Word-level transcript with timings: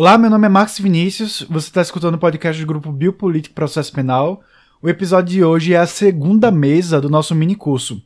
Olá, 0.00 0.16
meu 0.16 0.30
nome 0.30 0.46
é 0.46 0.48
Max 0.48 0.78
Vinícius, 0.78 1.44
você 1.50 1.66
está 1.66 1.82
escutando 1.82 2.14
o 2.14 2.18
podcast 2.18 2.62
do 2.62 2.68
grupo 2.68 2.92
Biopolítico 2.92 3.52
Processo 3.52 3.92
Penal. 3.92 4.44
O 4.80 4.88
episódio 4.88 5.32
de 5.32 5.42
hoje 5.42 5.74
é 5.74 5.76
a 5.76 5.88
segunda 5.88 6.52
mesa 6.52 7.00
do 7.00 7.10
nosso 7.10 7.34
mini 7.34 7.56
curso. 7.56 8.00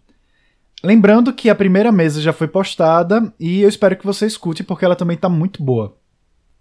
Lembrando 0.82 1.34
que 1.34 1.50
a 1.50 1.54
primeira 1.54 1.92
mesa 1.92 2.18
já 2.22 2.32
foi 2.32 2.48
postada 2.48 3.30
e 3.38 3.60
eu 3.60 3.68
espero 3.68 3.94
que 3.94 4.06
você 4.06 4.24
escute 4.24 4.64
porque 4.64 4.86
ela 4.86 4.96
também 4.96 5.16
está 5.16 5.28
muito 5.28 5.62
boa. 5.62 5.94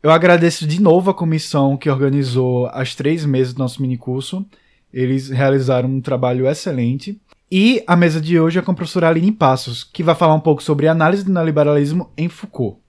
Eu 0.04 0.12
agradeço 0.12 0.67
de 0.67 0.81
novo 0.81 1.09
a 1.09 1.13
comissão 1.13 1.77
que 1.77 1.89
organizou 1.89 2.67
as 2.73 2.93
três 2.93 3.25
mesas 3.25 3.53
do 3.53 3.59
nosso 3.59 3.81
mini 3.81 3.95
curso. 3.95 4.45
Eles 4.93 5.29
realizaram 5.29 5.87
um 5.87 6.01
trabalho 6.01 6.45
excelente. 6.45 7.21
E 7.49 7.81
a 7.87 7.95
mesa 7.95 8.19
de 8.19 8.37
hoje 8.37 8.59
é 8.59 8.61
com 8.61 8.71
a 8.71 8.75
professora 8.75 9.07
Aline 9.07 9.31
Passos, 9.31 9.81
que 9.81 10.03
vai 10.03 10.13
falar 10.13 10.33
um 10.33 10.41
pouco 10.41 10.61
sobre 10.61 10.89
análise 10.89 11.23
do 11.23 11.31
neoliberalismo 11.31 12.11
em 12.17 12.27
Foucault. 12.27 12.81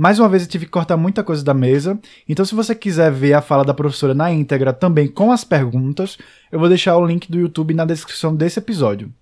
Mais 0.00 0.20
uma 0.20 0.28
vez 0.28 0.44
eu 0.44 0.48
tive 0.48 0.64
que 0.64 0.70
cortar 0.70 0.96
muita 0.96 1.24
coisa 1.24 1.42
da 1.42 1.52
mesa, 1.52 1.98
então 2.28 2.44
se 2.44 2.54
você 2.54 2.72
quiser 2.72 3.10
ver 3.10 3.32
a 3.32 3.42
fala 3.42 3.64
da 3.64 3.74
professora 3.74 4.14
na 4.14 4.30
íntegra 4.30 4.72
também 4.72 5.08
com 5.08 5.32
as 5.32 5.42
perguntas, 5.42 6.16
eu 6.52 6.60
vou 6.60 6.68
deixar 6.68 6.96
o 6.96 7.04
link 7.04 7.28
do 7.28 7.40
YouTube 7.40 7.74
na 7.74 7.84
descrição 7.84 8.32
desse 8.32 8.60
episódio. 8.60 9.12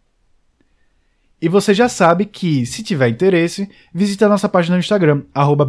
E 1.41 1.49
você 1.49 1.73
já 1.73 1.89
sabe 1.89 2.27
que, 2.27 2.67
se 2.67 2.83
tiver 2.83 3.09
interesse, 3.09 3.71
visite 3.91 4.23
a 4.23 4.29
nossa 4.29 4.51
página 4.51 4.77
no 4.77 4.81
Instagram, 4.81 5.23
arroba. 5.33 5.67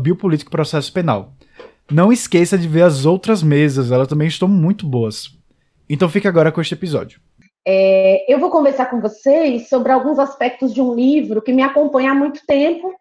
Não 1.90 2.12
esqueça 2.12 2.58
de 2.58 2.68
ver 2.68 2.82
as 2.82 3.06
outras 3.06 3.42
mesas, 3.42 3.94
elas 3.94 4.10
também 4.10 4.28
estão 4.28 4.50
muito 4.50 4.86
boas. 4.86 5.34
Então 5.90 6.10
fique 6.10 6.28
agora 6.28 6.52
com 6.52 6.60
este 6.60 6.74
episódio. 6.74 7.22
É, 7.66 8.26
eu 8.28 8.42
vou 8.42 8.52
conversar 8.52 8.88
com 8.88 9.00
vocês 9.00 9.70
sobre 9.70 9.94
alguns 9.94 10.20
aspectos 10.20 10.74
de 10.74 10.82
um 10.82 10.94
livro 10.94 11.42
que 11.42 11.54
me 11.54 11.64
acompanha 11.64 12.12
há 12.12 12.14
muito 12.14 12.42
tempo 12.46 12.94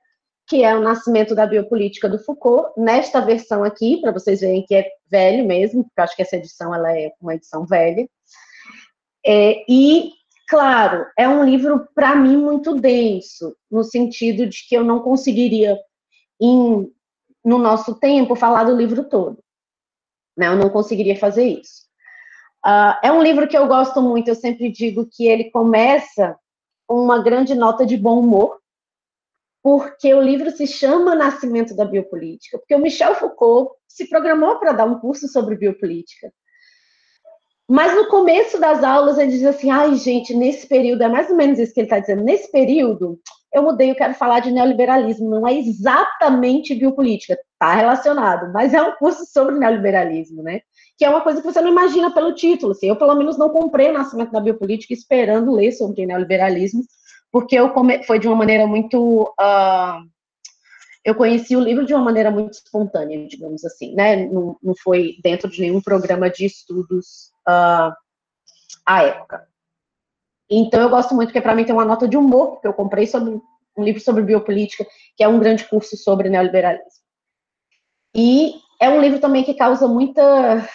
que 0.47 0.63
é 0.63 0.77
o 0.77 0.81
Nascimento 0.81 1.35
da 1.35 1.47
Biopolítica 1.47 2.09
do 2.09 2.19
Foucault, 2.19 2.73
nesta 2.77 3.21
versão 3.21 3.65
aqui, 3.65 4.01
para 4.01 4.13
vocês 4.13 4.41
verem 4.41 4.65
que 4.65 4.75
é 4.75 4.89
velho 5.11 5.45
mesmo, 5.45 5.85
porque 5.85 6.01
eu 6.01 6.05
acho 6.05 6.17
que 6.17 6.23
essa 6.23 6.37
edição 6.37 6.75
ela 6.75 6.97
é 6.97 7.13
uma 7.21 7.35
edição 7.35 7.67
velha. 7.67 8.09
É, 9.27 9.65
e, 9.69 10.13
claro, 10.49 11.05
é 11.19 11.29
um 11.29 11.45
livro, 11.45 11.89
para 11.95 12.15
mim, 12.15 12.37
muito 12.37 12.75
denso, 12.75 13.57
no 13.69 13.83
sentido 13.83 14.47
de 14.47 14.69
que 14.69 14.77
eu 14.77 14.85
não 14.85 15.01
conseguiria, 15.01 15.77
em, 16.41 16.89
no 17.45 17.59
nosso 17.59 17.99
tempo, 17.99 18.37
falar 18.37 18.65
do 18.65 18.77
livro 18.77 19.03
todo. 19.09 19.43
Né? 20.37 20.47
Eu 20.47 20.57
não 20.57 20.71
conseguiria 20.71 21.17
fazer 21.17 21.45
isso. 21.45 21.87
Uh, 22.65 22.95
é 23.03 23.13
um 23.13 23.23
livro 23.23 23.49
que 23.49 23.57
eu 23.57 23.67
gosto 23.67 24.01
muito, 24.01 24.29
eu 24.29 24.35
sempre 24.35 24.71
digo 24.71 25.09
que 25.11 25.27
ele 25.27 25.51
começa 25.51 26.39
com 26.87 27.03
uma 27.03 27.21
grande 27.21 27.55
nota 27.55 27.85
de 27.85 27.97
bom 27.97 28.21
humor, 28.21 28.61
porque 29.67 30.15
o 30.15 30.23
livro 30.23 30.49
se 30.53 30.65
chama 30.65 31.17
Nascimento 31.17 31.75
da 31.75 31.85
Biopolítica, 31.85 32.57
porque 32.57 32.77
o 32.77 32.79
Michel 32.79 33.17
Foucault 33.17 33.73
se 33.89 34.09
programou 34.09 34.61
para 34.61 34.71
dar 34.71 34.85
um 34.85 35.01
curso 35.01 35.27
sobre 35.27 35.57
biopolítica. 35.57 36.33
Mas 37.69 37.93
no 37.93 38.07
começo 38.07 38.61
das 38.61 38.85
aulas 38.85 39.19
ele 39.19 39.33
diz 39.33 39.45
assim: 39.45 39.69
ai, 39.69 39.97
gente, 39.97 40.33
nesse 40.33 40.69
período, 40.69 41.03
é 41.03 41.09
mais 41.09 41.29
ou 41.31 41.37
menos 41.37 41.59
isso 41.59 41.75
que 41.75 41.81
ele 41.81 41.87
está 41.87 41.99
dizendo, 41.99 42.23
nesse 42.23 42.49
período 42.53 43.19
eu 43.53 43.61
mudei, 43.65 43.91
eu 43.91 43.97
quero 43.97 44.15
falar 44.15 44.39
de 44.39 44.53
neoliberalismo, 44.53 45.29
não 45.29 45.49
é 45.49 45.55
exatamente 45.55 46.73
biopolítica, 46.73 47.37
está 47.55 47.75
relacionado, 47.75 48.53
mas 48.53 48.73
é 48.73 48.81
um 48.81 48.93
curso 48.93 49.27
sobre 49.27 49.59
neoliberalismo, 49.59 50.45
né? 50.45 50.61
Que 50.97 51.05
é 51.05 51.11
uma 51.11 51.23
coisa 51.23 51.41
que 51.41 51.47
você 51.47 51.61
não 51.61 51.71
imagina 51.71 52.15
pelo 52.15 52.35
título. 52.35 52.71
Assim, 52.71 52.87
eu, 52.87 52.95
pelo 52.95 53.17
menos, 53.17 53.37
não 53.37 53.49
comprei 53.49 53.89
o 53.89 53.95
Nascimento 53.95 54.31
da 54.31 54.41
Biopolítica 54.41 54.95
esperando 54.95 55.53
ler 55.53 55.73
sobre 55.73 56.07
neoliberalismo, 56.07 56.85
porque 57.37 57.55
eu 57.55 57.69
come... 57.69 58.03
foi 58.03 58.19
de 58.19 58.27
uma 58.27 58.35
maneira 58.35 58.67
muito. 58.67 59.25
Uh... 59.39 60.09
eu 61.05 61.15
conheci 61.15 61.55
o 61.55 61.61
livro 61.61 61.85
de 61.85 61.93
uma 61.93 62.03
maneira 62.03 62.31
muito 62.31 62.55
espontânea, 62.55 63.29
digamos 63.29 63.63
assim, 63.63 63.95
né? 63.95 64.25
Não, 64.25 64.57
não 64.63 64.75
foi 64.75 65.19
dentro 65.23 65.47
de 65.51 65.61
nenhum 65.61 65.83
programa 65.83 66.31
de 66.31 66.47
estudos 66.47 67.31
uh, 67.47 67.93
à 68.87 69.03
época. 69.05 69.47
Então 70.51 70.81
eu 70.81 70.89
gosto 70.89 71.15
muito, 71.15 71.29
porque 71.29 71.43
para 71.43 71.55
mim 71.55 71.67
tem 71.67 71.75
uma 71.75 71.85
nota 71.85 72.09
de 72.09 72.17
humor, 72.17 72.53
porque 72.53 72.69
eu 72.69 72.73
comprei 72.73 73.07
sobre 73.07 73.39
um 73.77 73.85
livro 73.85 74.01
sobre 74.01 74.23
biopolítica, 74.23 74.87
que 75.15 75.23
é 75.23 75.29
um 75.29 75.39
grande 75.39 75.69
curso 75.69 75.95
sobre 75.95 76.31
neoliberalismo. 76.31 77.03
E 78.15 78.55
é 78.81 78.89
um 78.89 78.99
livro 78.99 79.21
também 79.21 79.45
que 79.45 79.53
causa 79.53 79.87
muita, 79.87 80.67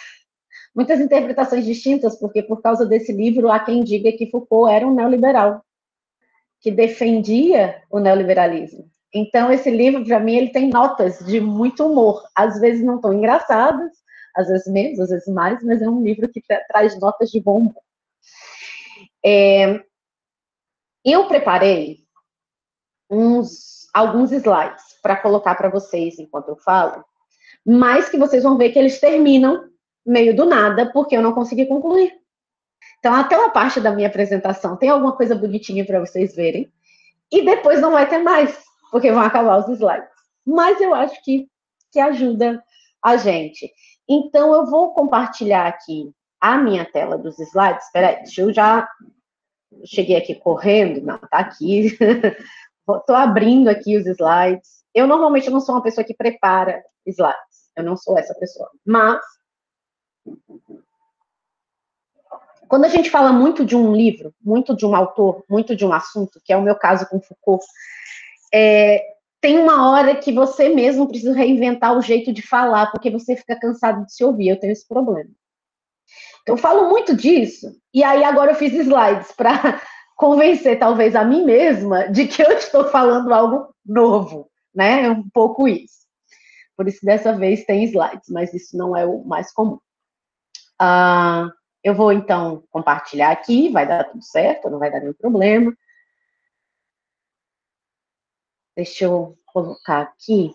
muitas 0.72 1.00
interpretações 1.00 1.64
distintas, 1.64 2.16
porque 2.20 2.40
por 2.40 2.62
causa 2.62 2.86
desse 2.86 3.12
livro 3.12 3.50
há 3.50 3.58
quem 3.58 3.82
diga 3.82 4.12
que 4.12 4.30
Foucault 4.30 4.72
era 4.72 4.86
um 4.86 4.94
neoliberal 4.94 5.60
que 6.62 6.70
defendia 6.70 7.82
o 7.90 7.98
neoliberalismo. 7.98 8.88
Então, 9.12 9.52
esse 9.52 9.70
livro, 9.70 10.04
para 10.06 10.20
mim, 10.20 10.36
ele 10.36 10.50
tem 10.50 10.70
notas 10.70 11.18
de 11.18 11.40
muito 11.40 11.84
humor. 11.84 12.22
Às 12.34 12.58
vezes 12.60 12.82
não 12.82 13.00
tão 13.00 13.12
engraçadas, 13.12 13.90
às 14.34 14.48
vezes 14.48 14.72
menos, 14.72 15.00
às 15.00 15.10
vezes 15.10 15.26
mais, 15.26 15.62
mas 15.62 15.82
é 15.82 15.88
um 15.88 16.02
livro 16.02 16.28
que 16.30 16.40
tra 16.40 16.64
traz 16.66 16.98
notas 16.98 17.30
de 17.30 17.40
bom 17.40 17.58
humor. 17.58 17.82
É, 19.24 19.80
eu 21.04 21.26
preparei 21.26 21.98
uns, 23.10 23.88
alguns 23.92 24.32
slides 24.32 24.82
para 25.02 25.16
colocar 25.16 25.56
para 25.56 25.68
vocês 25.68 26.18
enquanto 26.18 26.48
eu 26.48 26.56
falo, 26.56 27.04
mas 27.66 28.08
que 28.08 28.16
vocês 28.16 28.42
vão 28.42 28.56
ver 28.56 28.70
que 28.70 28.78
eles 28.78 28.98
terminam 28.98 29.68
meio 30.06 30.34
do 30.34 30.46
nada, 30.46 30.90
porque 30.92 31.16
eu 31.16 31.22
não 31.22 31.32
consegui 31.32 31.66
concluir. 31.66 32.21
Então, 33.02 33.14
até 33.14 33.36
uma 33.36 33.50
parte 33.50 33.80
da 33.80 33.90
minha 33.90 34.06
apresentação 34.06 34.76
tem 34.76 34.88
alguma 34.88 35.16
coisa 35.16 35.34
bonitinha 35.34 35.84
para 35.84 35.98
vocês 35.98 36.36
verem. 36.36 36.72
E 37.32 37.44
depois 37.44 37.80
não 37.80 37.90
vai 37.90 38.08
ter 38.08 38.18
mais, 38.18 38.56
porque 38.92 39.10
vão 39.10 39.20
acabar 39.20 39.58
os 39.58 39.68
slides. 39.68 40.08
Mas 40.46 40.80
eu 40.80 40.94
acho 40.94 41.20
que, 41.24 41.48
que 41.90 41.98
ajuda 41.98 42.62
a 43.02 43.16
gente. 43.16 43.72
Então, 44.08 44.54
eu 44.54 44.66
vou 44.66 44.94
compartilhar 44.94 45.66
aqui 45.66 46.12
a 46.40 46.56
minha 46.56 46.84
tela 46.84 47.18
dos 47.18 47.36
slides. 47.40 47.86
Espera 47.86 48.10
aí, 48.10 48.16
deixa 48.18 48.42
eu 48.42 48.52
já... 48.52 48.88
Cheguei 49.84 50.14
aqui 50.14 50.36
correndo, 50.36 51.04
não, 51.04 51.18
tá 51.18 51.38
aqui. 51.38 51.98
Estou 52.88 53.16
abrindo 53.16 53.66
aqui 53.66 53.96
os 53.96 54.06
slides. 54.06 54.84
Eu 54.94 55.08
normalmente 55.08 55.50
não 55.50 55.58
sou 55.58 55.74
uma 55.74 55.82
pessoa 55.82 56.04
que 56.04 56.14
prepara 56.14 56.80
slides. 57.04 57.68
Eu 57.74 57.82
não 57.82 57.96
sou 57.96 58.16
essa 58.16 58.34
pessoa. 58.38 58.70
Mas 58.86 59.20
quando 62.72 62.86
a 62.86 62.88
gente 62.88 63.10
fala 63.10 63.30
muito 63.34 63.66
de 63.66 63.76
um 63.76 63.94
livro, 63.94 64.34
muito 64.40 64.74
de 64.74 64.86
um 64.86 64.96
autor, 64.96 65.44
muito 65.46 65.76
de 65.76 65.84
um 65.84 65.92
assunto, 65.92 66.40
que 66.42 66.54
é 66.54 66.56
o 66.56 66.62
meu 66.62 66.74
caso 66.74 67.06
com 67.06 67.20
Foucault, 67.20 67.62
é, 68.50 68.98
tem 69.42 69.58
uma 69.58 69.90
hora 69.90 70.16
que 70.16 70.32
você 70.32 70.70
mesmo 70.70 71.06
precisa 71.06 71.34
reinventar 71.34 71.94
o 71.94 72.00
jeito 72.00 72.32
de 72.32 72.40
falar, 72.40 72.90
porque 72.90 73.10
você 73.10 73.36
fica 73.36 73.60
cansado 73.60 74.06
de 74.06 74.14
se 74.14 74.24
ouvir. 74.24 74.48
Eu 74.48 74.58
tenho 74.58 74.72
esse 74.72 74.88
problema. 74.88 75.28
Então, 76.40 76.54
eu 76.54 76.56
falo 76.56 76.88
muito 76.88 77.14
disso, 77.14 77.78
e 77.92 78.02
aí 78.02 78.24
agora 78.24 78.52
eu 78.52 78.56
fiz 78.56 78.72
slides 78.72 79.32
para 79.32 79.52
convencer, 80.16 80.78
talvez, 80.78 81.14
a 81.14 81.26
mim 81.26 81.44
mesma 81.44 82.08
de 82.08 82.26
que 82.26 82.40
eu 82.40 82.52
estou 82.52 82.86
falando 82.86 83.34
algo 83.34 83.68
novo, 83.84 84.50
né? 84.74 85.02
É 85.02 85.10
um 85.10 85.28
pouco 85.28 85.68
isso. 85.68 86.06
Por 86.74 86.88
isso, 86.88 87.04
dessa 87.04 87.34
vez 87.34 87.66
tem 87.66 87.84
slides, 87.84 88.30
mas 88.30 88.54
isso 88.54 88.78
não 88.78 88.96
é 88.96 89.04
o 89.04 89.22
mais 89.24 89.52
comum. 89.52 89.78
Ah. 90.78 91.50
Eu 91.82 91.94
vou, 91.94 92.12
então, 92.12 92.62
compartilhar 92.70 93.30
aqui, 93.32 93.68
vai 93.70 93.86
dar 93.86 94.04
tudo 94.04 94.22
certo, 94.22 94.70
não 94.70 94.78
vai 94.78 94.90
dar 94.90 95.00
nenhum 95.00 95.14
problema. 95.14 95.76
Deixa 98.76 99.04
eu 99.04 99.36
colocar 99.46 100.00
aqui. 100.00 100.54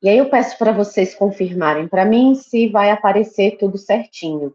E 0.00 0.08
aí 0.08 0.16
eu 0.16 0.30
peço 0.30 0.56
para 0.56 0.70
vocês 0.70 1.14
confirmarem 1.14 1.88
para 1.88 2.04
mim 2.04 2.36
se 2.36 2.68
vai 2.68 2.90
aparecer 2.90 3.58
tudo 3.58 3.76
certinho. 3.76 4.54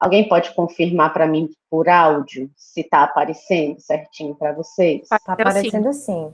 Alguém 0.00 0.26
pode 0.26 0.54
confirmar 0.54 1.12
para 1.12 1.26
mim 1.26 1.50
por 1.68 1.88
áudio 1.88 2.50
se 2.56 2.80
está 2.80 3.02
aparecendo 3.02 3.80
certinho 3.80 4.34
para 4.34 4.52
vocês? 4.52 5.02
Está 5.02 5.18
aparecendo 5.26 5.92
sim. 5.92 6.32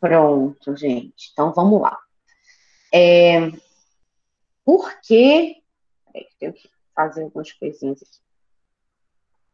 Pronto, 0.00 0.74
gente. 0.76 1.30
Então 1.32 1.52
vamos 1.52 1.80
lá. 1.82 1.98
É, 2.92 3.50
porque. 4.64 5.56
Peraí, 6.12 6.26
tenho 6.38 6.52
que 6.52 6.68
fazer 6.94 7.24
algumas 7.24 7.52
coisinhas 7.52 8.02
aqui. 8.02 8.24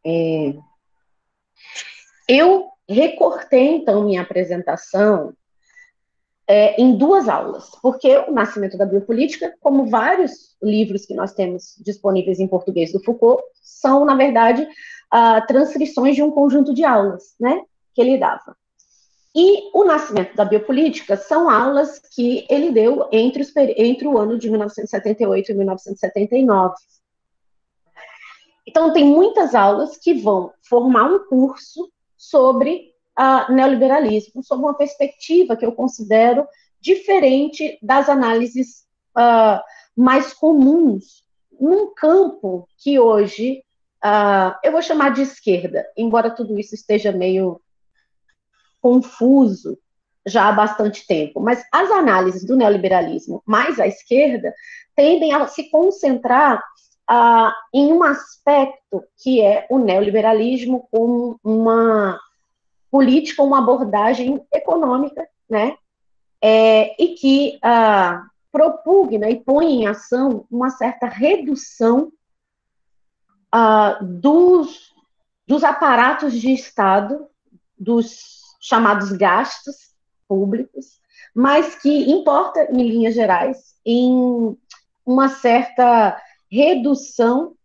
É, 0.03 0.53
eu 2.27 2.69
recortei, 2.87 3.75
então, 3.75 4.03
minha 4.03 4.21
apresentação 4.21 5.33
é, 6.47 6.81
em 6.81 6.97
duas 6.97 7.29
aulas, 7.29 7.69
porque 7.81 8.17
o 8.17 8.31
Nascimento 8.31 8.77
da 8.77 8.85
Biopolítica, 8.85 9.55
como 9.59 9.85
vários 9.85 10.55
livros 10.61 11.05
que 11.05 11.13
nós 11.13 11.33
temos 11.33 11.75
disponíveis 11.79 12.39
em 12.39 12.47
português 12.47 12.91
do 12.91 13.03
Foucault, 13.03 13.41
são, 13.61 14.03
na 14.03 14.15
verdade, 14.15 14.63
uh, 14.63 15.45
transcrições 15.47 16.15
de 16.15 16.23
um 16.23 16.31
conjunto 16.31 16.73
de 16.73 16.83
aulas, 16.83 17.35
né, 17.39 17.61
que 17.93 18.01
ele 18.01 18.17
dava. 18.17 18.55
E 19.33 19.69
o 19.73 19.85
nascimento 19.85 20.35
da 20.35 20.43
biopolítica 20.43 21.15
são 21.15 21.49
aulas 21.49 21.99
que 21.99 22.45
ele 22.49 22.71
deu 22.71 23.07
entre, 23.11 23.41
os, 23.41 23.55
entre 23.55 24.07
o 24.07 24.17
ano 24.17 24.37
de 24.37 24.49
1978 24.49 25.51
e 25.51 25.55
1979. 25.55 26.75
Então, 28.67 28.91
tem 28.91 29.05
muitas 29.05 29.55
aulas 29.55 29.97
que 29.97 30.13
vão 30.13 30.51
formar 30.61 31.05
um 31.05 31.25
curso 31.27 31.89
sobre 32.17 32.91
uh, 33.17 33.51
neoliberalismo, 33.51 34.43
sob 34.43 34.63
uma 34.63 34.73
perspectiva 34.73 35.55
que 35.55 35.65
eu 35.65 35.71
considero 35.71 36.45
diferente 36.79 37.79
das 37.81 38.09
análises 38.09 38.85
uh, 39.17 39.61
mais 39.95 40.33
comuns 40.33 41.23
num 41.59 41.93
campo 41.93 42.67
que 42.77 42.99
hoje 42.99 43.63
uh, 44.03 44.57
eu 44.63 44.71
vou 44.71 44.81
chamar 44.81 45.13
de 45.13 45.21
esquerda, 45.21 45.85
embora 45.95 46.31
tudo 46.31 46.59
isso 46.59 46.73
esteja 46.73 47.11
meio 47.11 47.61
confuso 48.81 49.77
já 50.25 50.49
há 50.49 50.51
bastante 50.51 51.05
tempo, 51.07 51.39
mas 51.39 51.63
as 51.71 51.89
análises 51.89 52.45
do 52.45 52.55
neoliberalismo 52.55 53.41
mais 53.45 53.79
à 53.79 53.87
esquerda 53.87 54.53
tendem 54.95 55.33
a 55.33 55.47
se 55.47 55.69
concentrar 55.69 56.61
uh, 57.09 57.51
em 57.73 57.91
um 57.91 58.03
aspecto 58.03 59.03
que 59.17 59.41
é 59.41 59.65
o 59.69 59.79
neoliberalismo 59.79 60.87
como 60.91 61.39
uma 61.43 62.19
política, 62.91 63.41
uma 63.41 63.59
abordagem 63.59 64.45
econômica, 64.53 65.27
né, 65.49 65.75
é, 66.41 67.01
e 67.01 67.15
que 67.15 67.57
uh, 67.57 68.21
propugna 68.51 69.29
e 69.29 69.39
põe 69.39 69.65
em 69.67 69.87
ação 69.87 70.45
uma 70.51 70.69
certa 70.69 71.07
redução 71.07 72.11
uh, 73.53 74.03
dos, 74.03 74.93
dos 75.47 75.63
aparatos 75.63 76.33
de 76.33 76.51
Estado, 76.51 77.27
dos 77.77 78.40
chamados 78.61 79.11
gastos 79.11 79.75
públicos, 80.27 81.01
mas 81.35 81.75
que 81.75 82.11
importa, 82.11 82.71
em 82.71 82.87
linhas 82.87 83.15
gerais, 83.15 83.75
em 83.85 84.57
uma 85.05 85.27
certa 85.27 86.21
redução 86.49 87.55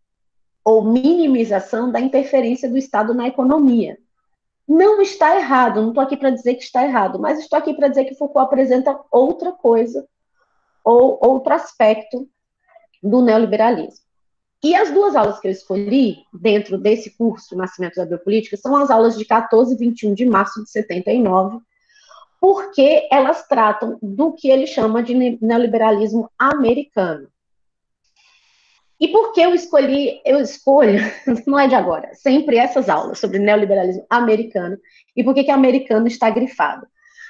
ou 0.65 0.83
minimização 0.85 1.93
da 1.93 2.01
interferência 2.01 2.69
do 2.69 2.77
Estado 2.77 3.15
na 3.15 3.29
economia. 3.29 3.99
Não 4.67 5.01
está 5.01 5.37
errado, 5.37 5.81
não 5.81 5.91
estou 5.91 6.03
aqui 6.03 6.17
para 6.17 6.31
dizer 6.31 6.55
que 6.55 6.65
está 6.65 6.85
errado, 6.85 7.21
mas 7.21 7.39
estou 7.39 7.57
aqui 7.57 7.73
para 7.75 7.89
dizer 7.89 8.05
que 8.07 8.17
Foucault 8.17 8.47
apresenta 8.47 8.99
outra 9.13 9.53
coisa, 9.53 10.09
ou 10.83 11.19
outro 11.23 11.53
aspecto 11.53 12.29
do 13.03 13.23
neoliberalismo. 13.23 14.06
E 14.62 14.75
as 14.75 14.91
duas 14.91 15.14
aulas 15.14 15.38
que 15.38 15.49
eu 15.49 15.53
escolhi 15.53 16.25
dentro 16.32 16.79
desse 16.79 17.17
curso 17.17 17.56
Nascimento 17.56 17.97
da 17.97 18.06
Biopolítica 18.06 18.56
são 18.56 18.75
as 18.76 18.91
aulas 18.91 19.17
de 19.17 19.25
14 19.25 19.75
e 19.75 19.76
21 19.76 20.14
de 20.14 20.25
março 20.25 20.62
de 20.62 20.70
79, 20.70 21.58
porque 22.41 23.06
elas 23.11 23.47
tratam 23.47 23.99
do 24.03 24.32
que 24.32 24.49
ele 24.49 24.67
chama 24.67 25.03
de 25.03 25.14
neoliberalismo 25.41 26.31
americano. 26.38 27.29
E 28.99 29.08
por 29.08 29.32
que 29.32 29.43
eu 29.43 29.55
escolhi, 29.55 30.20
eu 30.25 30.41
escolho, 30.41 31.00
não 31.47 31.59
é 31.59 31.69
de 31.69 31.75
agora, 31.75 32.14
sempre 32.14 32.56
essas 32.56 32.88
aulas 32.88 33.19
sobre 33.19 33.38
neoliberalismo 33.38 34.06
americano 34.09 34.79
e 35.14 35.23
por 35.23 35.35
que, 35.35 35.44
que 35.44 35.50
americano 35.50 36.06
está 36.06 36.31
grifado. 36.31 36.87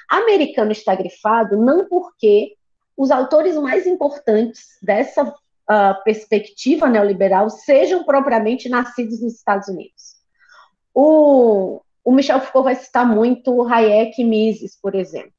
Americano 0.09 0.71
está 0.71 0.95
grifado 0.95 1.57
não 1.57 1.85
porque 1.87 2.53
os 2.95 3.11
autores 3.11 3.57
mais 3.57 3.85
importantes 3.85 4.77
dessa 4.81 5.33
uh, 5.69 6.03
perspectiva 6.03 6.87
neoliberal 6.87 7.49
sejam 7.49 8.03
propriamente 8.03 8.69
nascidos 8.69 9.21
nos 9.21 9.35
Estados 9.35 9.67
Unidos. 9.67 10.15
O, 10.93 11.81
o 12.03 12.11
Michel 12.11 12.39
Foucault 12.39 12.65
vai 12.65 12.75
citar 12.75 13.05
muito 13.05 13.67
Hayek 13.67 14.21
e 14.21 14.25
Mises, 14.25 14.77
por 14.81 14.95
exemplo. 14.95 15.31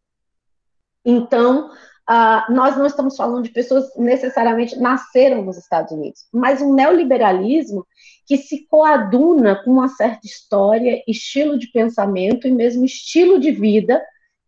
Então, 1.05 1.71
uh, 1.71 2.53
nós 2.53 2.77
não 2.77 2.87
estamos 2.87 3.17
falando 3.17 3.45
de 3.45 3.51
pessoas 3.51 3.91
necessariamente 3.97 4.79
nasceram 4.79 5.43
nos 5.43 5.57
Estados 5.57 5.91
Unidos, 5.93 6.27
mas 6.33 6.61
um 6.61 6.75
neoliberalismo 6.75 7.87
que 8.27 8.37
se 8.37 8.67
coaduna 8.67 9.63
com 9.65 9.71
uma 9.71 9.89
certa 9.89 10.27
história, 10.27 11.03
estilo 11.09 11.59
de 11.59 11.69
pensamento 11.69 12.47
e 12.47 12.53
mesmo 12.53 12.85
estilo 12.85 13.41
de 13.41 13.51
vida 13.51 14.05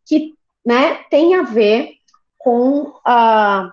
que 0.07 0.35
né, 0.65 1.03
tem 1.11 1.35
a 1.35 1.43
ver 1.43 1.95
com, 2.37 2.89
uh, 2.89 3.73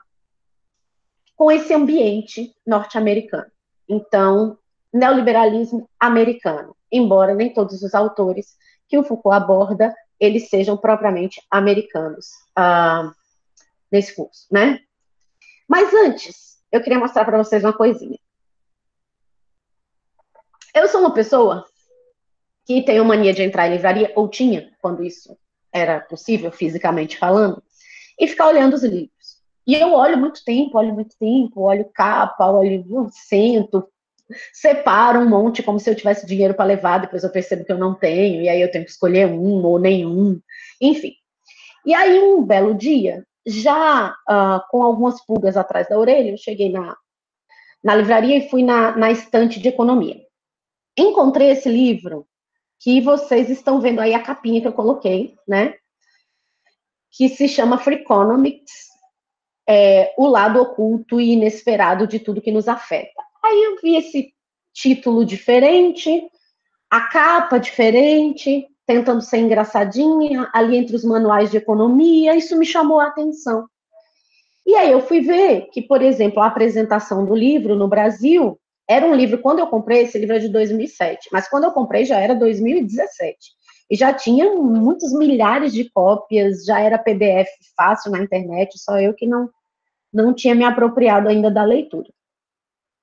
com 1.38 1.50
esse 1.50 1.74
ambiente 1.74 2.54
norte-americano. 2.66 3.50
Então, 3.88 4.58
neoliberalismo 4.92 5.90
americano, 5.98 6.76
embora 6.92 7.34
nem 7.34 7.54
todos 7.54 7.82
os 7.82 7.94
autores 7.96 8.58
que 8.90 8.98
o 8.98 9.04
Foucault 9.04 9.36
aborda 9.36 9.96
eles 10.20 10.50
sejam 10.50 10.76
propriamente 10.76 11.42
americanos. 11.50 12.26
Uh, 12.58 13.16
nesse 13.92 14.16
curso, 14.16 14.46
né? 14.52 14.80
Mas 15.68 15.94
antes, 15.94 16.58
eu 16.72 16.82
queria 16.82 17.00
mostrar 17.00 17.26
para 17.26 17.38
vocês 17.38 17.64
uma 17.64 17.74
coisinha. 17.74 18.20
Eu 20.74 20.88
sou 20.88 21.02
uma 21.02 21.14
pessoa 21.14 21.66
que 22.66 22.84
a 22.92 23.04
mania 23.04 23.34
de 23.34 23.44
entrar 23.44 23.68
em 23.68 23.72
livraria, 23.72 24.12
ou 24.16 24.28
tinha, 24.28 24.72
quando 24.82 25.04
isso 25.04 25.38
era 25.72 26.02
possível, 26.02 26.52
fisicamente 26.52 27.18
falando, 27.18 27.64
e 28.20 28.28
ficar 28.28 28.48
olhando 28.48 28.74
os 28.74 28.84
livros. 28.84 29.17
E 29.68 29.76
eu 29.76 29.92
olho 29.94 30.18
muito 30.18 30.44
tempo, 30.46 30.78
olho 30.78 30.94
muito 30.94 31.16
tempo, 31.20 31.62
olho 31.62 31.90
capa, 31.94 32.50
olho, 32.50 33.10
sento, 33.12 33.86
separo 34.54 35.20
um 35.20 35.30
monte 35.30 35.62
como 35.62 35.80
se 35.80 35.90
eu 35.90 35.96
tivesse 35.96 36.26
dinheiro 36.26 36.54
para 36.54 36.66
levar, 36.66 37.00
depois 37.00 37.24
eu 37.24 37.30
percebo 37.30 37.66
que 37.66 37.72
eu 37.72 37.78
não 37.78 37.94
tenho, 37.94 38.42
e 38.42 38.48
aí 38.48 38.62
eu 38.62 38.72
tenho 38.72 38.86
que 38.86 38.92
escolher 38.92 39.28
um 39.28 39.66
ou 39.66 39.78
nenhum, 39.78 40.40
enfim. 40.82 41.12
E 41.86 41.94
aí, 41.94 42.20
um 42.20 42.44
belo 42.44 42.74
dia, 42.74 43.26
já 43.46 44.12
uh, 44.30 44.62
com 44.70 44.84
algumas 44.84 45.24
pulgas 45.26 45.56
atrás 45.56 45.88
da 45.88 45.98
orelha, 45.98 46.32
eu 46.32 46.38
cheguei 46.38 46.70
na, 46.72 46.96
na 47.84 47.96
livraria 47.96 48.38
e 48.38 48.50
fui 48.50 48.64
na, 48.64 48.96
na 48.96 49.12
estante 49.12 49.60
de 49.60 49.70
economia. 49.70 50.22
Encontrei 50.98 51.52
esse 51.52 51.70
livro 51.70 52.28
que 52.80 53.02
vocês 53.02 53.50
estão 53.50 53.80
vendo 53.80 54.00
aí 54.00 54.14
a 54.14 54.24
capinha 54.24 54.62
que 54.62 54.68
eu 54.68 54.74
coloquei, 54.74 55.36
né? 55.48 55.76
Que 57.12 57.30
se 57.30 57.48
chama 57.48 57.78
Free 57.78 58.02
Economics, 58.02 58.88
é, 59.68 60.14
o 60.18 60.28
lado 60.28 60.62
oculto 60.62 61.20
e 61.20 61.34
inesperado 61.34 62.08
de 62.08 62.20
tudo 62.20 62.42
que 62.42 62.52
nos 62.52 62.68
afeta. 62.68 63.22
Aí 63.44 63.64
eu 63.64 63.78
vi 63.82 63.96
esse 63.96 64.34
título 64.74 65.26
diferente, 65.26 66.24
a 66.90 67.02
capa 67.02 67.58
diferente, 67.60 68.68
tentando 68.86 69.22
ser 69.22 69.40
engraçadinha, 69.40 70.50
ali 70.54 70.78
entre 70.78 70.96
os 70.96 71.04
manuais 71.04 71.52
de 71.52 71.58
economia, 71.58 72.36
isso 72.36 72.58
me 72.58 72.66
chamou 72.66 73.00
a 73.00 73.08
atenção. 73.08 73.68
E 74.66 74.76
aí 74.76 74.92
eu 74.92 75.02
fui 75.02 75.22
ver 75.22 75.70
que, 75.72 75.82
por 75.82 76.02
exemplo, 76.02 76.42
a 76.42 76.48
apresentação 76.48 77.26
do 77.26 77.36
livro 77.36 77.76
no 77.76 77.88
Brasil 77.88 78.60
era 78.90 79.06
um 79.06 79.14
livro, 79.14 79.40
quando 79.40 79.60
eu 79.60 79.68
comprei, 79.68 80.04
esse 80.04 80.18
livro 80.18 80.36
é 80.36 80.40
de 80.40 80.48
2007, 80.48 81.28
mas 81.32 81.50
quando 81.50 81.66
eu 81.66 81.72
comprei 81.72 82.06
já 82.06 82.20
era 82.20 82.34
2017. 82.34 83.38
E 83.90 83.96
já 83.96 84.14
tinha 84.14 84.54
muitos 84.54 85.14
milhares 85.14 85.74
de 85.74 85.90
cópias, 85.90 86.66
já 86.66 86.80
era 86.80 86.98
PDF 86.98 87.48
fácil 87.76 88.12
na 88.12 88.20
internet, 88.20 88.78
só 88.78 89.00
eu 89.00 89.14
que 89.14 89.26
não, 89.26 89.50
não 90.14 90.34
tinha 90.34 90.56
me 90.56 90.64
apropriado 90.64 91.28
ainda 91.30 91.52
da 91.52 91.64
leitura. 91.64 92.10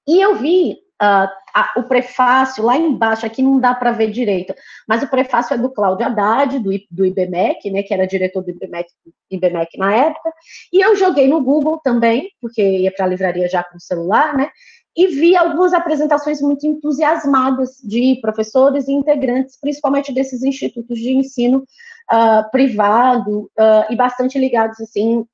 E 0.07 0.21
eu 0.21 0.37
vi 0.37 0.79
Uh, 1.03 1.27
a, 1.53 1.73
o 1.77 1.83
prefácio 1.83 2.63
lá 2.65 2.77
embaixo, 2.77 3.27
aqui 3.27 3.43
não 3.43 3.59
dá 3.59 3.75
para 3.75 3.91
ver 3.91 4.13
direito, 4.13 4.55
mas 4.87 5.03
o 5.03 5.09
prefácio 5.09 5.53
é 5.53 5.59
do 5.59 5.69
Cláudio 5.69 6.07
Haddad, 6.07 6.61
do, 6.61 6.71
do 6.89 7.05
IBMEC, 7.05 7.69
né, 7.69 7.83
que 7.83 7.93
era 7.93 8.07
diretor 8.07 8.43
do 8.43 8.51
IBMEC, 8.51 8.89
IBMEC 9.29 9.77
na 9.77 9.93
época, 9.93 10.33
e 10.73 10.81
eu 10.81 10.95
joguei 10.95 11.27
no 11.27 11.43
Google 11.43 11.81
também, 11.83 12.31
porque 12.41 12.63
ia 12.63 12.93
para 12.93 13.07
a 13.07 13.09
livraria 13.09 13.49
já 13.49 13.65
com 13.65 13.77
o 13.77 13.81
celular, 13.81 14.37
né, 14.37 14.49
e 14.97 15.09
vi 15.09 15.37
algumas 15.37 15.75
apresentações 15.75 16.41
muito 16.41 16.65
entusiasmadas 16.65 17.77
de 17.83 18.19
professores 18.23 18.87
e 18.87 18.93
integrantes, 18.93 19.59
principalmente 19.61 20.13
desses 20.13 20.45
institutos 20.45 20.97
de 20.97 21.11
ensino 21.11 21.65
uh, 22.13 22.51
privado, 22.53 23.51
uh, 23.59 23.91
e 23.93 23.97
bastante 23.97 24.39
ligados, 24.39 24.81
assim, 24.81 25.27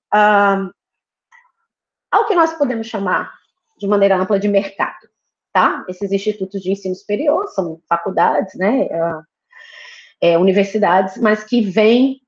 ao 2.11 2.27
que 2.27 2.35
nós 2.35 2.53
podemos 2.55 2.87
chamar, 2.87 3.33
de 3.79 3.87
maneira 3.87 4.17
ampla, 4.17 4.39
de 4.39 4.49
mercado 4.49 5.11
tá? 5.53 5.85
Esses 5.89 6.13
institutos 6.13 6.61
de 6.63 6.73
ensino 6.73 6.95
superior 6.95 7.49
são 7.49 7.81
faculdades, 7.89 8.55
né? 8.55 8.89
É, 10.21 10.39
universidades, 10.39 11.17
mas 11.17 11.45
que 11.45 11.63
vêm 11.63 12.21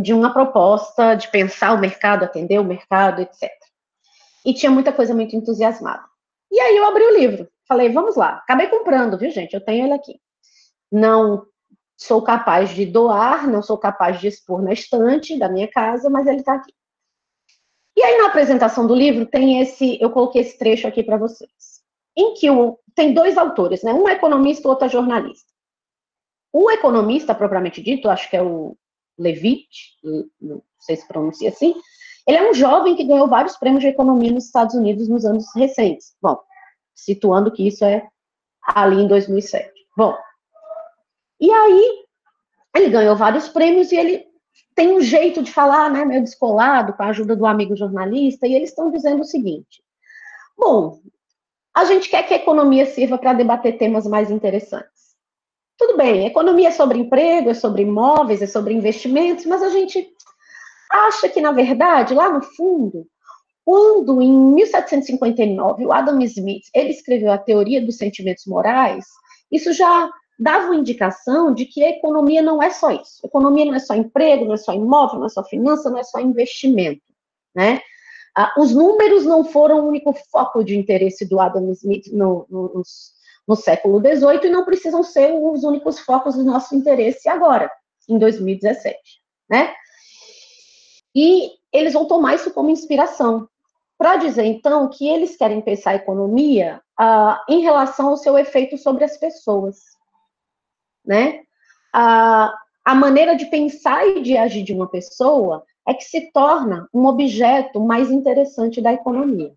de 0.00 0.14
uma 0.14 0.32
proposta 0.32 1.14
de 1.14 1.30
pensar 1.30 1.74
o 1.74 1.78
mercado, 1.78 2.24
atender 2.24 2.58
o 2.58 2.64
mercado, 2.64 3.20
etc. 3.20 3.50
E 4.44 4.54
tinha 4.54 4.70
muita 4.70 4.92
coisa 4.92 5.14
muito 5.14 5.36
entusiasmada. 5.36 6.04
E 6.50 6.58
aí 6.58 6.76
eu 6.76 6.86
abri 6.86 7.04
o 7.04 7.18
livro, 7.18 7.48
falei, 7.66 7.90
vamos 7.90 8.16
lá. 8.16 8.36
Acabei 8.36 8.68
comprando, 8.68 9.18
viu, 9.18 9.30
gente? 9.30 9.52
Eu 9.52 9.60
tenho 9.60 9.86
ele 9.86 9.92
aqui. 9.92 10.18
Não 10.90 11.44
sou 11.96 12.22
capaz 12.22 12.70
de 12.70 12.86
doar, 12.86 13.46
não 13.46 13.62
sou 13.62 13.76
capaz 13.76 14.20
de 14.20 14.28
expor 14.28 14.62
na 14.62 14.72
estante 14.72 15.38
da 15.38 15.48
minha 15.48 15.68
casa, 15.68 16.08
mas 16.08 16.26
ele 16.26 16.38
está 16.38 16.54
aqui. 16.54 16.72
E 17.98 18.02
aí, 18.04 18.18
na 18.18 18.26
apresentação 18.26 18.86
do 18.86 18.94
livro, 18.94 19.26
tem 19.26 19.60
esse, 19.60 20.00
eu 20.00 20.10
coloquei 20.10 20.42
esse 20.42 20.56
trecho 20.56 20.86
aqui 20.86 21.02
para 21.02 21.16
vocês 21.16 21.78
em 22.16 22.34
que 22.34 22.48
o, 22.48 22.78
tem 22.96 23.12
dois 23.12 23.36
autores, 23.36 23.82
né? 23.82 23.92
Um 23.92 24.08
é 24.08 24.12
economista 24.12 24.66
e 24.66 24.70
outro 24.70 24.86
é 24.86 24.88
jornalista. 24.88 25.52
O 26.52 26.68
economista, 26.70 27.32
propriamente 27.32 27.80
dito, 27.80 28.08
acho 28.08 28.30
que 28.30 28.36
é 28.36 28.42
o 28.42 28.76
Levitt, 29.18 29.96
não 30.40 30.62
sei 30.80 30.94
se 30.96 31.08
pronuncia 31.08 31.48
assim, 31.48 31.74
ele 32.24 32.36
é 32.38 32.48
um 32.48 32.54
jovem 32.54 32.94
que 32.94 33.04
ganhou 33.04 33.26
vários 33.26 33.56
prêmios 33.56 33.82
de 33.82 33.88
economia 33.88 34.30
nos 34.30 34.46
Estados 34.46 34.76
Unidos 34.76 35.08
nos 35.08 35.24
anos 35.24 35.46
recentes. 35.56 36.14
Bom, 36.22 36.38
situando 36.94 37.52
que 37.52 37.66
isso 37.66 37.84
é 37.84 38.06
ali 38.62 39.02
em 39.02 39.08
2007. 39.08 39.72
Bom, 39.96 40.16
e 41.40 41.50
aí 41.50 42.04
ele 42.76 42.90
ganhou 42.90 43.16
vários 43.16 43.48
prêmios 43.48 43.90
e 43.90 43.96
ele 43.96 44.27
tem 44.78 44.96
um 44.96 45.00
jeito 45.00 45.42
de 45.42 45.50
falar, 45.50 45.90
né, 45.90 46.04
meio 46.04 46.22
descolado, 46.22 46.92
com 46.92 47.02
a 47.02 47.08
ajuda 47.08 47.34
do 47.34 47.44
amigo 47.44 47.74
jornalista, 47.74 48.46
e 48.46 48.54
eles 48.54 48.70
estão 48.70 48.92
dizendo 48.92 49.22
o 49.22 49.24
seguinte: 49.24 49.82
bom, 50.56 51.00
a 51.74 51.84
gente 51.84 52.08
quer 52.08 52.22
que 52.22 52.32
a 52.32 52.36
economia 52.36 52.86
sirva 52.86 53.18
para 53.18 53.32
debater 53.32 53.76
temas 53.76 54.06
mais 54.06 54.30
interessantes. 54.30 55.16
Tudo 55.76 55.96
bem, 55.96 56.26
economia 56.26 56.68
é 56.68 56.70
sobre 56.70 56.96
emprego, 56.96 57.50
é 57.50 57.54
sobre 57.54 57.82
imóveis, 57.82 58.40
é 58.40 58.46
sobre 58.46 58.72
investimentos, 58.72 59.46
mas 59.46 59.64
a 59.64 59.68
gente 59.68 60.08
acha 60.92 61.28
que, 61.28 61.40
na 61.40 61.50
verdade, 61.50 62.14
lá 62.14 62.30
no 62.30 62.40
fundo, 62.40 63.04
quando 63.64 64.22
em 64.22 64.32
1759 64.54 65.86
o 65.86 65.92
Adam 65.92 66.20
Smith 66.22 66.66
ele 66.72 66.90
escreveu 66.90 67.32
a 67.32 67.38
teoria 67.38 67.84
dos 67.84 67.96
sentimentos 67.96 68.46
morais, 68.46 69.04
isso 69.50 69.72
já 69.72 70.08
dava 70.38 70.66
uma 70.66 70.76
indicação 70.76 71.52
de 71.52 71.64
que 71.64 71.82
a 71.82 71.90
economia 71.90 72.40
não 72.40 72.62
é 72.62 72.70
só 72.70 72.90
isso. 72.90 73.20
A 73.24 73.26
economia 73.26 73.64
não 73.64 73.74
é 73.74 73.80
só 73.80 73.94
emprego, 73.94 74.44
não 74.44 74.54
é 74.54 74.58
só 74.58 74.72
imóvel, 74.72 75.18
não 75.18 75.26
é 75.26 75.30
só 75.30 75.42
finança, 75.42 75.90
não 75.90 75.98
é 75.98 76.04
só 76.04 76.20
investimento, 76.20 77.02
né? 77.54 77.80
Ah, 78.36 78.54
os 78.56 78.72
números 78.72 79.24
não 79.24 79.44
foram 79.44 79.80
o 79.80 79.88
único 79.88 80.12
foco 80.30 80.62
de 80.62 80.76
interesse 80.76 81.28
do 81.28 81.40
Adam 81.40 81.72
Smith 81.72 82.06
no, 82.12 82.46
no, 82.48 82.82
no 83.48 83.56
século 83.56 83.98
XVIII 83.98 84.44
e 84.44 84.50
não 84.50 84.64
precisam 84.64 85.02
ser 85.02 85.32
os 85.32 85.64
únicos 85.64 85.98
focos 85.98 86.36
do 86.36 86.44
nosso 86.44 86.76
interesse 86.76 87.28
agora, 87.28 87.68
em 88.08 88.16
2017, 88.16 88.96
né? 89.50 89.74
E 91.16 91.50
eles 91.72 91.94
vão 91.94 92.06
tomar 92.06 92.36
isso 92.36 92.52
como 92.52 92.70
inspiração 92.70 93.48
para 93.96 94.14
dizer, 94.16 94.44
então, 94.44 94.88
que 94.88 95.08
eles 95.08 95.36
querem 95.36 95.60
pensar 95.60 95.90
a 95.90 95.96
economia 95.96 96.80
ah, 96.96 97.44
em 97.48 97.60
relação 97.60 98.10
ao 98.10 98.16
seu 98.16 98.38
efeito 98.38 98.78
sobre 98.78 99.02
as 99.02 99.16
pessoas 99.16 99.97
né? 101.08 101.40
A, 101.92 102.54
a 102.84 102.94
maneira 102.94 103.34
de 103.34 103.46
pensar 103.46 104.06
e 104.06 104.22
de 104.22 104.36
agir 104.36 104.62
de 104.62 104.74
uma 104.74 104.86
pessoa 104.86 105.64
é 105.88 105.94
que 105.94 106.04
se 106.04 106.30
torna 106.32 106.86
um 106.92 107.06
objeto 107.06 107.80
mais 107.80 108.10
interessante 108.10 108.82
da 108.82 108.92
economia. 108.92 109.54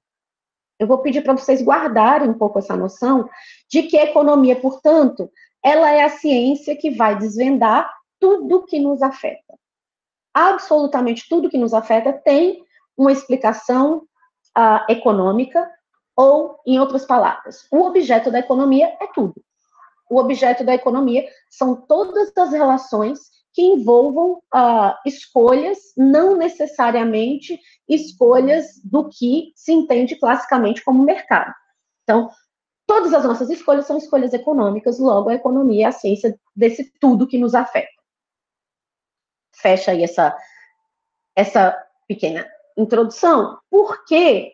Eu 0.79 0.87
vou 0.87 0.99
pedir 0.99 1.21
para 1.21 1.35
vocês 1.35 1.61
guardarem 1.61 2.29
um 2.29 2.37
pouco 2.37 2.57
essa 2.57 2.75
noção 2.75 3.29
de 3.69 3.83
que 3.83 3.97
a 3.97 4.05
economia, 4.05 4.55
portanto, 4.55 5.29
ela 5.63 5.91
é 5.91 6.03
a 6.03 6.09
ciência 6.09 6.75
que 6.75 6.89
vai 6.89 7.17
desvendar 7.17 7.93
tudo 8.19 8.65
que 8.65 8.79
nos 8.79 9.01
afeta. 9.01 9.53
Absolutamente 10.33 11.27
tudo 11.29 11.49
que 11.49 11.57
nos 11.57 11.73
afeta 11.73 12.13
tem 12.13 12.63
uma 12.97 13.11
explicação 13.11 14.03
uh, 14.57 14.89
econômica, 14.89 15.69
ou, 16.15 16.59
em 16.65 16.79
outras 16.79 17.05
palavras, 17.05 17.67
o 17.71 17.81
objeto 17.81 18.31
da 18.31 18.39
economia 18.39 18.95
é 18.99 19.07
tudo 19.07 19.35
o 20.11 20.17
objeto 20.17 20.65
da 20.65 20.75
economia 20.75 21.25
são 21.49 21.73
todas 21.73 22.35
as 22.37 22.51
relações 22.51 23.17
que 23.53 23.61
envolvam 23.61 24.41
uh, 24.53 24.93
escolhas, 25.05 25.77
não 25.95 26.35
necessariamente 26.35 27.57
escolhas 27.87 28.65
do 28.83 29.07
que 29.07 29.53
se 29.55 29.71
entende 29.71 30.17
classicamente 30.17 30.83
como 30.83 31.03
mercado. 31.03 31.53
Então, 32.03 32.29
todas 32.85 33.13
as 33.13 33.23
nossas 33.23 33.49
escolhas 33.49 33.85
são 33.85 33.97
escolhas 33.97 34.33
econômicas, 34.33 34.99
logo 34.99 35.29
a 35.29 35.35
economia 35.35 35.85
é 35.85 35.87
a 35.87 35.93
ciência 35.93 36.37
desse 36.53 36.91
tudo 36.99 37.27
que 37.27 37.37
nos 37.37 37.55
afeta. 37.55 37.87
Fecha 39.55 39.91
aí 39.91 40.03
essa, 40.03 40.37
essa 41.33 41.77
pequena 42.05 42.45
introdução, 42.77 43.57
porque 43.69 44.51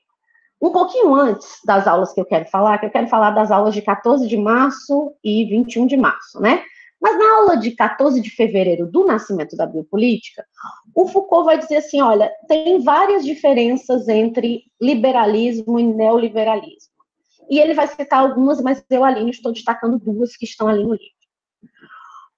um 0.61 0.71
pouquinho 0.71 1.13
antes 1.13 1.59
das 1.65 1.87
aulas 1.87 2.13
que 2.13 2.19
eu 2.19 2.25
quero 2.25 2.45
falar, 2.45 2.77
que 2.79 2.87
eu 2.87 2.89
quero 2.89 3.07
falar 3.07 3.31
das 3.31 3.51
aulas 3.51 3.73
de 3.73 3.81
14 3.81 4.27
de 4.27 4.37
março 4.37 5.13
e 5.23 5.45
21 5.45 5.85
de 5.85 5.97
março, 5.97 6.39
né? 6.41 6.63
Mas 6.99 7.17
na 7.17 7.35
aula 7.37 7.57
de 7.57 7.71
14 7.71 8.19
de 8.19 8.31
fevereiro 8.31 8.87
do 8.87 9.05
nascimento 9.05 9.55
da 9.55 9.67
biopolítica, 9.67 10.43
o 10.95 11.07
Foucault 11.07 11.45
vai 11.45 11.59
dizer 11.59 11.77
assim: 11.77 12.01
olha, 12.01 12.31
tem 12.47 12.79
várias 12.81 13.23
diferenças 13.23 14.07
entre 14.07 14.63
liberalismo 14.81 15.79
e 15.79 15.83
neoliberalismo. 15.83 16.97
E 17.49 17.59
ele 17.59 17.75
vai 17.75 17.87
citar 17.87 18.19
algumas, 18.19 18.59
mas 18.61 18.83
eu, 18.89 19.03
Aline, 19.03 19.29
estou 19.29 19.53
destacando 19.53 19.99
duas 19.99 20.35
que 20.35 20.45
estão 20.45 20.67
ali 20.67 20.83
no 20.83 20.93
livro. 20.93 21.17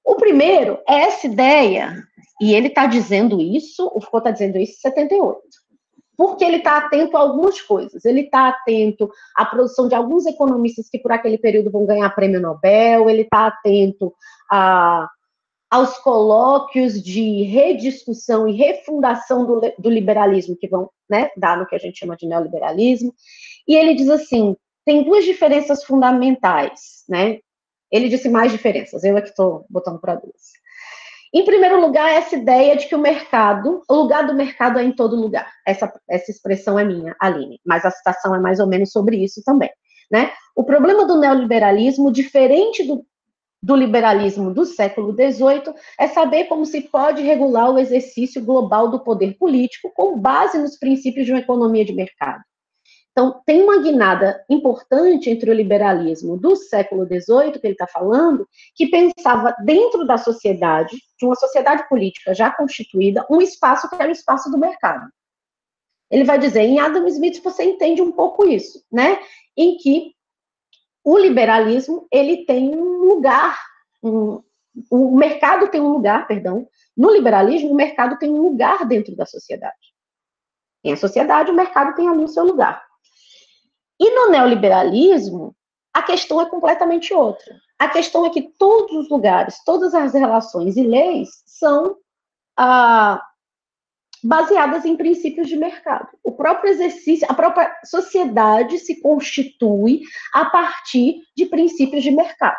O 0.03 0.15
primeiro 0.15 0.77
é 0.87 1.01
essa 1.03 1.25
ideia, 1.25 2.03
e 2.41 2.53
ele 2.53 2.67
está 2.67 2.85
dizendo 2.85 3.41
isso, 3.41 3.87
o 3.87 4.01
Foucault 4.01 4.27
está 4.27 4.31
dizendo 4.31 4.57
isso 4.57 4.73
em 4.73 4.81
78 4.81 5.39
porque 6.19 6.43
ele 6.43 6.57
está 6.57 6.79
atento 6.79 7.15
a 7.15 7.21
algumas 7.21 7.61
coisas. 7.61 8.03
Ele 8.03 8.23
está 8.23 8.49
atento 8.49 9.09
à 9.37 9.45
produção 9.45 9.87
de 9.87 9.95
alguns 9.95 10.25
economistas 10.25 10.89
que 10.89 10.99
por 10.99 11.13
aquele 11.13 11.37
período 11.37 11.71
vão 11.71 11.85
ganhar 11.85 12.09
prêmio 12.09 12.41
Nobel, 12.41 13.09
ele 13.09 13.21
está 13.21 13.47
atento 13.47 14.13
a, 14.51 15.09
aos 15.71 15.97
colóquios 15.99 17.01
de 17.01 17.43
rediscussão 17.43 18.49
e 18.49 18.51
refundação 18.51 19.45
do, 19.45 19.61
do 19.79 19.89
liberalismo 19.89 20.57
que 20.57 20.67
vão 20.67 20.89
né, 21.09 21.29
dar 21.37 21.57
no 21.57 21.65
que 21.65 21.75
a 21.75 21.79
gente 21.79 21.97
chama 21.97 22.17
de 22.17 22.27
neoliberalismo. 22.27 23.13
E 23.65 23.73
ele 23.73 23.95
diz 23.95 24.09
assim: 24.09 24.57
tem 24.85 25.05
duas 25.05 25.23
diferenças 25.23 25.85
fundamentais, 25.85 27.05
né? 27.07 27.39
Ele 27.89 28.09
disse 28.09 28.27
mais 28.27 28.51
diferenças, 28.51 29.05
eu 29.05 29.17
é 29.17 29.21
que 29.21 29.29
estou 29.29 29.65
botando 29.69 30.01
para 30.01 30.15
duas. 30.15 30.51
Em 31.31 31.45
primeiro 31.45 31.79
lugar, 31.79 32.11
essa 32.11 32.35
ideia 32.35 32.75
de 32.75 32.87
que 32.87 32.95
o 32.95 32.99
mercado, 32.99 33.83
o 33.87 33.93
lugar 33.93 34.25
do 34.25 34.33
mercado 34.33 34.79
é 34.79 34.83
em 34.83 34.91
todo 34.91 35.15
lugar. 35.15 35.51
Essa, 35.65 35.91
essa 36.09 36.31
expressão 36.31 36.77
é 36.79 36.83
minha, 36.83 37.15
Aline, 37.19 37.59
mas 37.63 37.85
a 37.85 37.91
citação 37.91 38.33
é 38.33 38.39
mais 38.39 38.59
ou 38.59 38.65
menos 38.65 38.91
sobre 38.91 39.17
isso 39.17 39.43
também. 39.45 39.69
Né? 40.11 40.31
O 40.55 40.63
problema 40.63 41.05
do 41.05 41.19
neoliberalismo, 41.19 42.11
diferente 42.11 42.83
do, 42.83 43.05
do 43.61 43.75
liberalismo 43.75 44.51
do 44.51 44.65
século 44.65 45.13
XVIII, 45.13 45.75
é 45.99 46.07
saber 46.07 46.45
como 46.45 46.65
se 46.65 46.81
pode 46.81 47.21
regular 47.21 47.69
o 47.69 47.77
exercício 47.77 48.43
global 48.43 48.89
do 48.89 48.99
poder 48.99 49.37
político 49.37 49.91
com 49.93 50.19
base 50.19 50.57
nos 50.57 50.79
princípios 50.79 51.27
de 51.27 51.31
uma 51.31 51.41
economia 51.41 51.85
de 51.85 51.93
mercado. 51.93 52.41
Então, 53.19 53.41
tem 53.45 53.61
uma 53.61 53.81
guinada 53.81 54.45
importante 54.49 55.29
entre 55.29 55.51
o 55.51 55.53
liberalismo 55.53 56.37
do 56.37 56.55
século 56.55 57.05
XVIII, 57.05 57.51
que 57.59 57.67
ele 57.67 57.73
está 57.73 57.85
falando, 57.85 58.47
que 58.73 58.87
pensava 58.87 59.53
dentro 59.65 60.07
da 60.07 60.17
sociedade, 60.17 60.95
de 61.19 61.25
uma 61.25 61.35
sociedade 61.35 61.85
política 61.89 62.33
já 62.33 62.49
constituída, 62.49 63.27
um 63.29 63.41
espaço 63.41 63.89
que 63.89 63.95
era 63.95 64.07
o 64.07 64.13
espaço 64.13 64.49
do 64.49 64.57
mercado. 64.57 65.05
Ele 66.09 66.23
vai 66.23 66.39
dizer, 66.39 66.61
em 66.61 66.79
Adam 66.79 67.05
Smith 67.07 67.43
você 67.43 67.65
entende 67.65 68.01
um 68.01 68.13
pouco 68.13 68.47
isso, 68.47 68.81
né? 68.89 69.19
Em 69.57 69.75
que 69.75 70.13
o 71.03 71.17
liberalismo, 71.17 72.07
ele 72.09 72.45
tem 72.45 72.73
um 72.73 73.03
lugar, 73.03 73.59
um, 74.01 74.41
o 74.89 75.13
mercado 75.13 75.67
tem 75.67 75.81
um 75.81 75.91
lugar, 75.91 76.25
perdão, 76.25 76.65
no 76.95 77.11
liberalismo 77.11 77.69
o 77.69 77.75
mercado 77.75 78.17
tem 78.17 78.29
um 78.29 78.41
lugar 78.41 78.85
dentro 78.85 79.13
da 79.13 79.25
sociedade. 79.25 79.75
Em 80.85 80.93
a 80.93 80.95
sociedade, 80.95 81.51
o 81.51 81.53
mercado 81.53 81.93
tem 81.95 82.07
ali 82.07 82.23
o 82.23 82.27
seu 82.29 82.45
lugar. 82.45 82.87
E 83.99 84.11
no 84.11 84.29
neoliberalismo, 84.29 85.55
a 85.93 86.01
questão 86.01 86.39
é 86.39 86.49
completamente 86.49 87.13
outra. 87.13 87.55
A 87.77 87.89
questão 87.89 88.25
é 88.25 88.29
que 88.29 88.53
todos 88.57 88.95
os 88.95 89.09
lugares, 89.09 89.61
todas 89.65 89.93
as 89.93 90.13
relações 90.13 90.77
e 90.77 90.83
leis 90.83 91.29
são 91.45 91.97
ah, 92.57 93.21
baseadas 94.23 94.85
em 94.85 94.95
princípios 94.95 95.47
de 95.47 95.57
mercado. 95.57 96.07
O 96.23 96.31
próprio 96.31 96.71
exercício, 96.71 97.27
a 97.29 97.33
própria 97.33 97.73
sociedade 97.85 98.79
se 98.79 99.01
constitui 99.01 100.01
a 100.33 100.45
partir 100.45 101.21
de 101.35 101.45
princípios 101.45 102.03
de 102.03 102.11
mercado. 102.11 102.57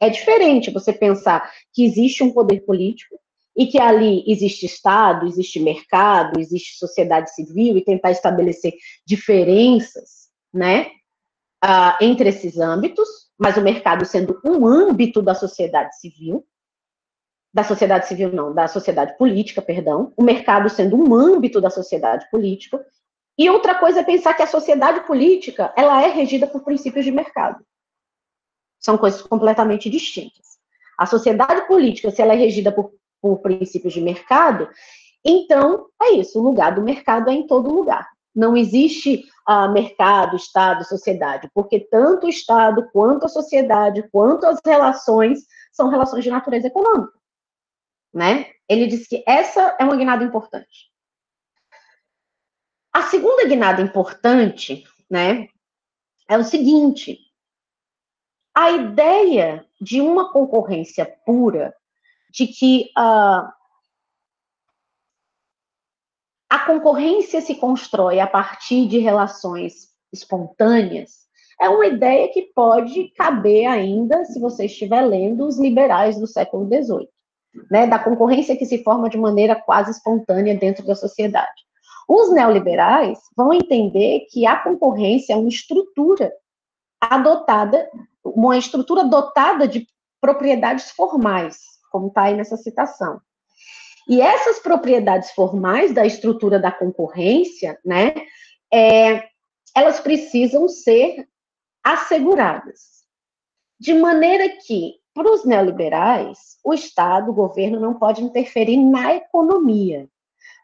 É 0.00 0.08
diferente 0.08 0.70
você 0.70 0.92
pensar 0.92 1.48
que 1.72 1.84
existe 1.84 2.24
um 2.24 2.32
poder 2.32 2.60
político 2.64 3.16
e 3.56 3.66
que 3.66 3.80
ali 3.80 4.24
existe 4.26 4.66
Estado, 4.66 5.26
existe 5.26 5.60
mercado, 5.60 6.40
existe 6.40 6.78
sociedade 6.78 7.32
civil 7.34 7.76
e 7.76 7.84
tentar 7.84 8.10
estabelecer 8.10 8.72
diferenças 9.06 10.21
né, 10.52 10.90
uh, 11.64 11.96
entre 12.00 12.28
esses 12.28 12.58
âmbitos, 12.58 13.08
mas 13.38 13.56
o 13.56 13.62
mercado 13.62 14.04
sendo 14.04 14.40
um 14.44 14.66
âmbito 14.66 15.22
da 15.22 15.34
sociedade 15.34 15.98
civil, 15.98 16.46
da 17.52 17.64
sociedade 17.64 18.06
civil 18.08 18.32
não, 18.32 18.54
da 18.54 18.66
sociedade 18.66 19.16
política, 19.18 19.60
perdão, 19.60 20.12
o 20.16 20.22
mercado 20.22 20.68
sendo 20.70 20.96
um 20.96 21.14
âmbito 21.14 21.60
da 21.60 21.70
sociedade 21.70 22.28
política, 22.30 22.84
e 23.38 23.48
outra 23.48 23.74
coisa 23.74 24.00
é 24.00 24.04
pensar 24.04 24.34
que 24.34 24.42
a 24.42 24.46
sociedade 24.46 25.06
política, 25.06 25.72
ela 25.76 26.02
é 26.02 26.08
regida 26.08 26.46
por 26.46 26.62
princípios 26.62 27.04
de 27.04 27.10
mercado. 27.10 27.64
São 28.78 28.98
coisas 28.98 29.22
completamente 29.22 29.88
distintas. 29.88 30.58
A 30.98 31.06
sociedade 31.06 31.66
política, 31.66 32.10
se 32.10 32.20
ela 32.20 32.34
é 32.34 32.36
regida 32.36 32.70
por, 32.70 32.92
por 33.20 33.38
princípios 33.38 33.92
de 33.92 34.00
mercado, 34.00 34.68
então 35.24 35.86
é 36.00 36.12
isso, 36.12 36.38
o 36.38 36.42
lugar 36.42 36.74
do 36.74 36.82
mercado 36.82 37.30
é 37.30 37.32
em 37.32 37.46
todo 37.46 37.72
lugar. 37.72 38.08
Não 38.34 38.56
existe 38.56 39.24
uh, 39.48 39.70
mercado, 39.72 40.36
Estado, 40.36 40.84
sociedade, 40.84 41.50
porque 41.54 41.80
tanto 41.80 42.26
o 42.26 42.30
Estado, 42.30 42.88
quanto 42.92 43.26
a 43.26 43.28
sociedade, 43.28 44.08
quanto 44.10 44.46
as 44.46 44.60
relações 44.64 45.40
são 45.72 45.88
relações 45.88 46.24
de 46.24 46.30
natureza 46.30 46.66
econômica. 46.66 47.12
Né? 48.12 48.50
Ele 48.68 48.86
diz 48.86 49.06
que 49.06 49.24
essa 49.26 49.76
é 49.78 49.84
uma 49.84 49.96
guinada 49.96 50.22
importante. 50.22 50.90
A 52.92 53.02
segunda 53.04 53.46
guinada 53.46 53.80
importante, 53.80 54.84
né, 55.10 55.48
é 56.28 56.36
o 56.36 56.44
seguinte: 56.44 57.18
a 58.54 58.70
ideia 58.70 59.66
de 59.80 60.00
uma 60.00 60.30
concorrência 60.30 61.06
pura 61.24 61.74
de 62.30 62.46
que 62.46 62.90
uh, 62.98 63.50
a 66.52 66.58
concorrência 66.58 67.40
se 67.40 67.54
constrói 67.54 68.20
a 68.20 68.26
partir 68.26 68.86
de 68.86 68.98
relações 68.98 69.88
espontâneas, 70.12 71.22
é 71.58 71.66
uma 71.66 71.86
ideia 71.86 72.28
que 72.30 72.42
pode 72.54 73.08
caber 73.16 73.64
ainda, 73.64 74.22
se 74.26 74.38
você 74.38 74.66
estiver 74.66 75.00
lendo 75.00 75.46
os 75.46 75.58
liberais 75.58 76.18
do 76.18 76.26
século 76.26 76.66
XVIII, 76.66 77.08
né, 77.70 77.86
da 77.86 77.98
concorrência 77.98 78.54
que 78.54 78.66
se 78.66 78.84
forma 78.84 79.08
de 79.08 79.16
maneira 79.16 79.56
quase 79.56 79.92
espontânea 79.92 80.54
dentro 80.54 80.84
da 80.84 80.94
sociedade. 80.94 81.62
Os 82.06 82.30
neoliberais 82.30 83.18
vão 83.34 83.54
entender 83.54 84.26
que 84.30 84.44
a 84.44 84.56
concorrência 84.56 85.32
é 85.32 85.36
uma 85.36 85.48
estrutura 85.48 86.30
adotada, 87.00 87.88
uma 88.22 88.58
estrutura 88.58 89.04
dotada 89.04 89.66
de 89.66 89.86
propriedades 90.20 90.90
formais, 90.90 91.56
como 91.90 92.08
está 92.08 92.24
aí 92.24 92.36
nessa 92.36 92.58
citação. 92.58 93.22
E 94.08 94.20
essas 94.20 94.58
propriedades 94.58 95.30
formais 95.32 95.92
da 95.92 96.04
estrutura 96.04 96.58
da 96.58 96.72
concorrência, 96.72 97.78
né, 97.84 98.14
é, 98.72 99.28
elas 99.74 100.00
precisam 100.00 100.68
ser 100.68 101.28
asseguradas. 101.84 103.02
De 103.78 103.94
maneira 103.94 104.48
que, 104.48 104.94
para 105.14 105.30
os 105.30 105.44
neoliberais, 105.44 106.58
o 106.64 106.72
Estado, 106.72 107.30
o 107.30 107.34
governo, 107.34 107.80
não 107.80 107.94
pode 107.94 108.22
interferir 108.22 108.76
na 108.76 109.14
economia, 109.14 110.08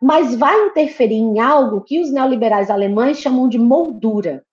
mas 0.01 0.35
vai 0.35 0.67
interferir 0.67 1.17
em 1.17 1.41
algo 1.41 1.81
que 1.81 2.01
os 2.01 2.13
neoliberais 2.13 2.71
alemães 2.71 3.19
chamam 3.19 3.49
de 3.49 3.59
moldura, 3.59 4.45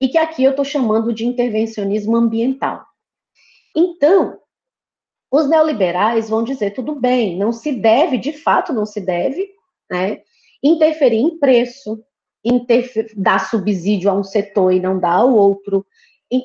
e 0.00 0.08
que 0.08 0.18
aqui 0.18 0.44
eu 0.44 0.50
estou 0.50 0.64
chamando 0.64 1.12
de 1.12 1.26
intervencionismo 1.26 2.16
ambiental. 2.16 2.84
Então, 3.76 4.38
os 5.30 5.48
neoliberais 5.48 6.28
vão 6.28 6.42
dizer 6.42 6.72
tudo 6.72 6.94
bem, 6.94 7.36
não 7.38 7.52
se 7.52 7.72
deve, 7.72 8.18
de 8.18 8.32
fato, 8.32 8.72
não 8.72 8.84
se 8.84 9.00
deve, 9.00 9.48
né, 9.90 10.22
interferir 10.62 11.18
em 11.18 11.38
preço, 11.38 12.02
interfer 12.44 13.12
dar 13.16 13.48
subsídio 13.48 14.10
a 14.10 14.14
um 14.14 14.24
setor 14.24 14.72
e 14.72 14.80
não 14.80 14.98
dar 14.98 15.16
ao 15.16 15.34
outro. 15.34 15.86
E 16.32 16.42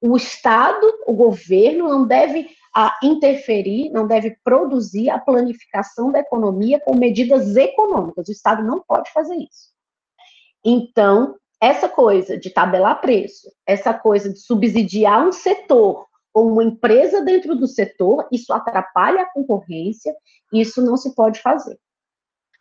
o 0.00 0.16
Estado, 0.16 0.86
o 1.06 1.12
governo, 1.12 1.88
não 1.88 2.06
deve 2.06 2.48
a, 2.74 2.98
interferir, 3.02 3.90
não 3.90 4.06
deve 4.06 4.36
produzir 4.42 5.08
a 5.08 5.18
planificação 5.18 6.10
da 6.10 6.18
economia 6.18 6.80
com 6.80 6.94
medidas 6.94 7.56
econômicas. 7.56 8.28
O 8.28 8.32
Estado 8.32 8.62
não 8.62 8.80
pode 8.80 9.10
fazer 9.12 9.36
isso. 9.36 9.70
Então, 10.64 11.36
essa 11.60 11.88
coisa 11.88 12.36
de 12.36 12.50
tabelar 12.50 13.00
preço, 13.00 13.50
essa 13.64 13.94
coisa 13.94 14.32
de 14.32 14.40
subsidiar 14.40 15.26
um 15.26 15.32
setor 15.32 16.06
ou 16.36 16.52
uma 16.52 16.62
empresa 16.62 17.24
dentro 17.24 17.56
do 17.56 17.66
setor, 17.66 18.28
isso 18.30 18.52
atrapalha 18.52 19.22
a 19.22 19.32
concorrência, 19.32 20.14
isso 20.52 20.82
não 20.82 20.94
se 20.94 21.14
pode 21.14 21.40
fazer. 21.40 21.78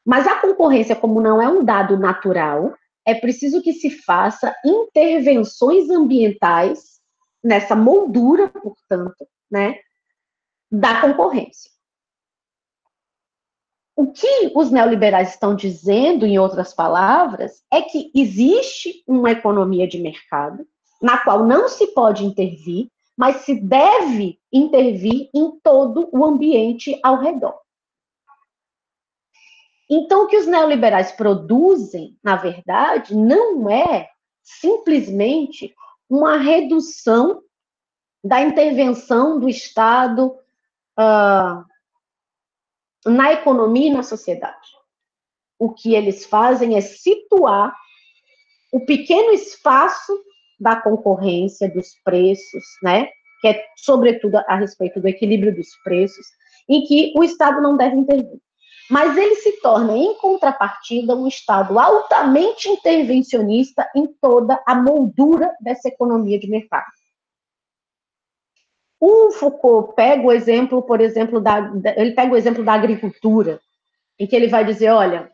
Mas 0.06 0.26
a 0.26 0.40
concorrência, 0.40 0.96
como 0.96 1.20
não 1.20 1.42
é 1.42 1.50
um 1.50 1.62
dado 1.62 2.00
natural, 2.00 2.74
é 3.06 3.14
preciso 3.14 3.62
que 3.62 3.74
se 3.74 3.90
faça 3.90 4.56
intervenções 4.66 5.90
ambientais 5.90 7.02
nessa 7.44 7.76
moldura, 7.76 8.48
portanto, 8.48 9.28
né, 9.52 9.78
da 10.72 11.02
concorrência. 11.02 11.70
O 13.94 14.10
que 14.10 14.54
os 14.56 14.72
neoliberais 14.72 15.32
estão 15.32 15.54
dizendo, 15.54 16.26
em 16.26 16.40
outras 16.40 16.74
palavras, 16.74 17.62
é 17.70 17.82
que 17.82 18.10
existe 18.16 19.04
uma 19.06 19.32
economia 19.32 19.86
de 19.86 20.00
mercado 20.00 20.66
na 21.02 21.18
qual 21.18 21.46
não 21.46 21.68
se 21.68 21.88
pode 21.88 22.24
intervir, 22.24 22.90
mas 23.18 23.38
se 23.38 23.56
deve 23.56 24.40
intervir 24.52 25.30
em 25.34 25.60
todo 25.60 26.10
o 26.12 26.26
ambiente 26.26 27.00
ao 27.04 27.18
redor. 27.18 27.60
Então, 29.90 30.24
o 30.24 30.28
que 30.28 30.38
os 30.38 30.48
neoliberais 30.48 31.12
produzem, 31.12 32.18
na 32.24 32.36
verdade, 32.36 33.16
não 33.16 33.70
é 33.70 34.10
simplesmente 34.44 35.74
uma 36.10 36.38
redução 36.38 37.44
da 38.24 38.42
intervenção 38.42 39.40
do 39.40 39.48
Estado 39.48 40.36
uh, 41.00 41.64
na 43.06 43.34
economia 43.34 43.90
e 43.90 43.94
na 43.94 44.02
sociedade. 44.02 44.76
O 45.60 45.72
que 45.72 45.94
eles 45.94 46.26
fazem 46.26 46.76
é 46.76 46.82
situar 46.82 47.76
o 48.72 48.86
pequeno 48.86 49.32
espaço 49.32 50.12
da 50.60 50.76
concorrência, 50.76 51.70
dos 51.70 51.90
preços, 52.04 52.64
né? 52.84 53.08
Que 53.42 53.50
é, 53.50 53.66
sobretudo, 53.78 54.38
a 54.48 54.56
respeito 54.56 55.00
do 55.00 55.08
equilíbrio 55.08 55.56
dos 55.56 55.68
preços, 55.84 56.26
em 56.70 56.84
que 56.86 57.14
o 57.16 57.24
Estado 57.24 57.62
não 57.62 57.78
deve 57.78 57.96
intervir. 57.96 58.40
Mas 58.90 59.18
ele 59.18 59.36
se 59.36 59.60
torna, 59.62 59.98
em 59.98 60.16
contrapartida, 60.16 61.16
um 61.16 61.28
Estado 61.28 61.80
altamente 61.80 62.70
intervencionista 62.70 63.90
em 63.96 64.08
toda 64.22 64.62
a 64.66 64.76
moldura 64.76 65.52
dessa 65.60 65.88
economia 65.88 66.40
de 66.40 66.48
mercado. 66.48 66.86
O 69.00 69.32
Foucault 69.32 69.94
pega 69.96 70.24
o 70.24 70.32
exemplo, 70.32 70.82
por 70.84 71.02
exemplo, 71.02 71.42
da, 71.42 71.72
ele 71.96 72.12
pega 72.12 72.34
o 72.34 72.38
exemplo 72.38 72.64
da 72.64 72.74
agricultura, 72.74 73.60
em 74.20 74.26
que 74.26 74.36
ele 74.36 74.48
vai 74.48 74.64
dizer, 74.64 74.90
olha, 74.92 75.32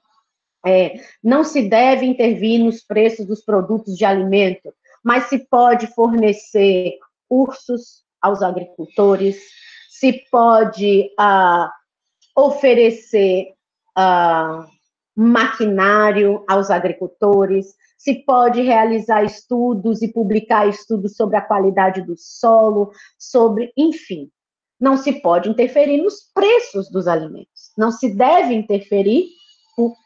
é, 0.65 0.95
não 1.23 1.43
se 1.43 1.67
deve 1.67 2.05
intervir 2.05 2.63
nos 2.63 2.83
preços 2.83 3.25
dos 3.25 3.43
produtos 3.43 3.95
de 3.95 4.05
alimento, 4.05 4.73
mas 5.03 5.25
se 5.25 5.39
pode 5.39 5.87
fornecer 5.87 6.97
cursos 7.27 8.03
aos 8.21 8.41
agricultores, 8.41 9.41
se 9.89 10.23
pode 10.31 11.09
ah, 11.17 11.71
oferecer 12.35 13.53
ah, 13.95 14.65
maquinário 15.15 16.43
aos 16.47 16.69
agricultores, 16.69 17.73
se 17.97 18.15
pode 18.25 18.61
realizar 18.61 19.23
estudos 19.23 20.01
e 20.01 20.11
publicar 20.11 20.67
estudos 20.67 21.15
sobre 21.15 21.37
a 21.37 21.41
qualidade 21.41 22.01
do 22.01 22.15
solo, 22.17 22.91
sobre, 23.17 23.71
enfim, 23.77 24.29
não 24.79 24.97
se 24.97 25.21
pode 25.21 25.47
interferir 25.47 26.01
nos 26.01 26.15
preços 26.33 26.89
dos 26.89 27.07
alimentos. 27.07 27.71
Não 27.77 27.91
se 27.91 28.09
deve 28.09 28.55
interferir, 28.55 29.27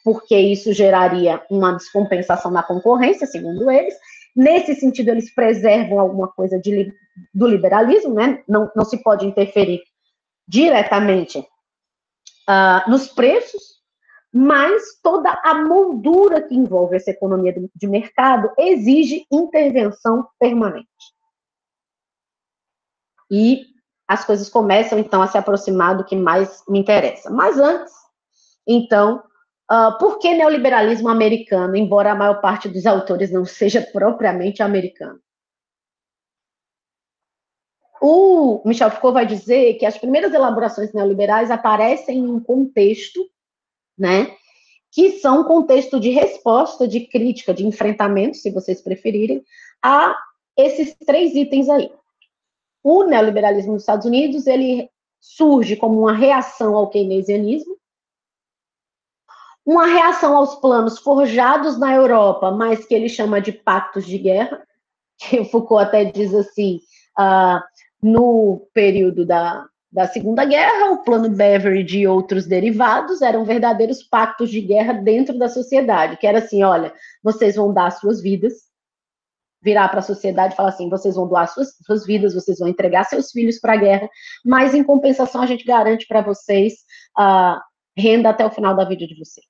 porque 0.03 0.38
isso 0.38 0.73
geraria 0.73 1.41
uma 1.49 1.71
descompensação 1.71 2.51
na 2.51 2.62
concorrência, 2.62 3.25
segundo 3.25 3.71
eles, 3.71 3.95
Nesse 4.36 4.76
sentido, 4.76 5.10
eles 5.10 5.34
preservam 5.34 6.00
alguma 6.00 6.28
coisa 6.28 6.60
de, 6.60 6.93
do 7.34 7.48
liberalismo, 7.48 8.13
né? 8.13 8.43
Não, 8.48 8.69
não 8.76 8.84
se 8.84 9.02
pode 9.02 9.26
interferir 9.26 9.82
diretamente 10.48 11.39
uh, 11.39 12.89
nos 12.89 13.08
preços, 13.08 13.76
mas 14.34 15.00
toda 15.02 15.32
a 15.43 15.63
moldura 15.63 16.41
que 16.41 16.54
envolve 16.54 16.98
essa 16.98 17.12
economia 17.12 17.54
de, 17.54 17.69
de 17.74 17.88
mercado 17.88 18.52
exige 18.58 19.26
intervenção 19.32 20.28
permanente. 20.38 20.89
E 23.32 23.65
as 24.08 24.24
coisas 24.24 24.50
começam, 24.50 25.00
então, 25.00 25.21
a 25.21 25.28
se 25.28 25.38
aproximar 25.38 25.98
do 25.98 26.04
que 26.04 26.15
mais 26.15 26.62
me 26.67 26.80
interessa. 26.80 27.30
Mas 27.30 27.58
antes, 27.58 27.93
então, 28.67 29.24
Uh, 29.71 29.97
por 29.97 30.19
que 30.19 30.34
neoliberalismo 30.34 31.10
americano, 31.10 31.75
embora 31.75 32.12
a 32.12 32.15
maior 32.15 32.39
parte 32.39 32.69
dos 32.69 32.86
autores 32.86 33.32
não 33.32 33.45
seja 33.45 33.82
propriamente 33.82 34.62
americano? 34.62 35.19
O 37.99 38.62
Michel 38.63 38.91
Foucault 38.91 39.15
vai 39.15 39.25
dizer 39.25 39.75
que 39.75 39.86
as 39.86 39.97
primeiras 39.97 40.32
elaborações 40.34 40.93
neoliberais 40.93 41.49
aparecem 41.49 42.19
em 42.19 42.30
um 42.30 42.39
contexto, 42.39 43.28
né, 43.97 44.36
que 44.91 45.19
são 45.19 45.41
um 45.41 45.43
contexto 45.43 45.99
de 45.99 46.10
resposta, 46.10 46.88
de 46.88 47.08
crítica, 47.08 47.54
de 47.54 47.65
enfrentamento, 47.65 48.38
se 48.38 48.51
vocês 48.51 48.82
preferirem, 48.82 49.43
a 49.82 50.15
esses 50.56 50.95
três 51.06 51.34
itens 51.34 51.67
aí. 51.67 51.91
O 52.84 53.04
neoliberalismo 53.04 53.73
nos 53.73 53.82
Estados 53.82 54.06
Unidos, 54.06 54.45
ele 54.45 54.89
surge 55.19 55.75
como 55.75 55.99
uma 55.99 56.13
reação 56.13 56.75
ao 56.75 56.89
keynesianismo, 56.89 57.75
uma 59.65 59.88
reação 59.88 60.38
aos 60.38 60.56
planos 60.56 60.99
forjados 60.99 61.78
na 61.78 61.93
Europa, 61.93 62.51
mas 62.51 62.86
que 62.86 62.93
ele 62.93 63.10
chama 63.10 63.41
de 63.41 63.51
pactos 63.51 64.06
de 64.06 64.17
guerra, 64.17 64.62
que 65.17 65.43
Foucault 65.45 65.84
até 65.84 66.06
diz 66.06 66.34
assim, 66.34 66.80
uh, 67.17 67.60
no 68.01 68.67
período 68.73 69.25
da, 69.25 69.65
da 69.91 70.08
Segunda 70.08 70.45
Guerra, 70.45 70.91
o 70.91 71.04
plano 71.04 71.30
Beveridge 71.30 71.99
e 71.99 72.08
outros 72.08 72.45
derivados 72.45 73.21
eram 73.21 73.43
verdadeiros 73.43 74.04
pactos 74.04 74.51
de 74.51 74.62
guerra 74.62 74.93
dentro 74.93 75.38
da 75.39 75.49
sociedade, 75.49 76.17
que 76.17 76.28
era 76.28 76.39
assim, 76.39 76.63
olha, 76.63 76.93
vocês 77.23 77.56
vão 77.56 77.73
dar 77.73 77.89
suas 77.91 78.21
vidas, 78.21 78.54
virar 79.63 79.89
para 79.89 79.99
a 79.99 80.04
sociedade 80.04 80.54
e 80.54 80.58
falar 80.58 80.69
assim, 80.69 80.89
vocês 80.89 81.15
vão 81.15 81.28
doar 81.28 81.47
suas, 81.47 81.69
suas 81.84 82.06
vidas, 82.06 82.36
vocês 82.36 82.60
vão 82.60 82.67
entregar 82.67 83.06
seus 83.06 83.32
filhos 83.32 83.58
para 83.58 83.73
a 83.73 83.78
guerra, 83.78 84.08
mas 84.45 84.75
em 84.75 84.84
compensação 84.84 85.41
a 85.41 85.47
gente 85.47 85.65
garante 85.65 86.06
para 86.08 86.21
vocês 86.21 86.73
uh, 87.17 87.60
renda 87.97 88.29
até 88.29 88.45
o 88.45 88.51
final 88.51 88.75
da 88.75 88.86
vida 88.86 89.05
de 89.08 89.17
vocês. 89.17 89.45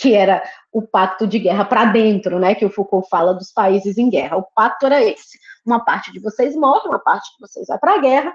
Que 0.00 0.14
era 0.14 0.42
o 0.72 0.82
pacto 0.82 1.26
de 1.26 1.38
guerra 1.38 1.64
para 1.64 1.86
dentro, 1.86 2.38
né? 2.38 2.54
Que 2.54 2.64
o 2.64 2.70
Foucault 2.70 3.08
fala 3.08 3.34
dos 3.34 3.52
países 3.52 3.98
em 3.98 4.10
guerra. 4.10 4.36
O 4.36 4.46
pacto 4.54 4.86
era 4.86 5.02
esse: 5.02 5.38
uma 5.66 5.84
parte 5.84 6.12
de 6.12 6.20
vocês 6.20 6.54
morre, 6.54 6.88
uma 6.88 6.98
parte 6.98 7.26
de 7.32 7.46
vocês 7.46 7.66
vai 7.66 7.78
para 7.78 7.94
a 7.94 7.98
guerra, 7.98 8.34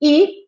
e 0.00 0.42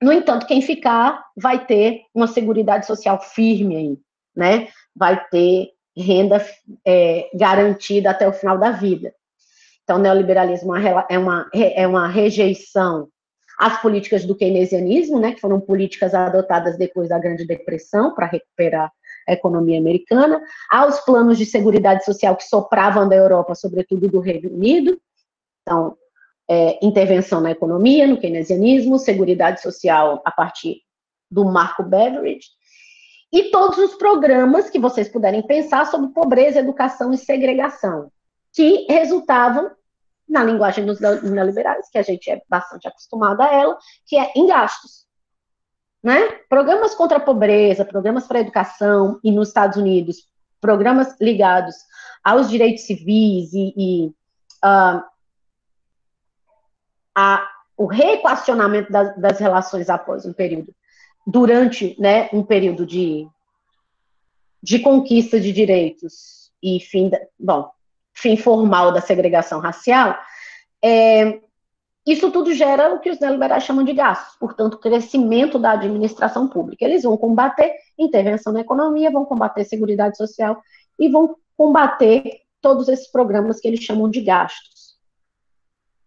No 0.00 0.12
entanto, 0.12 0.46
quem 0.46 0.62
ficar 0.62 1.24
vai 1.36 1.66
ter 1.66 2.02
uma 2.14 2.28
seguridade 2.28 2.86
social 2.86 3.20
firme 3.20 3.76
aí, 3.76 3.98
né? 4.36 4.68
Vai 4.94 5.24
ter 5.28 5.70
renda 5.96 6.44
é, 6.86 7.28
garantida 7.34 8.10
até 8.10 8.28
o 8.28 8.32
final 8.32 8.56
da 8.56 8.70
vida. 8.70 9.12
Então, 9.82 9.96
o 9.96 10.00
neoliberalismo 10.00 10.76
é 10.76 11.18
uma, 11.18 11.50
é 11.54 11.86
uma 11.86 12.06
rejeição 12.06 13.08
às 13.58 13.82
políticas 13.82 14.24
do 14.24 14.36
keynesianismo, 14.36 15.18
né, 15.18 15.32
que 15.32 15.40
foram 15.40 15.60
políticas 15.60 16.14
adotadas 16.14 16.78
depois 16.78 17.08
da 17.08 17.18
Grande 17.18 17.44
Depressão 17.44 18.14
para 18.14 18.26
recuperar 18.26 18.92
a 19.26 19.32
economia 19.32 19.78
americana, 19.78 20.40
aos 20.70 21.00
planos 21.00 21.36
de 21.36 21.44
segurança 21.44 22.04
social 22.04 22.36
que 22.36 22.44
sopravam 22.44 23.08
da 23.08 23.16
Europa, 23.16 23.54
sobretudo 23.54 24.08
do 24.08 24.20
Reino 24.20 24.48
Unido. 24.48 24.98
Então, 25.62 25.96
é, 26.48 26.78
intervenção 26.84 27.40
na 27.40 27.50
economia, 27.50 28.06
no 28.06 28.18
keynesianismo, 28.18 28.98
segurança 28.98 29.62
social 29.62 30.22
a 30.24 30.30
partir 30.30 30.82
do 31.30 31.44
Marco 31.44 31.82
Beveridge, 31.82 32.46
e 33.30 33.50
todos 33.50 33.76
os 33.76 33.94
programas 33.96 34.70
que 34.70 34.78
vocês 34.78 35.08
puderem 35.08 35.42
pensar 35.42 35.84
sobre 35.86 36.08
pobreza, 36.14 36.60
educação 36.60 37.12
e 37.12 37.18
segregação, 37.18 38.10
que 38.54 38.86
resultavam 38.88 39.70
na 40.28 40.44
linguagem 40.44 40.84
dos 40.84 41.00
neoliberais, 41.00 41.88
que 41.90 41.98
a 41.98 42.02
gente 42.02 42.30
é 42.30 42.42
bastante 42.48 42.86
acostumado 42.86 43.40
a 43.40 43.52
ela, 43.52 43.78
que 44.06 44.16
é 44.16 44.32
em 44.36 44.46
gastos. 44.46 45.06
Né? 46.02 46.28
Programas 46.48 46.94
contra 46.94 47.18
a 47.18 47.20
pobreza, 47.20 47.84
programas 47.84 48.26
para 48.26 48.38
a 48.38 48.42
educação, 48.42 49.18
e 49.24 49.32
nos 49.32 49.48
Estados 49.48 49.76
Unidos, 49.76 50.28
programas 50.60 51.16
ligados 51.20 51.74
aos 52.22 52.48
direitos 52.48 52.84
civis 52.84 53.52
e, 53.52 53.74
e 53.76 54.06
uh, 54.64 55.02
a, 57.14 57.48
o 57.76 57.86
reequacionamento 57.86 58.92
das, 58.92 59.16
das 59.16 59.38
relações 59.38 59.88
após 59.88 60.26
um 60.26 60.32
período 60.32 60.74
durante 61.26 61.94
né, 62.00 62.28
um 62.32 62.42
período 62.42 62.86
de, 62.86 63.28
de 64.62 64.78
conquista 64.78 65.38
de 65.38 65.52
direitos 65.52 66.50
e 66.62 66.80
fim, 66.80 67.08
da, 67.08 67.20
bom, 67.38 67.70
fim 68.20 68.36
formal 68.36 68.92
da 68.92 69.00
segregação 69.00 69.60
racial, 69.60 70.18
é, 70.82 71.40
isso 72.06 72.30
tudo 72.30 72.52
gera 72.52 72.94
o 72.94 73.00
que 73.00 73.10
os 73.10 73.20
neoliberais 73.20 73.62
chamam 73.62 73.84
de 73.84 73.92
gastos, 73.92 74.36
portanto, 74.38 74.78
crescimento 74.78 75.58
da 75.58 75.72
administração 75.72 76.48
pública. 76.48 76.84
Eles 76.84 77.02
vão 77.02 77.16
combater 77.16 77.72
intervenção 77.98 78.52
na 78.52 78.60
economia, 78.60 79.10
vão 79.10 79.24
combater 79.24 79.64
segurança 79.64 80.14
social 80.14 80.62
e 80.98 81.08
vão 81.08 81.36
combater 81.56 82.42
todos 82.60 82.88
esses 82.88 83.10
programas 83.10 83.60
que 83.60 83.68
eles 83.68 83.80
chamam 83.80 84.08
de 84.10 84.20
gastos. 84.20 84.96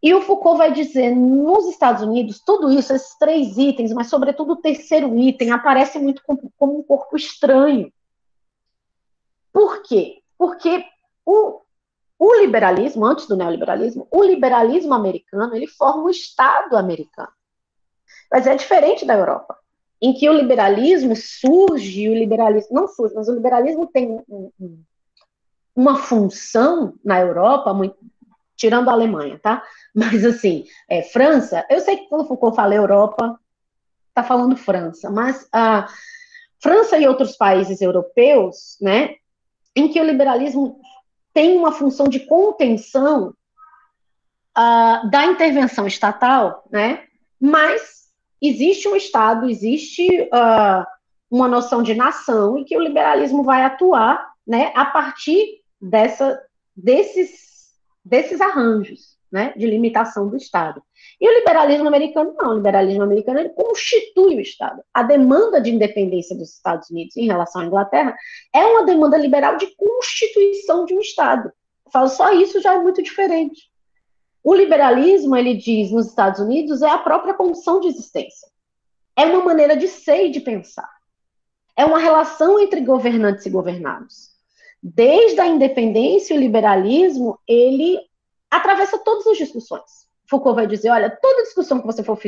E 0.04 0.14
o 0.14 0.22
Foucault 0.22 0.58
vai 0.58 0.74
dizer, 0.74 1.16
nos 1.16 1.68
Estados 1.68 2.02
Unidos, 2.02 2.42
tudo 2.44 2.72
isso, 2.72 2.92
esses 2.92 3.16
três 3.20 3.58
itens, 3.58 3.94
mas 3.94 4.08
sobretudo 4.08 4.54
o 4.54 4.62
terceiro 4.62 5.16
item, 5.18 5.52
aparece 5.52 6.00
muito 6.00 6.24
como, 6.26 6.52
como 6.58 6.80
um 6.80 6.84
corpo 6.84 7.16
estranho. 7.16 7.94
Por 9.54 9.84
quê? 9.84 10.16
Porque 10.38 10.84
o, 11.24 11.61
o 12.24 12.36
liberalismo, 12.36 13.04
antes 13.04 13.26
do 13.26 13.36
neoliberalismo, 13.36 14.08
o 14.12 14.24
liberalismo 14.24 14.94
americano, 14.94 15.56
ele 15.56 15.66
forma 15.66 16.04
o 16.04 16.10
Estado 16.12 16.78
americano. 16.78 17.32
Mas 18.32 18.46
é 18.46 18.54
diferente 18.54 19.04
da 19.04 19.16
Europa, 19.16 19.58
em 20.00 20.14
que 20.14 20.30
o 20.30 20.34
liberalismo 20.34 21.16
surge, 21.16 22.08
o 22.08 22.14
liberalismo, 22.14 22.76
não 22.76 22.88
surge, 22.88 23.16
mas 23.16 23.28
o 23.28 23.34
liberalismo 23.34 23.88
tem 23.88 24.24
um, 24.30 24.52
um, 24.60 24.84
uma 25.76 25.98
função 25.98 26.94
na 27.04 27.20
Europa, 27.20 27.74
muito, 27.74 27.98
tirando 28.56 28.90
a 28.90 28.94
Alemanha, 28.94 29.40
tá? 29.42 29.64
Mas 29.92 30.24
assim, 30.24 30.66
é, 30.88 31.02
França, 31.02 31.66
eu 31.72 31.80
sei 31.80 31.98
que 31.98 32.08
quando 32.08 32.28
Foucault 32.28 32.56
fala 32.56 32.76
Europa, 32.76 33.36
tá 34.14 34.22
falando 34.22 34.56
França, 34.56 35.10
mas 35.10 35.48
a 35.52 35.88
França 36.60 37.00
e 37.00 37.08
outros 37.08 37.36
países 37.36 37.82
europeus, 37.82 38.78
né, 38.80 39.16
em 39.76 39.88
que 39.88 40.00
o 40.00 40.06
liberalismo 40.06 40.80
tem 41.34 41.58
uma 41.58 41.72
função 41.72 42.08
de 42.08 42.22
contenção 42.22 43.34
uh, 44.58 45.10
da 45.10 45.26
intervenção 45.26 45.88
estatal, 45.88 46.64
né, 46.72 47.06
mas 47.40 48.10
existe 48.42 48.88
um 48.88 48.96
Estado, 48.96 49.50
existe 49.50 50.08
uh, 50.24 50.86
uma 51.30 51.48
noção 51.48 51.82
de 51.82 51.94
nação 51.94 52.58
e 52.58 52.66
que 52.66 52.76
o 52.76 52.82
liberalismo 52.82 53.44
vai 53.44 53.64
atuar, 53.64 54.32
né, 54.46 54.72
a 54.76 54.86
partir 54.86 55.62
dessa, 55.80 56.42
desses 56.76 57.52
desses 58.04 58.42
arranjos 58.42 59.16
né, 59.32 59.54
de 59.56 59.66
limitação 59.66 60.28
do 60.28 60.36
Estado. 60.36 60.84
E 61.20 61.28
o 61.28 61.34
liberalismo 61.34 61.88
americano 61.88 62.34
não, 62.38 62.52
o 62.52 62.56
liberalismo 62.56 63.04
americano 63.04 63.40
ele 63.40 63.50
constitui 63.50 64.36
o 64.36 64.42
Estado. 64.42 64.84
A 64.94 65.04
demanda 65.04 65.62
de 65.62 65.72
independência 65.72 66.36
dos 66.36 66.54
Estados 66.54 66.90
Unidos 66.90 67.16
em 67.16 67.28
relação 67.28 67.62
à 67.62 67.66
Inglaterra 67.66 68.16
é 68.54 68.66
uma 68.66 68.84
demanda 68.84 69.18
liberal 69.18 69.58
de 69.58 69.68
constituição 69.76 70.86
de 70.86 70.94
um 70.94 71.00
Estado. 71.00 71.52
Eu 71.86 71.92
falo 71.92 72.10
só 72.10 72.34
isso 72.34 72.62
já 72.62 72.74
é 72.74 72.80
muito 72.80 73.02
diferente. 73.02 73.72
O 74.44 74.54
liberalismo, 74.54 75.36
ele 75.36 75.54
diz 75.54 75.92
nos 75.92 76.08
Estados 76.08 76.40
Unidos, 76.40 76.82
é 76.82 76.90
a 76.90 76.98
própria 76.98 77.34
condição 77.34 77.80
de 77.80 77.88
existência. 77.88 78.50
É 79.16 79.26
uma 79.26 79.44
maneira 79.44 79.78
de 79.78 79.88
ser 79.88 80.26
e 80.26 80.32
de 80.32 80.42
pensar. 80.42 80.90
É 81.78 81.86
uma 81.86 82.00
relação 82.00 82.60
entre 82.60 82.82
governantes 82.82 83.46
e 83.46 83.50
governados 83.50 84.32
desde 84.82 85.40
a 85.40 85.48
independência, 85.48 86.36
o 86.36 86.40
liberalismo, 86.40 87.38
ele 87.48 88.00
atravessa 88.52 89.00
todas 89.00 89.26
as 89.28 89.38
discussões. 89.38 90.08
Foucault 90.30 90.56
vai 90.56 90.68
dizer, 90.68 90.90
olha, 90.90 91.10
toda 91.10 91.44
discussão 91.44 91.80
que 91.80 91.88
você 91.88 92.04
for 92.04 92.20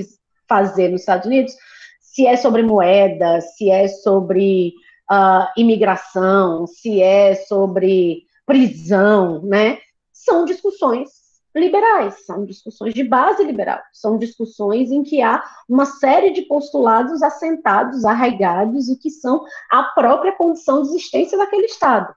fazer 0.47 0.89
nos 0.89 1.01
Estados 1.01 1.27
Unidos, 1.27 1.53
se 1.99 2.25
é 2.25 2.35
sobre 2.37 2.63
moeda, 2.63 3.41
se 3.41 3.69
é 3.69 3.87
sobre 3.87 4.73
uh, 5.11 5.47
imigração, 5.57 6.65
se 6.65 7.01
é 7.01 7.35
sobre 7.35 8.23
prisão, 8.45 9.41
né, 9.43 9.79
são 10.11 10.45
discussões 10.45 11.09
liberais, 11.55 12.25
são 12.25 12.45
discussões 12.45 12.93
de 12.93 13.03
base 13.03 13.43
liberal, 13.43 13.79
são 13.91 14.17
discussões 14.17 14.91
em 14.91 15.03
que 15.03 15.21
há 15.21 15.43
uma 15.69 15.85
série 15.85 16.31
de 16.31 16.43
postulados 16.43 17.21
assentados, 17.21 18.05
arraigados 18.05 18.89
e 18.89 18.97
que 18.97 19.09
são 19.09 19.45
a 19.71 19.83
própria 19.83 20.31
condição 20.31 20.81
de 20.81 20.89
existência 20.89 21.37
daquele 21.37 21.65
Estado. 21.65 22.13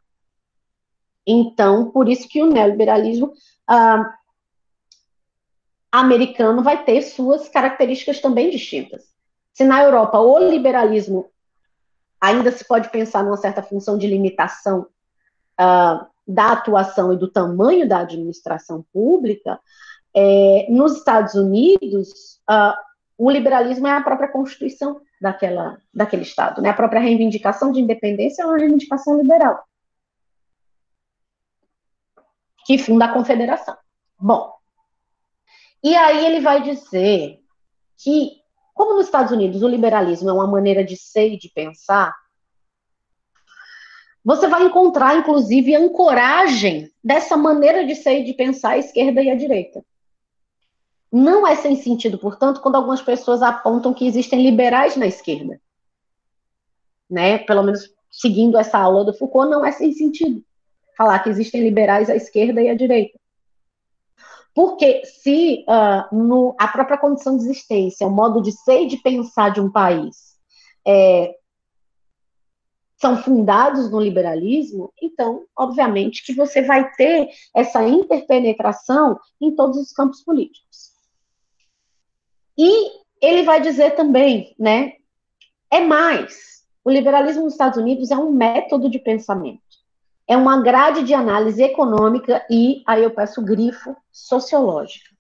Então, 1.27 1.91
por 1.91 2.09
isso 2.09 2.29
que 2.29 2.41
o 2.43 2.47
neoliberalismo 2.47 3.33
ah, 3.67 4.15
americano 5.91 6.62
vai 6.62 6.85
ter 6.85 7.03
suas 7.03 7.49
características 7.49 8.21
também 8.21 8.51
distintas. 8.51 9.05
Se 9.53 9.65
na 9.65 9.83
Europa 9.83 10.21
o 10.21 10.39
liberalismo 10.39 11.31
ainda 12.21 12.53
se 12.53 12.65
pode 12.67 12.91
pensar 12.91 13.25
numa 13.25 13.37
certa 13.37 13.62
função 13.62 13.99
de 13.99 14.07
limitação 14.07 14.87
ah, 15.59 16.07
da 16.27 16.53
atuação 16.53 17.12
e 17.12 17.17
do 17.17 17.31
tamanho 17.31 17.89
da 17.89 18.01
administração 18.01 18.85
pública, 18.93 19.59
é, 20.15 20.67
nos 20.71 20.97
Estados 20.97 21.35
Unidos, 21.35 22.41
ah, 22.49 22.79
o 23.19 23.31
liberalismo 23.31 23.87
é 23.87 23.93
a 23.93 24.03
própria 24.03 24.29
constituição 24.29 25.01
daquela, 25.21 25.79
daquele 25.93 26.23
Estado, 26.23 26.62
né? 26.62 26.71
a 26.71 26.75
própria 26.75 27.01
reivindicação 27.01 27.73
de 27.73 27.81
independência 27.81 28.43
é 28.43 28.47
uma 28.47 28.59
reivindicação 28.59 29.19
liberal 29.19 29.65
que 32.66 32.76
funda 32.76 33.05
a 33.05 33.12
confederação. 33.12 33.76
Bom, 34.18 34.52
e 35.83 35.94
aí 35.94 36.26
ele 36.26 36.40
vai 36.40 36.61
dizer 36.61 37.38
que, 37.96 38.33
como 38.74 38.96
nos 38.96 39.07
Estados 39.07 39.31
Unidos 39.31 39.62
o 39.62 39.68
liberalismo 39.68 40.29
é 40.29 40.33
uma 40.33 40.48
maneira 40.48 40.85
de 40.85 40.96
ser 40.96 41.35
e 41.35 41.38
de 41.38 41.48
pensar, 41.48 42.12
você 44.24 44.48
vai 44.48 44.64
encontrar, 44.64 45.16
inclusive, 45.16 45.76
ancoragem 45.76 46.90
dessa 47.02 47.37
maneira 47.37 47.87
de 47.87 47.94
ser 47.94 48.20
e 48.20 48.24
de 48.24 48.35
pensar 48.35 48.70
a 48.70 48.79
esquerda 48.79 49.22
e 49.22 49.31
a 49.31 49.37
direita. 49.37 49.85
Não 51.12 51.46
é 51.46 51.55
sem 51.55 51.76
sentido, 51.76 52.18
portanto, 52.18 52.61
quando 52.61 52.74
algumas 52.74 53.00
pessoas 53.00 53.42
apontam 53.42 53.94
que 53.94 54.05
existem 54.05 54.42
liberais 54.42 54.96
na 54.96 55.07
esquerda. 55.07 55.61
Né? 57.09 57.38
Pelo 57.38 57.62
menos 57.62 57.94
seguindo 58.11 58.59
essa 58.59 58.76
aula 58.76 59.05
do 59.05 59.14
Foucault, 59.14 59.48
não 59.48 59.64
é 59.64 59.70
sem 59.70 59.92
sentido 59.92 60.44
falar 60.96 61.18
que 61.20 61.28
existem 61.28 61.62
liberais 61.62 62.09
à 62.09 62.16
esquerda 62.16 62.62
e 62.62 62.68
à 62.68 62.74
direita. 62.74 63.18
Porque 64.54 65.04
se 65.04 65.66
uh, 65.68 66.16
no, 66.16 66.54
a 66.59 66.66
própria 66.68 66.96
condição 66.96 67.37
de 67.37 67.44
existência, 67.44 68.06
o 68.06 68.11
modo 68.11 68.40
de 68.40 68.52
ser 68.52 68.85
e 68.85 68.87
de 68.87 68.96
pensar 68.96 69.50
de 69.50 69.61
um 69.61 69.70
país 69.70 70.35
é, 70.87 71.37
são 72.96 73.22
fundados 73.22 73.90
no 73.90 74.00
liberalismo, 74.00 74.94
então, 75.02 75.44
obviamente, 75.54 76.24
que 76.24 76.32
você 76.32 76.62
vai 76.62 76.90
ter 76.94 77.28
essa 77.54 77.87
interpenetração 77.87 79.20
em 79.38 79.54
todos 79.54 79.76
os 79.76 79.92
campos 79.92 80.22
políticos. 80.22 80.92
E 82.56 82.92
ele 83.20 83.42
vai 83.42 83.61
dizer 83.61 83.94
também, 83.94 84.54
né, 84.59 84.94
é 85.70 85.80
mais, 85.80 86.64
o 86.82 86.90
liberalismo 86.90 87.44
nos 87.44 87.52
Estados 87.52 87.78
Unidos 87.78 88.11
é 88.11 88.16
um 88.16 88.32
método 88.32 88.88
de 88.88 88.98
pensamento 88.98 89.65
é 90.29 90.37
uma 90.37 90.61
grade 90.61 91.03
de 91.05 91.15
análise 91.15 91.62
econômica 91.62 92.45
e, 92.51 92.83
aí 92.87 93.03
eu 93.03 93.11
peço 93.11 93.43
grifo, 93.43 93.97
sociológica. 94.11 95.11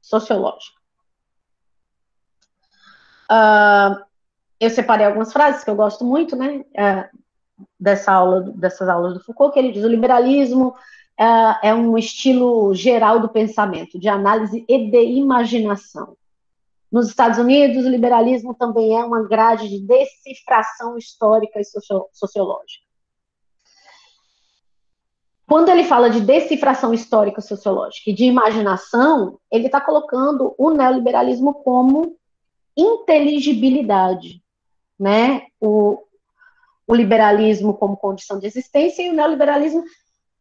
Sociológica. 0.00 0.78
uh, 3.30 4.04
eu 4.60 4.70
separei 4.70 5.06
algumas 5.06 5.32
frases 5.32 5.64
que 5.64 5.70
eu 5.70 5.76
gosto 5.76 6.04
muito, 6.04 6.36
né, 6.36 6.64
uh, 6.76 7.18
dessa 7.78 8.12
aula, 8.12 8.40
dessas 8.56 8.88
aulas 8.88 9.14
do 9.14 9.22
Foucault, 9.22 9.52
que 9.52 9.58
ele 9.58 9.72
diz, 9.72 9.84
o 9.84 9.88
liberalismo 9.88 10.68
uh, 10.68 11.58
é 11.62 11.74
um 11.74 11.96
estilo 11.96 12.74
geral 12.74 13.20
do 13.20 13.28
pensamento, 13.28 13.98
de 13.98 14.08
análise 14.08 14.64
e 14.68 14.90
de 14.90 15.02
imaginação. 15.02 16.16
Nos 16.90 17.08
Estados 17.08 17.38
Unidos, 17.38 17.84
o 17.84 17.88
liberalismo 17.88 18.54
também 18.54 18.96
é 18.96 19.04
uma 19.04 19.26
grade 19.26 19.68
de 19.68 19.80
decifração 19.80 20.96
histórica 20.96 21.60
e 21.60 21.64
sociológica. 22.12 22.83
Quando 25.46 25.68
ele 25.68 25.84
fala 25.84 26.08
de 26.08 26.20
decifração 26.20 26.94
histórica 26.94 27.40
sociológica 27.40 28.10
e 28.10 28.14
de 28.14 28.24
imaginação, 28.24 29.38
ele 29.50 29.66
está 29.66 29.80
colocando 29.80 30.54
o 30.56 30.70
neoliberalismo 30.70 31.54
como 31.54 32.16
inteligibilidade, 32.76 34.42
né? 34.98 35.42
O, 35.60 36.02
o 36.86 36.94
liberalismo 36.94 37.74
como 37.74 37.96
condição 37.96 38.38
de 38.38 38.46
existência 38.46 39.02
e 39.02 39.10
o 39.10 39.14
neoliberalismo 39.14 39.84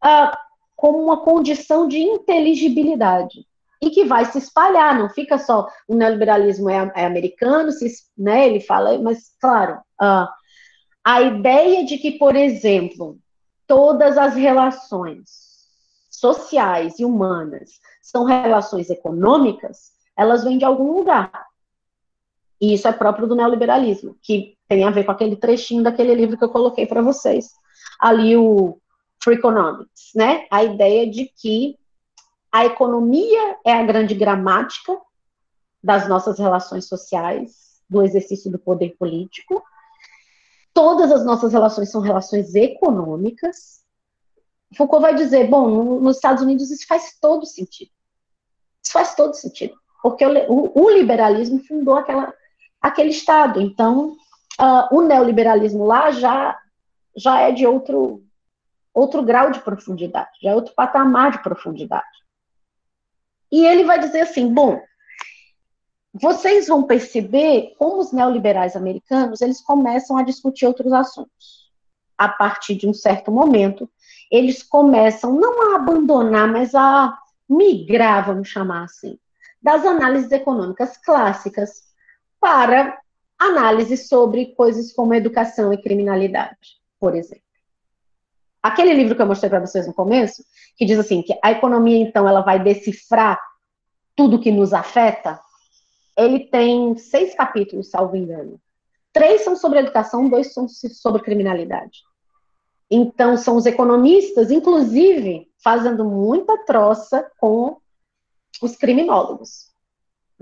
ah, 0.01 0.37
como 0.75 1.03
uma 1.03 1.21
condição 1.21 1.87
de 1.87 1.99
inteligibilidade 1.99 3.45
e 3.81 3.89
que 3.89 4.05
vai 4.05 4.25
se 4.25 4.37
espalhar, 4.37 4.97
não 4.97 5.09
fica 5.09 5.37
só 5.37 5.67
o 5.87 5.95
neoliberalismo 5.95 6.69
é, 6.69 6.91
é 6.95 7.05
americano, 7.05 7.71
se, 7.71 7.87
né, 8.17 8.47
ele 8.47 8.61
fala, 8.61 8.97
mas 8.99 9.35
claro, 9.39 9.79
ah, 9.99 10.29
a 11.03 11.21
ideia 11.21 11.83
de 11.85 11.97
que, 11.97 12.11
por 12.11 12.35
exemplo, 12.35 13.17
todas 13.67 14.17
as 14.17 14.35
relações 14.35 15.43
sociais 16.09 16.99
e 16.99 17.05
humanas 17.05 17.79
são 18.01 18.23
relações 18.23 18.89
econômicas, 18.89 19.91
elas 20.15 20.43
vêm 20.43 20.57
de 20.57 20.65
algum 20.65 20.91
lugar. 20.93 21.47
E 22.61 22.73
isso 22.73 22.87
é 22.87 22.93
próprio 22.93 23.27
do 23.27 23.35
neoliberalismo, 23.35 24.17
que 24.21 24.57
tem 24.67 24.83
a 24.83 24.91
ver 24.91 25.03
com 25.03 25.11
aquele 25.11 25.35
trechinho 25.35 25.83
daquele 25.83 26.13
livro 26.15 26.37
que 26.37 26.43
eu 26.43 26.49
coloquei 26.49 26.85
para 26.85 27.01
vocês. 27.01 27.51
Ali 27.99 28.37
o 28.37 28.77
Free 29.21 29.35
Economics, 29.35 30.11
né? 30.15 30.45
A 30.49 30.63
ideia 30.63 31.09
de 31.09 31.25
que 31.25 31.77
a 32.51 32.65
economia 32.65 33.57
é 33.65 33.73
a 33.73 33.83
grande 33.83 34.13
gramática 34.13 34.97
das 35.83 36.07
nossas 36.07 36.37
relações 36.39 36.87
sociais, 36.87 37.81
do 37.89 38.01
exercício 38.01 38.51
do 38.51 38.59
poder 38.59 38.95
político. 38.97 39.63
Todas 40.73 41.11
as 41.11 41.25
nossas 41.25 41.53
relações 41.53 41.91
são 41.91 42.01
relações 42.01 42.55
econômicas. 42.55 43.83
Foucault 44.75 45.01
vai 45.01 45.15
dizer, 45.15 45.47
bom, 45.47 45.99
nos 45.99 46.17
Estados 46.17 46.41
Unidos 46.41 46.71
isso 46.71 46.87
faz 46.87 47.17
todo 47.21 47.45
sentido. 47.45 47.91
Isso 48.83 48.91
faz 48.91 49.15
todo 49.15 49.33
sentido, 49.35 49.75
porque 50.01 50.25
o, 50.25 50.71
o 50.73 50.89
liberalismo 50.89 51.63
fundou 51.63 51.95
aquela, 51.95 52.33
aquele 52.81 53.09
Estado. 53.09 53.61
Então, 53.61 54.17
uh, 54.59 54.95
o 54.95 55.01
neoliberalismo 55.01 55.85
lá 55.85 56.11
já, 56.11 56.59
já 57.15 57.39
é 57.39 57.51
de 57.51 57.65
outro, 57.65 58.23
outro 58.93 59.23
grau 59.23 59.51
de 59.51 59.59
profundidade, 59.59 60.31
já 60.41 60.51
é 60.51 60.55
outro 60.55 60.73
patamar 60.73 61.31
de 61.31 61.43
profundidade. 61.43 62.05
E 63.51 63.65
ele 63.65 63.83
vai 63.83 63.99
dizer 63.99 64.21
assim: 64.21 64.51
bom, 64.51 64.81
vocês 66.13 66.67
vão 66.67 66.83
perceber 66.83 67.73
como 67.79 67.99
os 67.99 68.11
neoliberais 68.11 68.75
americanos 68.75 69.41
eles 69.41 69.61
começam 69.61 70.15
a 70.15 70.23
discutir 70.23 70.67
outros 70.67 70.93
assuntos. 70.93 71.71
A 72.15 72.29
partir 72.29 72.75
de 72.75 72.87
um 72.87 72.93
certo 72.93 73.31
momento, 73.31 73.89
eles 74.29 74.61
começam 74.61 75.33
não 75.33 75.73
a 75.73 75.75
abandonar, 75.77 76.47
mas 76.47 76.75
a 76.75 77.17
migrar, 77.49 78.27
vamos 78.27 78.47
chamar 78.47 78.83
assim, 78.83 79.17
das 79.61 79.83
análises 79.85 80.31
econômicas 80.31 80.97
clássicas 80.97 81.83
para 82.39 82.99
análise 83.39 83.97
sobre 83.97 84.53
coisas 84.55 84.93
como 84.93 85.15
educação 85.15 85.73
e 85.73 85.81
criminalidade, 85.81 86.79
por 86.99 87.15
exemplo. 87.15 87.43
Aquele 88.61 88.93
livro 88.93 89.15
que 89.15 89.21
eu 89.21 89.25
mostrei 89.25 89.49
para 89.49 89.59
vocês 89.59 89.87
no 89.87 89.93
começo, 89.93 90.43
que 90.77 90.85
diz 90.85 90.97
assim, 90.97 91.21
que 91.21 91.37
a 91.43 91.51
economia, 91.51 91.97
então, 91.97 92.27
ela 92.27 92.41
vai 92.41 92.63
decifrar 92.63 93.39
tudo 94.15 94.39
que 94.39 94.51
nos 94.51 94.73
afeta, 94.73 95.39
ele 96.17 96.41
tem 96.47 96.95
seis 96.97 97.35
capítulos, 97.35 97.89
salvo 97.89 98.15
engano. 98.15 98.59
Três 99.11 99.43
são 99.43 99.55
sobre 99.55 99.79
educação, 99.79 100.29
dois 100.29 100.53
são 100.53 100.67
sobre 100.67 101.21
criminalidade. 101.21 102.01
Então, 102.89 103.37
são 103.37 103.55
os 103.55 103.65
economistas, 103.65 104.51
inclusive, 104.51 105.49
fazendo 105.63 106.05
muita 106.05 106.57
troça 106.65 107.29
com 107.39 107.77
os 108.61 108.75
criminólogos 108.75 109.73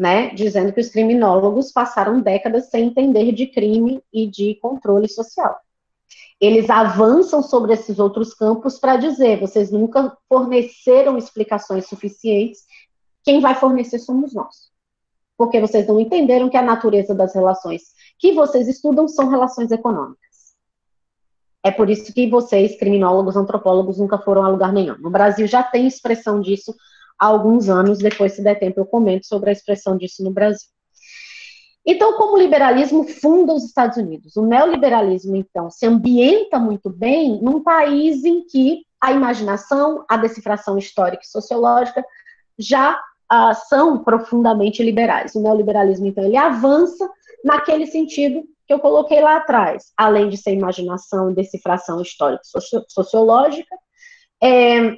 né, 0.02 0.34
dizendo 0.34 0.74
que 0.74 0.82
os 0.82 0.90
criminólogos 0.90 1.72
passaram 1.72 2.22
décadas 2.22 2.72
sem 2.72 2.88
entender 2.88 3.32
de 3.34 3.46
crime 3.46 4.04
e 4.12 4.26
de 4.26 4.56
controle 4.56 5.08
social. 5.08 5.60
Eles 6.40 6.72
avançam 6.72 7.44
sobre 7.44 7.74
esses 7.74 8.00
outros 8.00 8.34
campos 8.34 8.80
para 8.80 8.98
dizer: 8.98 9.40
vocês 9.40 9.72
nunca 9.72 10.18
forneceram 10.28 11.20
explicações 11.20 11.88
suficientes, 11.88 12.62
quem 13.24 13.40
vai 13.40 13.54
fornecer 13.54 14.00
somos 14.00 14.34
nós. 14.34 14.71
Porque 15.42 15.60
vocês 15.60 15.88
não 15.88 16.00
entenderam 16.00 16.52
que 16.52 16.56
a 16.56 16.62
natureza 16.62 17.16
das 17.16 17.34
relações 17.34 17.82
que 18.20 18.32
vocês 18.32 18.68
estudam 18.68 19.08
são 19.08 19.28
relações 19.28 19.72
econômicas. 19.72 20.54
É 21.64 21.72
por 21.72 21.90
isso 21.90 22.14
que 22.14 22.30
vocês, 22.30 22.78
criminólogos, 22.78 23.36
antropólogos, 23.36 23.98
nunca 23.98 24.20
foram 24.20 24.44
a 24.44 24.48
lugar 24.48 24.72
nenhum. 24.72 25.00
No 25.00 25.10
Brasil 25.10 25.48
já 25.48 25.64
tem 25.64 25.88
expressão 25.88 26.40
disso 26.40 26.76
há 27.18 27.26
alguns 27.26 27.70
anos, 27.70 27.98
depois, 27.98 28.34
se 28.34 28.44
der 28.44 28.60
tempo, 28.60 28.82
eu 28.82 28.86
comento 28.86 29.26
sobre 29.26 29.50
a 29.50 29.54
expressão 29.54 29.98
disso 29.98 30.24
no 30.24 30.30
Brasil. 30.30 30.70
Então, 31.84 32.14
como 32.18 32.36
o 32.36 32.40
liberalismo 32.40 33.04
funda 33.04 33.52
os 33.52 33.64
Estados 33.64 33.98
Unidos, 33.98 34.36
o 34.36 34.46
neoliberalismo, 34.46 35.36
então, 35.36 35.72
se 35.72 35.88
ambienta 35.88 36.60
muito 36.60 36.88
bem 36.88 37.42
num 37.42 37.64
país 37.64 38.24
em 38.24 38.46
que 38.46 38.86
a 39.02 39.12
imaginação, 39.12 40.06
a 40.08 40.18
decifração 40.18 40.78
histórica 40.78 41.24
e 41.24 41.28
sociológica 41.28 42.06
já 42.60 43.02
ah, 43.34 43.54
são 43.54 44.04
profundamente 44.04 44.84
liberais. 44.84 45.34
O 45.36 45.42
neoliberalismo, 45.42 46.06
então, 46.06 46.22
ele 46.22 46.36
avança 46.36 47.10
naquele 47.46 47.88
sentido 47.88 48.44
que 48.68 48.74
eu 48.74 48.80
coloquei 48.80 49.22
lá 49.22 49.38
atrás, 49.38 49.94
além 49.96 50.28
de 50.28 50.36
ser 50.36 50.52
imaginação 50.52 51.32
e 51.32 51.34
decifração 51.34 52.02
histórica 52.02 52.42
sociológica, 52.90 53.74
é, 54.44 54.98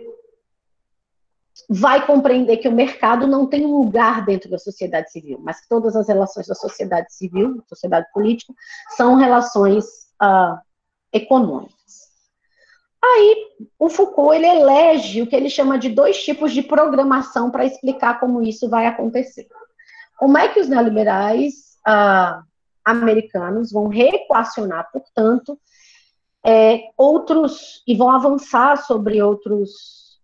vai 1.69 2.07
compreender 2.07 2.57
que 2.57 2.67
o 2.67 2.71
mercado 2.71 3.27
não 3.27 3.45
tem 3.45 3.67
um 3.67 3.77
lugar 3.77 4.25
dentro 4.25 4.49
da 4.49 4.57
sociedade 4.57 5.11
civil, 5.11 5.39
mas 5.39 5.61
que 5.61 5.69
todas 5.69 5.95
as 5.95 6.07
relações 6.07 6.47
da 6.47 6.55
sociedade 6.55 7.13
civil, 7.13 7.57
da 7.57 7.63
sociedade 7.67 8.07
política, 8.11 8.51
são 8.97 9.15
relações 9.15 9.85
uh, 10.19 10.57
econômicas. 11.13 12.02
Aí, 13.03 13.47
o 13.77 13.89
Foucault 13.89 14.33
ele 14.33 14.47
elege 14.47 15.21
o 15.21 15.27
que 15.27 15.35
ele 15.35 15.49
chama 15.49 15.77
de 15.77 15.89
dois 15.89 16.23
tipos 16.23 16.53
de 16.53 16.63
programação 16.63 17.51
para 17.51 17.65
explicar 17.65 18.19
como 18.19 18.41
isso 18.41 18.69
vai 18.69 18.85
acontecer. 18.85 19.45
Como 20.17 20.37
é 20.37 20.47
que 20.47 20.59
os 20.61 20.69
neoliberais 20.69 21.77
uh, 21.85 22.41
americanos 22.85 23.71
vão 23.73 23.89
reequacionar, 23.89 24.89
portanto, 24.91 25.59
é, 26.45 26.81
outros 26.97 27.83
e 27.85 27.95
vão 27.95 28.09
avançar 28.09 28.77
sobre 28.77 29.21
outros 29.21 30.19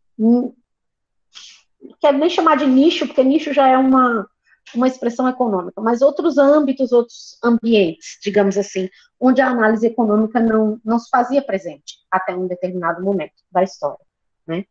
quero 2.02 2.18
nem 2.18 2.30
chamar 2.30 2.58
de 2.58 2.66
nicho, 2.66 3.08
porque 3.08 3.24
nicho 3.24 3.54
já 3.54 3.68
é 3.68 3.78
uma, 3.78 4.28
uma 4.74 4.88
expressão 4.88 5.28
econômica, 5.28 5.82
mas 5.82 6.02
outros 6.02 6.38
âmbitos, 6.38 6.92
outros 6.92 7.38
ambientes, 7.44 8.18
digamos 8.22 8.58
assim, 8.58 8.90
onde 9.20 9.42
a 9.42 9.50
análise 9.50 9.88
econômica 9.88 10.40
não, 10.40 10.80
não 10.84 11.00
se 11.00 11.10
fazia 11.10 11.42
presente 11.42 11.98
até 12.10 12.36
um 12.36 12.48
determinado 12.48 13.04
momento 13.04 13.34
da 13.52 13.64
história. 13.64 14.06
Né? 14.48 14.66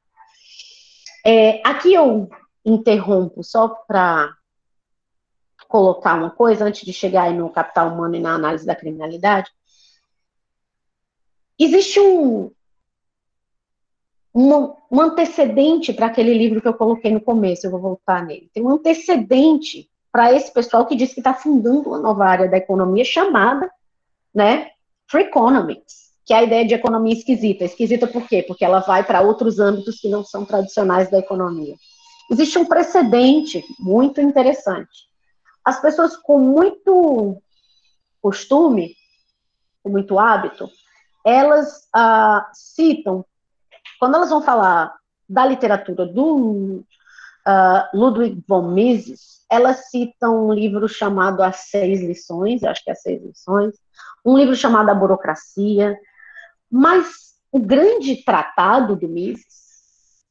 É, 1.25 1.61
aqui 1.67 1.93
eu 1.93 2.29
interrompo 2.65 3.43
só 3.43 3.69
para 3.69 4.35
colocar 5.69 6.15
uma 6.15 6.31
coisa 6.31 6.65
antes 6.65 6.83
de 6.83 6.93
chegar 6.93 7.31
no 7.33 7.51
capital 7.51 7.93
humano 7.93 8.17
e 8.17 8.21
na 8.21 8.35
análise 8.35 8.65
da 8.65 8.75
criminalidade. 8.75 9.51
Existe 11.59 12.01
um, 12.01 12.51
um, 14.35 14.75
um 14.91 15.01
antecedente 15.01 15.93
para 15.93 16.07
aquele 16.07 16.35
livro 16.35 16.61
que 16.61 16.69
eu 16.69 16.75
coloquei 16.75 17.13
no 17.13 17.21
começo, 17.21 17.67
eu 17.67 17.71
vou 17.71 17.81
voltar 17.81 18.25
nele. 18.25 18.51
Tem 18.53 18.63
um 18.63 18.71
antecedente 18.71 19.89
para 20.13 20.33
esse 20.33 20.53
pessoal 20.53 20.87
que 20.87 20.97
diz 20.97 21.13
que 21.13 21.21
está 21.21 21.35
fundando 21.35 21.89
uma 21.89 21.99
nova 21.99 22.25
área 22.25 22.49
da 22.49 22.57
economia 22.57 23.05
chamada, 23.05 23.71
né, 24.35 24.71
Free 25.11 25.25
Economics, 25.25 26.13
que 26.25 26.33
é 26.33 26.39
a 26.39 26.43
ideia 26.43 26.67
de 26.67 26.75
economia 26.75 27.15
esquisita. 27.15 27.65
Esquisita 27.65 28.07
por 28.07 28.27
quê? 28.29 28.43
Porque 28.43 28.65
ela 28.65 28.81
vai 28.81 29.03
para 29.03 29.23
outros 29.23 29.59
âmbitos 29.59 29.99
que 30.01 30.09
não 30.09 30.25
são 30.25 30.45
tradicionais 30.45 31.11
da 31.11 31.19
economia. 31.19 31.75
Existe 32.31 32.59
um 32.59 32.67
precedente 32.67 33.65
muito 33.79 34.21
interessante. 34.21 35.09
As 35.65 35.81
pessoas 35.81 36.17
com 36.17 36.39
muito 36.39 37.41
costume, 38.21 38.95
com 39.83 39.91
muito 39.91 40.19
hábito, 40.19 40.69
elas 41.25 41.89
ah, 41.95 42.51
citam 42.53 43.25
quando 43.99 44.15
elas 44.15 44.31
vão 44.31 44.43
falar 44.43 44.95
da 45.29 45.45
literatura 45.45 46.07
do 46.07 46.85
uh, 47.47 47.97
Ludwig 47.97 48.43
von 48.47 48.71
Mises, 48.71 49.45
ela 49.51 49.73
cita 49.75 50.29
um 50.29 50.53
livro 50.53 50.89
chamado 50.89 51.43
As 51.43 51.69
Seis 51.71 52.01
Lições, 52.01 52.63
acho 52.63 52.83
que 52.83 52.91
é 52.91 52.93
As 52.93 53.03
Seis 53.03 53.23
Lições, 53.23 53.75
um 54.25 54.37
livro 54.37 54.55
chamado 54.55 54.91
A 54.91 54.95
Burocracia, 54.95 55.99
mas 56.71 57.35
o 57.51 57.59
grande 57.59 58.23
tratado 58.25 58.95
do 58.95 59.09
Mises, 59.09 60.25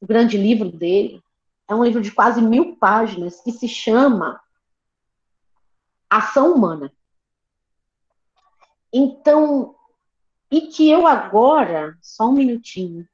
o 0.00 0.06
grande 0.06 0.36
livro 0.36 0.70
dele, 0.70 1.22
é 1.68 1.74
um 1.74 1.84
livro 1.84 2.00
de 2.00 2.10
quase 2.10 2.40
mil 2.40 2.76
páginas 2.76 3.40
que 3.40 3.52
se 3.52 3.68
chama 3.68 4.40
Ação 6.08 6.54
Humana. 6.54 6.92
Então, 8.92 9.76
e 10.50 10.62
que 10.62 10.90
eu 10.90 11.06
agora, 11.06 11.96
só 12.02 12.28
um 12.28 12.32
minutinho, 12.32 13.06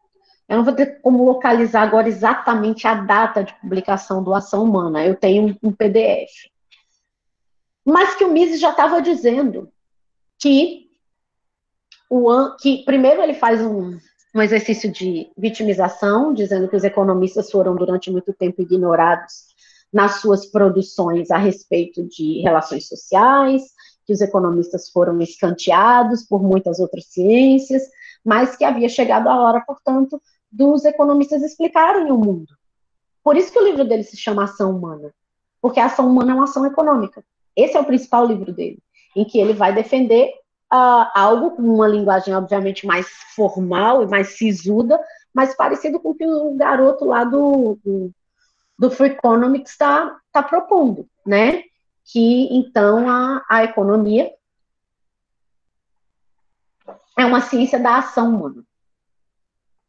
eu 0.49 0.59
não 0.59 0.65
vou 0.65 0.75
ter 0.75 1.01
como 1.01 1.25
localizar 1.25 1.83
agora 1.83 2.09
exatamente 2.09 2.87
a 2.87 2.95
data 2.95 3.43
de 3.43 3.53
publicação 3.61 4.23
do 4.23 4.33
Ação 4.33 4.63
Humana, 4.63 5.05
eu 5.05 5.15
tenho 5.15 5.57
um 5.63 5.73
PDF. 5.73 6.31
Mas 7.85 8.15
que 8.15 8.25
o 8.25 8.33
Mises 8.33 8.61
já 8.61 8.71
estava 8.71 9.03
dizendo 9.03 9.71
que, 10.39 10.87
o, 12.09 12.57
que 12.57 12.85
primeiro 12.85 13.23
ele 13.23 13.35
faz 13.35 13.61
um, 13.61 13.99
um 14.35 14.43
exercício 14.43 14.91
de 14.91 15.31
vitimização, 15.37 16.33
dizendo 16.33 16.69
que 16.69 16.77
os 16.77 16.85
economistas 16.85 17.51
foram 17.51 17.75
durante 17.75 18.11
muito 18.11 18.33
tempo 18.33 18.63
ignorados 18.63 19.55
nas 19.93 20.21
suas 20.21 20.47
produções 20.47 21.31
a 21.31 21.39
respeito 21.39 22.05
de 22.05 22.41
relações 22.41 22.87
sociais, 22.87 23.63
que 24.07 24.13
os 24.13 24.21
economistas 24.21 24.89
foram 24.89 25.21
escanteados 25.21 26.23
por 26.23 26.43
muitas 26.43 26.79
outras 26.79 27.07
ciências, 27.07 27.83
mas 28.25 28.57
que 28.57 28.65
havia 28.65 28.89
chegado 28.89 29.29
a 29.29 29.41
hora, 29.41 29.61
portanto, 29.61 30.23
dos 30.51 30.85
economistas 30.85 31.43
explicarem 31.43 32.11
o 32.11 32.17
mundo. 32.17 32.55
Por 33.23 33.37
isso 33.37 33.53
que 33.53 33.59
o 33.59 33.65
livro 33.65 33.85
dele 33.85 34.05
se 34.05 34.17
chama 34.17 34.45
Ação 34.45 34.77
Humana, 34.77 35.13
porque 35.61 35.81
a 35.81 35.87
ação 35.87 36.09
humana 36.09 36.33
é 36.33 36.35
uma 36.35 36.45
ação 36.45 36.65
econômica. 36.65 37.25
Esse 37.57 37.77
é 37.77 37.81
o 37.81 37.85
principal 37.85 38.25
livro 38.25 38.53
dele, 38.53 38.79
em 39.17 39.25
que 39.25 39.39
ele 39.39 39.53
vai 39.53 39.75
defender 39.75 40.31
uh, 40.73 41.11
algo 41.15 41.51
com 41.53 41.63
uma 41.63 41.89
linguagem, 41.89 42.35
obviamente, 42.35 42.87
mais 42.87 43.09
formal 43.35 44.03
e 44.03 44.07
mais 44.07 44.37
sisuda, 44.37 45.01
mas 45.35 45.57
parecido 45.57 45.99
com 45.99 46.11
o 46.11 46.15
que 46.15 46.27
o 46.27 46.55
garoto 46.55 47.05
lá 47.05 47.25
do, 47.25 47.79
do, 47.85 48.11
do 48.79 48.91
Free 48.91 49.11
Economics 49.11 49.73
está 49.73 50.17
tá 50.33 50.43
propondo, 50.43 51.09
né? 51.27 51.65
Que 52.07 52.49
então 52.57 53.09
a, 53.09 53.45
a 53.49 53.65
economia 53.65 54.33
é 57.19 57.27
uma 57.27 57.41
ciência 57.41 57.79
da 57.79 57.99
ação 57.99 58.35
humana. 58.35 58.65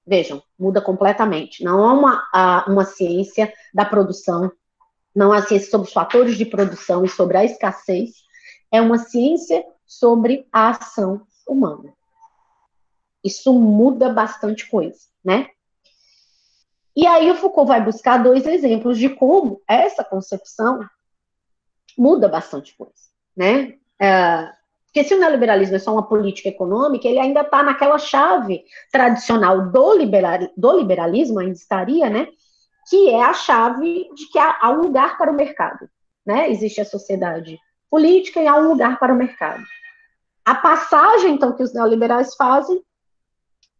Vejam, 0.06 0.42
muda 0.58 0.82
completamente. 0.82 1.64
Não 1.64 1.80
é 1.84 1.94
uma, 1.94 2.66
uma 2.68 2.86
ciência 2.86 3.54
da 3.74 3.86
produção, 3.86 4.52
não 5.14 5.34
é 5.34 5.38
uma 5.38 5.46
ciência 5.46 5.70
sobre 5.70 5.88
os 5.88 5.94
fatores 5.94 6.38
de 6.38 6.46
produção 6.46 7.06
e 7.06 7.10
sobre 7.10 7.38
a 7.38 7.44
escassez, 7.44 8.12
é 8.72 8.82
uma 8.82 8.98
ciência 8.98 9.64
sobre 9.86 10.48
a 10.52 10.70
ação 10.70 11.22
humana. 11.48 11.94
Isso 13.24 13.54
muda 13.54 14.10
bastante 14.10 14.70
coisa, 14.70 15.00
né? 15.24 15.50
E 16.96 17.06
aí 17.06 17.30
o 17.30 17.36
Foucault 17.36 17.68
vai 17.68 17.84
buscar 17.84 18.18
dois 18.24 18.48
exemplos 18.48 18.98
de 18.98 19.10
como 19.10 19.62
essa 19.68 20.04
concepção 20.04 20.80
muda 21.98 22.28
bastante 22.28 22.76
coisa, 22.78 22.94
né? 23.36 23.76
É, 24.00 24.52
porque 24.86 25.04
se 25.04 25.14
o 25.14 25.20
neoliberalismo 25.20 25.76
é 25.76 25.80
só 25.80 25.94
uma 25.94 26.08
política 26.08 26.50
econômica, 26.50 27.08
ele 27.08 27.20
ainda 27.20 27.42
está 27.42 27.62
naquela 27.62 27.98
chave 27.98 28.64
tradicional 28.92 29.70
do, 29.70 29.98
liberal, 29.98 30.40
do 30.56 30.78
liberalismo, 30.78 31.40
ainda 31.40 31.54
estaria, 31.54 32.10
né? 32.10 32.28
Que 32.90 33.10
é 33.10 33.22
a 33.22 33.34
chave 33.34 34.10
de 34.16 34.28
que 34.32 34.40
há, 34.40 34.58
há 34.62 34.72
um 34.72 34.82
lugar 34.82 35.18
para 35.18 35.32
o 35.32 35.36
mercado, 35.36 35.90
né? 36.26 36.50
Existe 36.50 36.82
a 36.82 36.86
sociedade 36.86 37.60
política 37.90 38.42
e 38.42 38.48
há 38.48 38.56
um 38.56 38.70
lugar 38.70 38.98
para 38.98 39.14
o 39.14 39.18
mercado. 39.18 39.64
A 40.46 40.56
passagem, 40.56 41.34
então, 41.34 41.52
que 41.52 41.64
os 41.64 41.74
neoliberais 41.74 42.34
fazem 42.36 42.82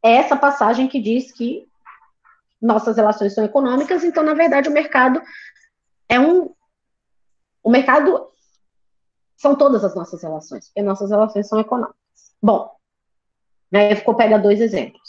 é 0.04 0.12
essa 0.18 0.36
passagem 0.36 0.88
que 0.88 1.00
diz 1.00 1.32
que 1.32 1.68
nossas 2.62 2.98
relações 2.98 3.34
são 3.34 3.46
econômicas, 3.46 4.04
então, 4.04 4.24
na 4.24 4.34
verdade, 4.34 4.68
o 4.68 4.74
mercado 4.74 5.22
é 6.10 6.20
um, 6.20 6.54
o 7.68 7.70
mercado 7.70 8.28
são 9.36 9.58
todas 9.58 9.84
as 9.84 9.94
nossas 9.94 10.24
relações, 10.24 10.68
porque 10.68 10.82
nossas 10.82 11.10
relações 11.10 11.50
são 11.50 11.60
econômicas. 11.60 11.98
Bom, 12.42 12.72
aí 13.74 13.94
ficou 13.94 14.16
pega 14.16 14.40
dois 14.40 14.62
exemplos. 14.62 15.02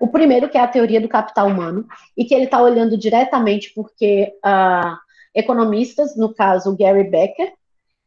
O 0.00 0.08
primeiro, 0.08 0.48
que 0.48 0.58
é 0.58 0.60
a 0.60 0.66
teoria 0.66 1.00
do 1.00 1.08
capital 1.08 1.46
humano, 1.46 1.86
e 2.16 2.24
que 2.24 2.34
ele 2.34 2.46
está 2.46 2.60
olhando 2.60 2.98
diretamente 2.98 3.72
porque 3.76 4.36
uh, 4.44 4.98
economistas, 5.32 6.16
no 6.16 6.34
caso 6.34 6.76
Gary 6.76 7.04
Becker, 7.04 7.54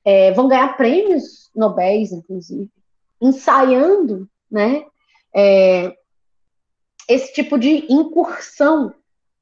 é, 0.03 0.33
vão 0.33 0.49
ganhar 0.49 0.75
prêmios 0.75 1.49
Nobéis, 1.55 2.11
inclusive, 2.11 2.69
ensaiando 3.21 4.29
né, 4.51 4.85
é, 5.33 5.95
esse 7.07 7.31
tipo 7.31 7.57
de 7.57 7.85
incursão 7.89 8.93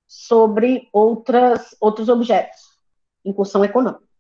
sobre 0.08 0.88
outras, 0.94 1.76
outros 1.82 2.10
objetos, 2.10 2.60
incursão 3.26 3.66
econômica. 3.66 4.11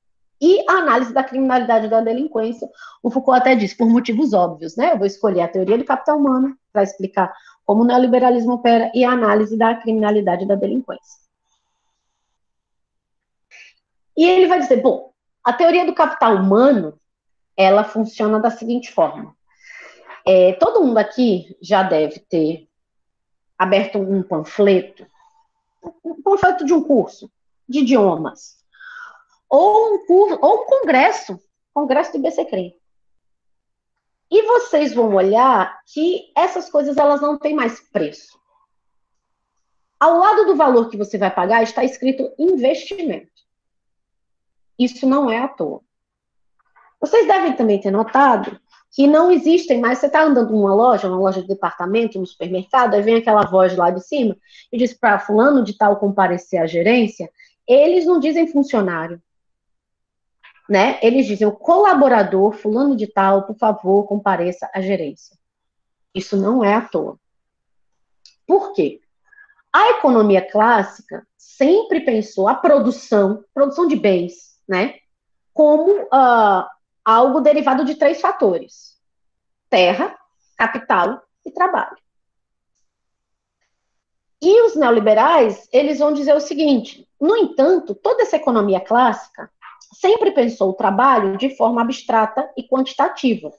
E 0.42 0.66
a 0.68 0.74
análise 0.74 1.14
da 1.14 1.24
criminalidade 1.24 1.86
e 1.86 1.90
da 1.90 2.02
delinquência, 2.02 2.68
o 3.04 3.12
Foucault 3.12 3.40
até 3.40 3.54
diz, 3.54 3.76
por 3.76 3.88
motivos 3.88 4.34
óbvios, 4.34 4.76
né? 4.76 4.94
Eu 4.94 4.98
vou 4.98 5.06
escolher 5.06 5.42
a 5.42 5.48
teoria 5.48 5.78
do 5.78 5.86
capital 5.86 6.18
humano 6.18 6.58
para 6.74 6.82
explicar 6.82 7.32
como 7.64 7.84
o 7.84 7.86
neoliberalismo 7.86 8.54
opera 8.54 8.92
e 8.96 9.04
a 9.06 9.12
análise 9.12 9.56
da 9.56 9.76
criminalidade 9.76 10.44
e 10.44 10.48
da 10.48 10.56
delinquência. 10.56 11.22
E 14.18 14.26
ele 14.26 14.48
vai 14.48 14.60
dizer, 14.60 14.82
bom, 14.82 15.14
a 15.44 15.54
teoria 15.54 15.86
do 15.86 15.94
capital 15.94 16.36
humano, 16.36 17.00
ela 17.56 17.84
funciona 17.84 18.40
da 18.40 18.50
seguinte 18.50 18.92
forma. 18.92 19.36
É, 20.26 20.54
todo 20.54 20.84
mundo 20.84 20.98
aqui 20.98 21.56
já 21.62 21.84
deve 21.84 22.20
ter 22.20 22.68
aberto 23.58 24.00
um 24.00 24.24
panfleto, 24.24 25.06
um 26.04 26.22
panfleto 26.22 26.66
de 26.66 26.74
um 26.74 26.84
curso 26.84 27.32
de 27.68 27.80
idiomas, 27.80 28.61
ou 29.52 29.96
um 29.96 30.06
curso, 30.06 30.40
ou 30.42 30.62
um 30.62 30.66
congresso, 30.66 31.38
congresso 31.74 32.14
do 32.14 32.20
IBCCREM. 32.20 32.74
E 34.32 34.42
vocês 34.44 34.94
vão 34.94 35.14
olhar 35.14 35.78
que 35.86 36.32
essas 36.38 36.70
coisas 36.70 36.96
elas 36.96 37.20
não 37.20 37.38
têm 37.38 37.54
mais 37.54 37.82
preço. 37.90 38.40
Ao 40.00 40.18
lado 40.18 40.46
do 40.46 40.56
valor 40.56 40.90
que 40.90 40.96
você 40.96 41.18
vai 41.18 41.30
pagar 41.30 41.62
está 41.62 41.84
escrito 41.84 42.34
investimento. 42.40 43.30
Isso 44.80 45.06
não 45.06 45.30
é 45.30 45.40
à 45.40 45.50
toa. 45.50 45.82
Vocês 47.00 47.28
devem 47.28 47.54
também 47.54 47.80
ter 47.80 47.92
notado 47.92 48.58
que 48.92 49.06
não 49.06 49.30
existem 49.30 49.82
mais. 49.82 50.00
Você 50.00 50.06
está 50.06 50.24
andando 50.24 50.52
numa 50.52 50.74
loja, 50.74 51.10
uma 51.10 51.20
loja 51.20 51.42
de 51.42 51.48
departamento, 51.48 52.18
no 52.18 52.26
supermercado, 52.26 52.94
aí 52.94 53.02
vem 53.02 53.18
aquela 53.18 53.46
voz 53.46 53.76
lá 53.76 53.92
de 53.92 54.02
cima 54.02 54.36
e 54.72 54.78
diz 54.78 54.94
para 54.94 55.20
fulano 55.20 55.62
de 55.62 55.78
tal 55.78 55.98
comparecer 55.98 56.62
à 56.62 56.66
gerência. 56.66 57.30
Eles 57.68 58.06
não 58.06 58.20
dizem 58.20 58.48
funcionário, 58.48 59.22
né? 60.72 60.98
Eles 61.02 61.28
dizem, 61.28 61.46
o 61.46 61.52
colaborador, 61.52 62.54
fulano 62.54 62.96
de 62.96 63.06
tal, 63.06 63.44
por 63.44 63.58
favor, 63.58 64.08
compareça 64.08 64.72
à 64.74 64.80
gerência. 64.80 65.38
Isso 66.16 66.38
não 66.38 66.64
é 66.64 66.74
à 66.74 66.80
toa. 66.80 67.20
Por 68.48 68.72
quê? 68.72 69.02
A 69.74 69.90
economia 69.90 70.42
clássica 70.42 71.28
sempre 71.38 72.00
pensou 72.00 72.48
a 72.48 72.56
produção, 72.56 73.44
produção 73.54 73.86
de 73.86 73.98
bens, 73.98 74.62
né, 74.66 74.96
como 75.54 76.04
uh, 76.04 76.66
algo 77.04 77.42
derivado 77.42 77.84
de 77.84 77.96
três 77.96 78.22
fatores: 78.22 78.98
terra, 79.70 80.18
capital 80.56 81.22
e 81.46 81.52
trabalho. 81.52 81.98
E 84.42 84.62
os 84.62 84.78
neoliberais, 84.78 85.68
eles 85.74 86.00
vão 86.00 86.14
dizer 86.14 86.34
o 86.34 86.40
seguinte: 86.40 87.06
no 87.20 87.36
entanto, 87.36 87.94
toda 87.94 88.22
essa 88.22 88.38
economia 88.38 88.80
clássica, 88.80 89.52
sempre 89.94 90.32
pensou 90.32 90.70
o 90.70 90.76
trabalho 90.76 91.38
de 91.38 91.56
forma 91.56 91.82
abstrata 91.82 92.52
e 92.58 92.64
quantitativa. 92.64 93.52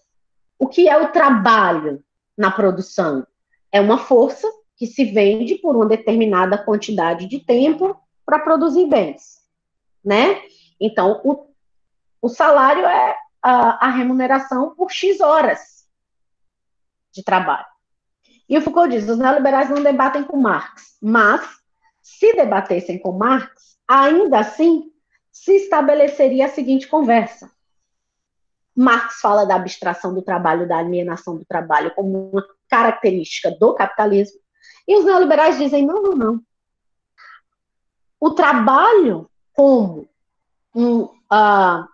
O 0.58 0.66
que 0.66 0.88
é 0.88 0.96
o 0.96 1.10
trabalho 1.10 2.02
na 2.36 2.50
produção? 2.50 3.26
É 3.70 3.80
uma 3.80 3.98
força 3.98 4.48
que 4.76 4.86
se 4.86 5.04
vende 5.04 5.56
por 5.56 5.76
uma 5.76 5.86
determinada 5.86 6.58
quantidade 6.58 7.26
de 7.26 7.40
tempo 7.40 7.96
para 8.24 8.38
produzir 8.38 8.86
bens, 8.86 9.40
né? 10.04 10.42
Então, 10.80 11.20
o, 11.24 11.46
o 12.20 12.28
salário 12.28 12.84
é 12.84 13.16
a, 13.42 13.86
a 13.86 13.90
remuneração 13.90 14.74
por 14.74 14.90
X 14.90 15.20
horas 15.20 15.88
de 17.12 17.22
trabalho. 17.22 17.66
E 18.48 18.56
o 18.56 18.60
Foucault 18.62 18.90
diz: 18.90 19.08
os 19.08 19.18
neoliberais 19.18 19.70
não 19.70 19.82
debatem 19.82 20.24
com 20.24 20.36
Marx, 20.36 20.96
mas 21.00 21.42
se 22.00 22.34
debatessem 22.34 22.98
com 22.98 23.12
Marx, 23.12 23.78
ainda 23.86 24.40
assim 24.40 24.91
se 25.32 25.56
estabeleceria 25.56 26.46
a 26.46 26.50
seguinte 26.50 26.86
conversa. 26.86 27.50
Marx 28.76 29.20
fala 29.20 29.44
da 29.44 29.56
abstração 29.56 30.14
do 30.14 30.22
trabalho, 30.22 30.68
da 30.68 30.78
alienação 30.78 31.36
do 31.36 31.44
trabalho 31.44 31.94
como 31.94 32.30
uma 32.30 32.46
característica 32.68 33.50
do 33.50 33.74
capitalismo, 33.74 34.38
e 34.86 34.96
os 34.96 35.04
neoliberais 35.04 35.58
dizem: 35.58 35.84
não, 35.84 36.02
não, 36.02 36.14
não. 36.14 36.40
o 38.20 38.30
trabalho 38.30 39.30
como 39.52 40.08
um, 40.74 41.02
uh, 41.02 41.86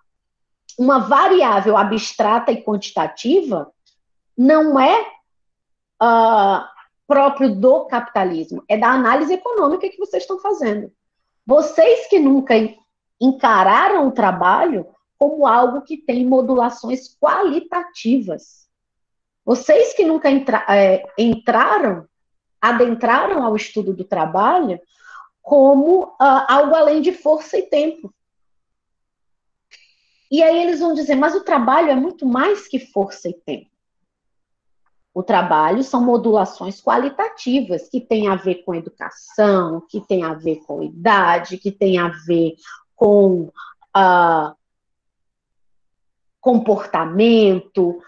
uma 0.79 1.01
variável 1.01 1.77
abstrata 1.77 2.53
e 2.53 2.63
quantitativa 2.63 3.73
não 4.37 4.79
é 4.79 5.01
uh, 6.01 6.65
próprio 7.07 7.55
do 7.55 7.87
capitalismo, 7.87 8.63
é 8.69 8.77
da 8.77 8.91
análise 8.91 9.33
econômica 9.33 9.89
que 9.89 9.99
vocês 9.99 10.23
estão 10.23 10.39
fazendo. 10.39 10.93
Vocês 11.45 12.07
que 12.09 12.21
nunca 12.21 12.55
encararam 13.21 14.09
o 14.09 14.13
trabalho 14.13 14.87
como 15.19 15.47
algo 15.47 15.83
que 15.83 15.97
tem 15.97 16.25
modulações 16.25 17.17
qualitativas. 17.19 18.69
Vocês 19.45 19.95
que 19.95 20.05
nunca 20.05 20.31
entra, 20.31 20.65
é, 20.69 21.05
entraram, 21.19 22.07
adentraram 22.61 23.43
ao 23.43 23.57
estudo 23.57 23.93
do 23.93 24.05
trabalho 24.05 24.81
como 25.43 26.05
uh, 26.05 26.45
algo 26.47 26.75
além 26.75 27.01
de 27.01 27.13
força 27.13 27.57
e 27.59 27.63
tempo. 27.63 28.13
E 30.31 30.43
aí 30.43 30.63
eles 30.63 30.81
vão 30.81 30.93
dizer, 30.93 31.15
mas 31.15 31.35
o 31.35 31.43
trabalho 31.43 31.91
é 31.91 31.95
muito 31.95 32.27
mais 32.27 32.69
que 32.69 32.79
força 32.79 33.31
e 33.31 33.33
tempo. 33.33 33.71
O 35.15 35.23
trabalho 35.23 35.83
são 35.83 36.05
modulações 36.05 36.81
qualitativas 36.83 37.89
que 37.89 38.01
têm 38.01 38.29
a 38.29 38.37
ver 38.37 38.57
com 38.57 38.75
educação, 38.75 39.83
que 39.89 40.01
têm 40.03 40.23
a 40.23 40.35
ver 40.35 40.57
com 40.67 40.83
idade, 40.83 41.57
que 41.57 41.73
têm 41.73 41.99
a 41.99 42.09
ver 42.09 42.55
com 42.99 43.51
uh, 43.97 44.55
comportamento. 46.41 48.03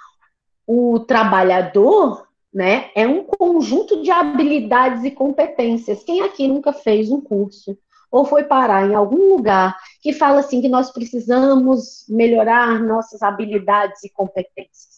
O 0.67 1.01
trabalhador 1.01 2.27
né, 2.53 2.91
é 2.95 3.07
um 3.07 3.25
conjunto 3.25 4.03
de 4.03 4.11
habilidades 4.11 5.05
e 5.05 5.11
competências. 5.13 6.03
Quem 6.03 6.23
aqui 6.23 6.47
nunca 6.49 6.73
fez 6.73 7.11
um 7.11 7.21
curso 7.21 7.79
ou 8.11 8.25
foi 8.25 8.43
parar 8.43 8.91
em 8.91 8.95
algum 8.95 9.37
lugar 9.37 9.79
que 10.03 10.13
fala 10.13 10.41
assim 10.41 10.61
que 10.61 10.69
nós 10.69 10.91
precisamos 10.91 12.05
melhorar 12.09 12.81
nossas 12.81 13.23
habilidades 13.23 14.03
e 14.03 14.11
competências. 14.11 14.97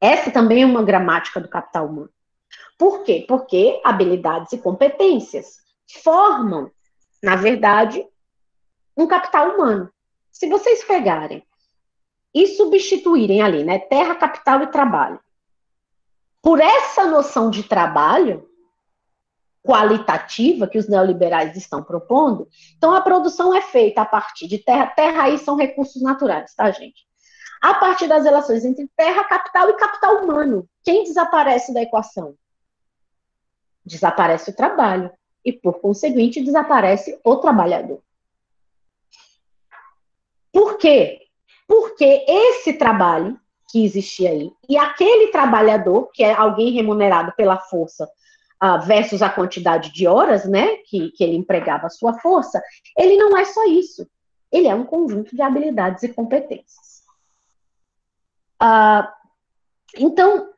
Essa 0.00 0.30
também 0.30 0.62
é 0.62 0.66
uma 0.66 0.82
gramática 0.82 1.38
do 1.38 1.48
capital 1.48 1.86
humano. 1.86 2.10
Por 2.78 3.02
quê? 3.02 3.26
Porque 3.28 3.78
habilidades 3.84 4.52
e 4.52 4.58
competências 4.58 5.58
formam, 6.02 6.70
na 7.22 7.36
verdade, 7.36 8.06
um 8.98 9.06
capital 9.06 9.54
humano. 9.54 9.88
Se 10.30 10.48
vocês 10.48 10.84
pegarem 10.84 11.42
e 12.34 12.48
substituírem 12.48 13.40
ali, 13.40 13.62
né, 13.62 13.78
terra, 13.78 14.16
capital 14.16 14.62
e 14.62 14.66
trabalho, 14.66 15.20
por 16.42 16.60
essa 16.60 17.04
noção 17.04 17.50
de 17.50 17.62
trabalho, 17.62 18.48
qualitativa 19.62 20.66
que 20.66 20.78
os 20.78 20.88
neoliberais 20.88 21.56
estão 21.56 21.82
propondo, 21.82 22.48
então 22.76 22.92
a 22.92 23.00
produção 23.00 23.54
é 23.54 23.60
feita 23.60 24.02
a 24.02 24.06
partir 24.06 24.48
de 24.48 24.58
terra, 24.58 24.86
terra 24.88 25.24
aí 25.24 25.38
são 25.38 25.56
recursos 25.56 26.02
naturais, 26.02 26.54
tá, 26.54 26.70
gente? 26.70 27.06
A 27.60 27.74
partir 27.74 28.06
das 28.06 28.24
relações 28.24 28.64
entre 28.64 28.88
terra, 28.96 29.24
capital 29.24 29.68
e 29.70 29.74
capital 29.74 30.22
humano. 30.22 30.68
Quem 30.84 31.02
desaparece 31.02 31.74
da 31.74 31.82
equação? 31.82 32.34
Desaparece 33.84 34.50
o 34.50 34.56
trabalho 34.56 35.10
e, 35.44 35.52
por 35.52 35.80
conseguinte, 35.80 36.42
desaparece 36.42 37.20
o 37.24 37.36
trabalhador. 37.36 38.00
Por 40.52 40.78
quê? 40.78 41.20
Porque 41.66 42.24
esse 42.26 42.72
trabalho 42.74 43.38
que 43.70 43.84
existia 43.84 44.30
aí 44.30 44.50
e 44.68 44.76
aquele 44.78 45.28
trabalhador, 45.28 46.10
que 46.12 46.24
é 46.24 46.32
alguém 46.32 46.70
remunerado 46.72 47.32
pela 47.36 47.58
força 47.58 48.08
uh, 48.62 48.80
versus 48.86 49.22
a 49.22 49.28
quantidade 49.28 49.92
de 49.92 50.06
horas, 50.06 50.46
né, 50.46 50.76
que, 50.86 51.10
que 51.10 51.22
ele 51.22 51.36
empregava 51.36 51.86
a 51.86 51.90
sua 51.90 52.14
força, 52.20 52.62
ele 52.96 53.16
não 53.16 53.36
é 53.36 53.44
só 53.44 53.64
isso. 53.66 54.08
Ele 54.50 54.66
é 54.66 54.74
um 54.74 54.84
conjunto 54.84 55.36
de 55.36 55.42
habilidades 55.42 56.02
e 56.02 56.08
competências. 56.08 57.02
Uh, 58.62 59.06
então, 59.96 60.50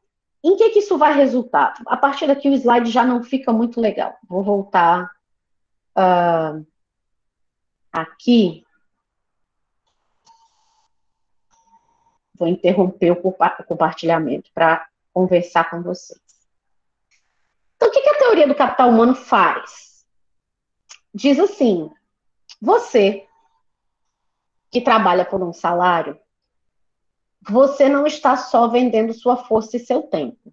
em 0.43 0.57
que, 0.57 0.71
que 0.71 0.79
isso 0.79 0.97
vai 0.97 1.15
resultar? 1.15 1.75
A 1.87 1.97
partir 1.97 2.27
daqui 2.27 2.49
o 2.49 2.55
slide 2.55 2.91
já 2.91 3.05
não 3.05 3.23
fica 3.23 3.53
muito 3.53 3.81
legal. 3.81 4.17
Vou 4.29 4.43
voltar 4.43 5.11
uh, 5.99 6.67
aqui. 7.93 8.65
Vou 12.41 12.49
interromper 12.49 13.11
o 13.11 13.35
compartilhamento 13.67 14.51
para 14.55 14.89
conversar 15.13 15.69
com 15.69 15.83
vocês. 15.83 16.19
Então, 17.77 17.91
o 17.91 17.93
que, 17.93 18.09
a 18.09 18.19
teoria 18.19 18.49
do 18.49 18.55
capital 18.55 18.89
humano 18.89 19.15
faz? 19.15 20.07
Diz 21.13 21.39
assim: 21.39 21.91
você 22.59 23.27
que 24.71 24.81
trabalha 24.81 25.23
por 25.23 25.43
um 25.43 25.53
salário, 25.53 26.19
você 27.43 27.91
não 27.91 28.07
está 28.07 28.39
só 28.39 28.69
vendendo 28.69 29.13
sua 29.13 29.37
força 29.37 29.77
e 29.77 29.81
seu 29.81 30.05
tempo. 30.05 30.51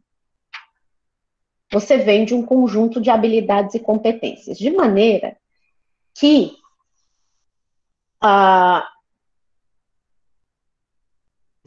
Você 1.71 1.97
vende 1.99 2.33
um 2.33 2.45
conjunto 2.45 2.99
de 2.99 3.09
habilidades 3.09 3.75
e 3.75 3.79
competências, 3.79 4.57
de 4.57 4.71
maneira 4.71 5.37
que 6.13 6.57
ah, 8.19 8.85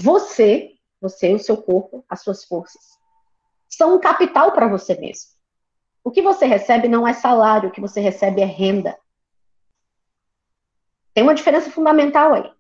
você, 0.01 0.73
você, 1.01 1.35
o 1.35 1.39
seu 1.39 1.57
corpo, 1.59 2.05
as 2.09 2.23
suas 2.23 2.45
forças, 2.45 2.99
são 3.69 3.95
um 3.95 4.01
capital 4.01 4.53
para 4.53 4.67
você 4.67 4.95
mesmo. 4.95 5.31
O 6.03 6.11
que 6.11 6.23
você 6.23 6.47
recebe 6.47 6.89
não 6.89 7.07
é 7.07 7.13
salário, 7.13 7.69
o 7.69 7.73
que 7.73 7.81
você 7.81 8.01
recebe 8.01 8.41
é 8.41 8.47
renda. 8.47 8.99
Tem 11.13 11.23
uma 11.23 11.35
diferença 11.35 11.71
fundamental 11.71 12.33
aí. 12.33 12.51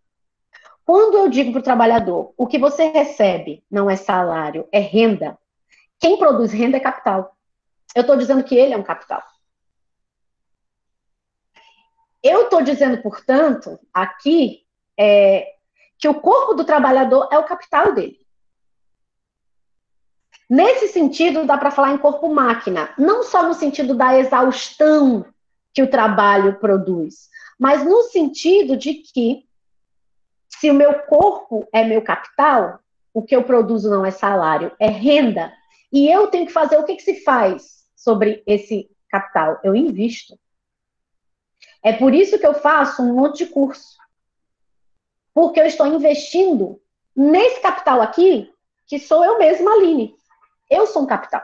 Quando 0.84 1.16
eu 1.16 1.28
digo 1.28 1.52
para 1.52 1.60
o 1.60 1.64
trabalhador, 1.64 2.34
o 2.36 2.46
que 2.46 2.58
você 2.58 2.88
recebe 2.88 3.64
não 3.70 3.88
é 3.88 3.96
salário, 3.96 4.68
é 4.70 4.80
renda, 4.80 5.38
quem 5.98 6.18
produz 6.18 6.52
renda 6.52 6.76
é 6.76 6.80
capital. 6.80 7.34
Eu 7.94 8.02
estou 8.02 8.16
dizendo 8.16 8.44
que 8.44 8.54
ele 8.54 8.74
é 8.74 8.76
um 8.76 8.82
capital. 8.82 9.22
Eu 12.22 12.44
estou 12.44 12.60
dizendo, 12.60 13.00
portanto, 13.00 13.80
aqui, 13.94 14.66
é, 14.98 15.54
que 16.00 16.08
o 16.08 16.14
corpo 16.14 16.54
do 16.54 16.64
trabalhador 16.64 17.28
é 17.30 17.38
o 17.38 17.44
capital 17.44 17.92
dele. 17.92 18.18
Nesse 20.48 20.88
sentido, 20.88 21.44
dá 21.44 21.56
para 21.56 21.70
falar 21.70 21.92
em 21.92 21.98
corpo-máquina, 21.98 22.92
não 22.98 23.22
só 23.22 23.46
no 23.46 23.54
sentido 23.54 23.94
da 23.94 24.18
exaustão 24.18 25.24
que 25.72 25.82
o 25.82 25.90
trabalho 25.90 26.58
produz, 26.58 27.28
mas 27.58 27.84
no 27.84 28.02
sentido 28.04 28.76
de 28.76 28.94
que, 28.94 29.46
se 30.48 30.70
o 30.70 30.74
meu 30.74 30.94
corpo 31.00 31.68
é 31.72 31.84
meu 31.84 32.02
capital, 32.02 32.80
o 33.14 33.22
que 33.22 33.36
eu 33.36 33.44
produzo 33.44 33.90
não 33.90 34.04
é 34.04 34.10
salário, 34.10 34.72
é 34.80 34.88
renda, 34.88 35.52
e 35.92 36.10
eu 36.10 36.28
tenho 36.28 36.46
que 36.46 36.52
fazer 36.52 36.78
o 36.78 36.84
que, 36.84 36.96
que 36.96 37.02
se 37.02 37.22
faz 37.22 37.84
sobre 37.94 38.42
esse 38.46 38.90
capital? 39.08 39.60
Eu 39.62 39.76
invisto. 39.76 40.38
É 41.82 41.92
por 41.92 42.14
isso 42.14 42.38
que 42.38 42.46
eu 42.46 42.54
faço 42.54 43.02
um 43.02 43.14
monte 43.14 43.44
de 43.44 43.46
curso. 43.46 44.00
Porque 45.34 45.60
eu 45.60 45.66
estou 45.66 45.86
investindo 45.86 46.80
nesse 47.14 47.60
capital 47.60 48.00
aqui, 48.00 48.50
que 48.86 48.98
sou 48.98 49.24
eu 49.24 49.38
mesma, 49.38 49.72
Aline. 49.72 50.14
Eu 50.68 50.86
sou 50.86 51.02
um 51.02 51.06
capital. 51.06 51.42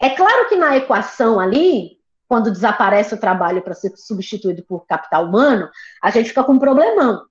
É 0.00 0.10
claro 0.10 0.48
que 0.48 0.56
na 0.56 0.76
equação 0.76 1.38
ali, 1.38 1.98
quando 2.26 2.50
desaparece 2.50 3.14
o 3.14 3.20
trabalho 3.20 3.62
para 3.62 3.74
ser 3.74 3.96
substituído 3.96 4.62
por 4.62 4.86
capital 4.86 5.26
humano, 5.26 5.68
a 6.02 6.10
gente 6.10 6.30
fica 6.30 6.44
com 6.44 6.52
um 6.52 6.58
problemão, 6.58 7.26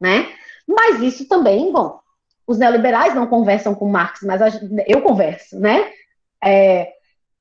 né? 0.00 0.32
Mas 0.66 1.00
isso 1.02 1.28
também, 1.28 1.70
bom, 1.72 2.00
os 2.46 2.58
neoliberais 2.58 3.14
não 3.14 3.26
conversam 3.26 3.74
com 3.74 3.88
Marx, 3.88 4.20
mas 4.22 4.40
eu 4.86 5.02
converso, 5.02 5.58
né? 5.58 5.90
É, 6.42 6.92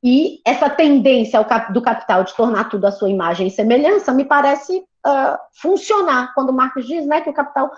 e 0.03 0.41
essa 0.45 0.69
tendência 0.69 1.39
do 1.71 1.81
capital 1.81 2.23
de 2.23 2.35
tornar 2.35 2.65
tudo 2.65 2.85
a 2.85 2.91
sua 2.91 3.09
imagem 3.09 3.47
e 3.47 3.51
semelhança 3.51 4.13
me 4.13 4.25
parece 4.25 4.83
uh, 5.05 5.37
funcionar. 5.61 6.33
Quando 6.33 6.53
Marx 6.53 6.85
diz 6.85 7.05
né, 7.05 7.21
que 7.21 7.29
o 7.29 7.33
capital 7.33 7.71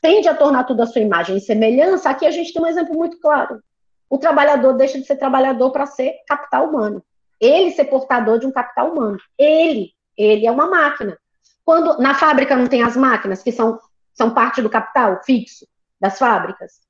tende 0.00 0.28
a 0.28 0.34
tornar 0.34 0.64
tudo 0.64 0.82
a 0.82 0.86
sua 0.86 1.00
imagem 1.00 1.36
e 1.36 1.40
semelhança, 1.40 2.10
aqui 2.10 2.26
a 2.26 2.30
gente 2.30 2.52
tem 2.52 2.62
um 2.62 2.66
exemplo 2.66 2.94
muito 2.96 3.18
claro. 3.20 3.62
O 4.08 4.18
trabalhador 4.18 4.72
deixa 4.72 4.98
de 4.98 5.06
ser 5.06 5.16
trabalhador 5.16 5.70
para 5.70 5.86
ser 5.86 6.14
capital 6.26 6.68
humano. 6.68 7.02
Ele 7.40 7.70
ser 7.70 7.84
portador 7.84 8.38
de 8.38 8.46
um 8.46 8.52
capital 8.52 8.92
humano. 8.92 9.18
Ele, 9.38 9.92
ele 10.16 10.46
é 10.46 10.50
uma 10.50 10.66
máquina. 10.66 11.16
Quando 11.64 11.98
na 11.98 12.14
fábrica 12.14 12.56
não 12.56 12.66
tem 12.66 12.82
as 12.82 12.96
máquinas, 12.96 13.42
que 13.42 13.52
são, 13.52 13.78
são 14.12 14.34
parte 14.34 14.60
do 14.60 14.68
capital 14.68 15.22
fixo 15.24 15.66
das 16.00 16.18
fábricas, 16.18 16.80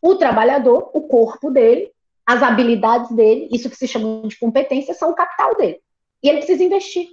o 0.00 0.14
trabalhador, 0.14 0.90
o 0.94 1.02
corpo 1.02 1.50
dele, 1.50 1.92
as 2.24 2.42
habilidades 2.42 3.10
dele, 3.10 3.48
isso 3.52 3.68
que 3.68 3.76
se 3.76 3.86
chama 3.86 4.26
de 4.26 4.38
competência, 4.38 4.94
são 4.94 5.10
o 5.10 5.14
capital 5.14 5.54
dele. 5.56 5.80
E 6.22 6.28
ele 6.28 6.38
precisa 6.38 6.64
investir. 6.64 7.08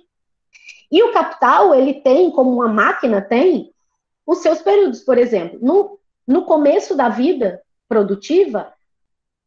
E 0.91 1.03
o 1.03 1.11
capital, 1.11 1.75
ele 1.75 1.95
tem, 1.95 2.31
como 2.31 2.51
uma 2.51 2.67
máquina 2.67 3.21
tem, 3.21 3.71
os 4.25 4.39
seus 4.39 4.61
períodos, 4.61 5.01
por 5.01 5.17
exemplo. 5.17 5.59
No, 5.61 5.99
no 6.25 6.45
começo 6.45 6.95
da 6.95 7.09
vida 7.09 7.61
produtiva, 7.89 8.73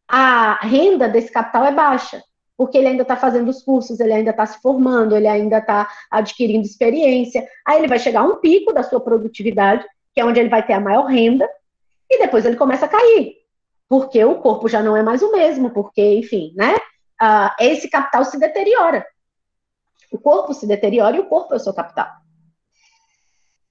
a 0.08 0.58
renda 0.62 1.08
desse 1.08 1.30
capital 1.30 1.64
é 1.64 1.72
baixa. 1.72 2.22
porque 2.60 2.76
ele 2.76 2.88
ainda 2.88 3.00
está 3.04 3.16
fazendo 3.16 3.48
os 3.48 3.62
cursos, 3.62 4.00
ele 4.00 4.12
ainda 4.12 4.32
está 4.32 4.44
se 4.44 4.60
formando, 4.60 5.16
ele 5.16 5.26
ainda 5.26 5.56
está 5.56 5.88
adquirindo 6.10 6.66
experiência. 6.66 7.48
Aí 7.66 7.78
ele 7.78 7.88
vai 7.88 7.98
chegar 7.98 8.20
a 8.20 8.24
um 8.24 8.36
pico 8.36 8.70
da 8.70 8.82
sua 8.82 9.00
produtividade, 9.00 9.82
que 10.14 10.20
é 10.20 10.24
onde 10.26 10.40
ele 10.40 10.50
vai 10.50 10.62
ter 10.66 10.74
a 10.74 10.80
maior 10.80 11.06
renda, 11.06 11.48
e 12.10 12.18
depois 12.18 12.44
ele 12.44 12.56
começa 12.56 12.84
a 12.84 12.88
cair, 12.90 13.36
porque 13.88 14.22
o 14.22 14.34
corpo 14.42 14.68
já 14.68 14.82
não 14.82 14.94
é 14.94 15.02
mais 15.02 15.22
o 15.22 15.32
mesmo, 15.32 15.70
porque, 15.70 16.02
enfim, 16.16 16.52
né? 16.54 16.74
Uh, 17.22 17.48
esse 17.60 17.88
capital 17.88 18.26
se 18.26 18.38
deteriora. 18.38 19.06
O 20.10 20.18
corpo 20.18 20.52
se 20.52 20.66
deteriora 20.66 21.16
e 21.16 21.20
o 21.20 21.28
corpo 21.28 21.54
é 21.54 21.56
o 21.56 21.60
seu 21.60 21.72
capital. 21.72 22.10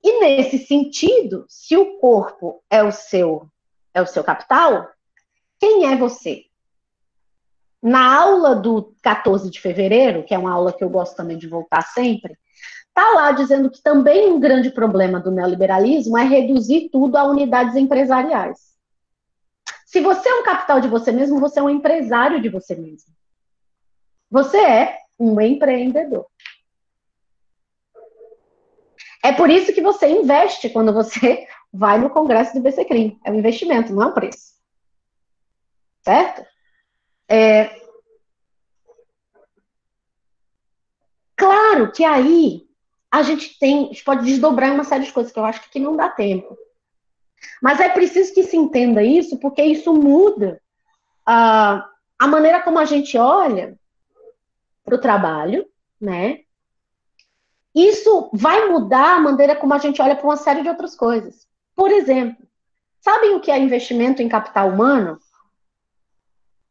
E 0.04 0.20
nesse 0.22 0.58
sentido, 0.60 1.46
se 1.50 1.76
o 1.76 1.98
corpo 2.00 2.64
é 2.70 2.84
o 2.84 2.92
seu 2.92 3.50
é 3.94 4.02
o 4.02 4.08
seu 4.08 4.24
capital, 4.24 4.88
quem 5.60 5.92
é 5.92 5.96
você? 5.96 6.44
Na 7.82 8.22
aula 8.22 8.56
do 8.56 8.96
14 9.02 9.50
de 9.50 9.60
fevereiro, 9.60 10.24
que 10.24 10.34
é 10.34 10.38
uma 10.38 10.54
aula 10.54 10.72
que 10.72 10.84
eu 10.84 10.90
gosto 10.90 11.16
também 11.16 11.38
de 11.38 11.48
voltar 11.48 11.82
sempre, 11.82 12.38
está 12.88 13.12
lá 13.14 13.32
dizendo 13.32 13.70
que 13.70 13.82
também 13.82 14.32
um 14.32 14.40
grande 14.40 14.70
problema 14.70 15.20
do 15.20 15.32
neoliberalismo 15.32 16.18
é 16.18 16.24
reduzir 16.24 16.90
tudo 16.92 17.18
a 17.18 17.24
unidades 17.24 17.76
empresariais. 17.76 18.70
Se 19.86 20.02
você 20.02 20.30
é 20.30 20.36
um 20.36 20.44
capital 20.44 20.80
de 20.80 20.88
você 20.88 21.12
mesmo, 21.12 21.40
você 21.40 21.60
é 21.60 21.64
um 21.64 21.70
empresário 21.70 22.42
de 22.42 22.48
você 22.48 22.76
mesmo. 22.76 23.12
Você 24.30 24.58
é 24.58 24.98
um 25.20 25.40
empreendedor. 25.42 26.26
É 29.24 29.34
por 29.34 29.50
isso 29.50 29.74
que 29.74 29.82
você 29.82 30.08
investe 30.08 30.70
quando 30.70 30.94
você 30.94 31.46
vai 31.74 32.00
no 32.00 32.10
congresso 32.10 32.54
do 32.54 32.62
BCCRIM. 32.62 33.20
É 33.24 33.32
um 33.32 33.36
investimento, 33.36 33.94
não 33.94 34.04
é 34.04 34.06
um 34.08 34.14
preço. 34.14 34.54
Certo? 36.02 36.46
É... 37.28 37.78
Claro 41.36 41.92
que 41.92 42.04
aí 42.04 42.68
a 43.12 43.22
gente 43.24 43.58
tem, 43.60 43.86
a 43.86 43.88
gente 43.88 44.04
pode 44.04 44.26
desdobrar 44.26 44.74
uma 44.74 44.84
série 44.84 45.06
de 45.06 45.14
coisas 45.14 45.32
que 45.32 45.40
eu 45.40 45.46
acho 45.46 45.70
que 45.70 45.80
não 45.80 45.96
dá 45.96 46.10
tempo. 46.10 46.58
Mas 47.62 47.80
é 47.80 47.90
preciso 47.90 48.34
que 48.34 48.44
se 48.44 48.58
entenda 48.58 49.04
isso, 49.04 49.40
porque 49.40 49.64
isso 49.64 49.94
muda 49.94 50.62
a, 51.26 51.90
a 52.18 52.28
maneira 52.28 52.62
como 52.62 52.78
a 52.78 52.86
gente 52.86 53.18
olha 53.18 53.79
para 54.90 54.98
o 54.98 55.02
trabalho, 55.02 55.66
né? 56.02 56.40
Isso 57.74 58.30
vai 58.34 58.68
mudar 58.68 59.16
a 59.16 59.20
maneira 59.20 59.56
como 59.56 59.74
a 59.74 59.78
gente 59.78 60.02
olha 60.02 60.16
para 60.16 60.26
uma 60.26 60.36
série 60.36 60.64
de 60.64 60.70
outras 60.70 60.96
coisas. 60.96 61.48
Por 61.76 61.92
exemplo, 61.92 62.46
sabem 63.00 63.36
o 63.36 63.40
que 63.40 63.52
é 63.52 63.60
investimento 63.60 64.22
em 64.22 64.28
capital 64.28 64.70
humano? 64.70 65.20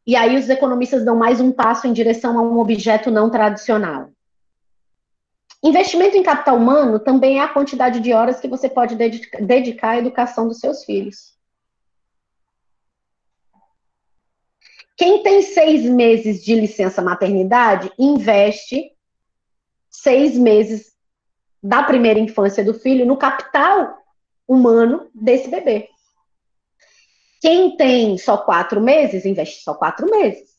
E 0.04 0.16
aí 0.16 0.36
os 0.36 0.48
economistas 0.48 1.04
dão 1.04 1.14
mais 1.14 1.40
um 1.40 1.52
passo 1.52 1.86
em 1.86 1.92
direção 1.92 2.38
a 2.38 2.42
um 2.42 2.58
objeto 2.58 3.10
não 3.10 3.30
tradicional. 3.30 4.10
Investimento 5.62 6.16
em 6.16 6.22
capital 6.22 6.56
humano 6.56 6.98
também 6.98 7.38
é 7.38 7.42
a 7.42 7.48
quantidade 7.48 8.00
de 8.00 8.12
horas 8.12 8.40
que 8.40 8.48
você 8.48 8.68
pode 8.68 8.96
dedicar 8.96 9.90
à 9.90 9.98
educação 9.98 10.48
dos 10.48 10.58
seus 10.58 10.84
filhos. 10.84 11.37
Quem 14.98 15.22
tem 15.22 15.42
seis 15.42 15.84
meses 15.84 16.42
de 16.44 16.56
licença 16.56 17.00
maternidade 17.00 17.88
investe 17.96 18.90
seis 19.88 20.36
meses 20.36 20.92
da 21.62 21.84
primeira 21.84 22.18
infância 22.18 22.64
do 22.64 22.74
filho 22.74 23.06
no 23.06 23.16
capital 23.16 23.96
humano 24.46 25.08
desse 25.14 25.48
bebê. 25.48 25.88
Quem 27.40 27.76
tem 27.76 28.18
só 28.18 28.38
quatro 28.38 28.80
meses, 28.80 29.24
investe 29.24 29.62
só 29.62 29.72
quatro 29.72 30.10
meses. 30.10 30.58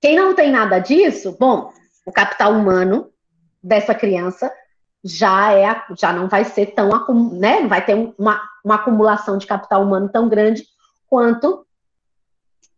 Quem 0.00 0.14
não 0.14 0.32
tem 0.32 0.52
nada 0.52 0.78
disso, 0.78 1.36
bom, 1.36 1.72
o 2.06 2.12
capital 2.12 2.52
humano 2.52 3.12
dessa 3.60 3.96
criança 3.96 4.54
já 5.02 5.52
é 5.52 5.84
já 5.98 6.12
não 6.12 6.28
vai 6.28 6.44
ser 6.44 6.66
tão 6.66 6.88
né, 7.32 7.60
não 7.60 7.68
vai 7.68 7.84
ter 7.84 7.94
uma, 8.16 8.40
uma 8.64 8.76
acumulação 8.76 9.36
de 9.36 9.46
capital 9.46 9.82
humano 9.82 10.08
tão 10.08 10.28
grande 10.28 10.64
quanto 11.08 11.66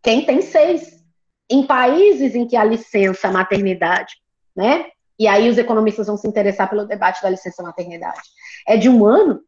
quem 0.06 0.24
tem 0.24 0.40
seis. 0.40 1.04
Em 1.50 1.66
países 1.66 2.36
em 2.36 2.46
que 2.46 2.54
a 2.56 2.62
licença 2.62 3.28
maternidade, 3.28 4.14
né? 4.54 4.86
E 5.18 5.26
aí 5.26 5.50
os 5.50 5.58
economistas 5.58 6.06
vão 6.06 6.16
se 6.16 6.28
interessar 6.28 6.70
pelo 6.70 6.86
debate 6.86 7.20
da 7.20 7.28
licença 7.28 7.60
maternidade. 7.60 8.20
É 8.68 8.76
de 8.76 8.88
um 8.88 9.04
ano, 9.04 9.42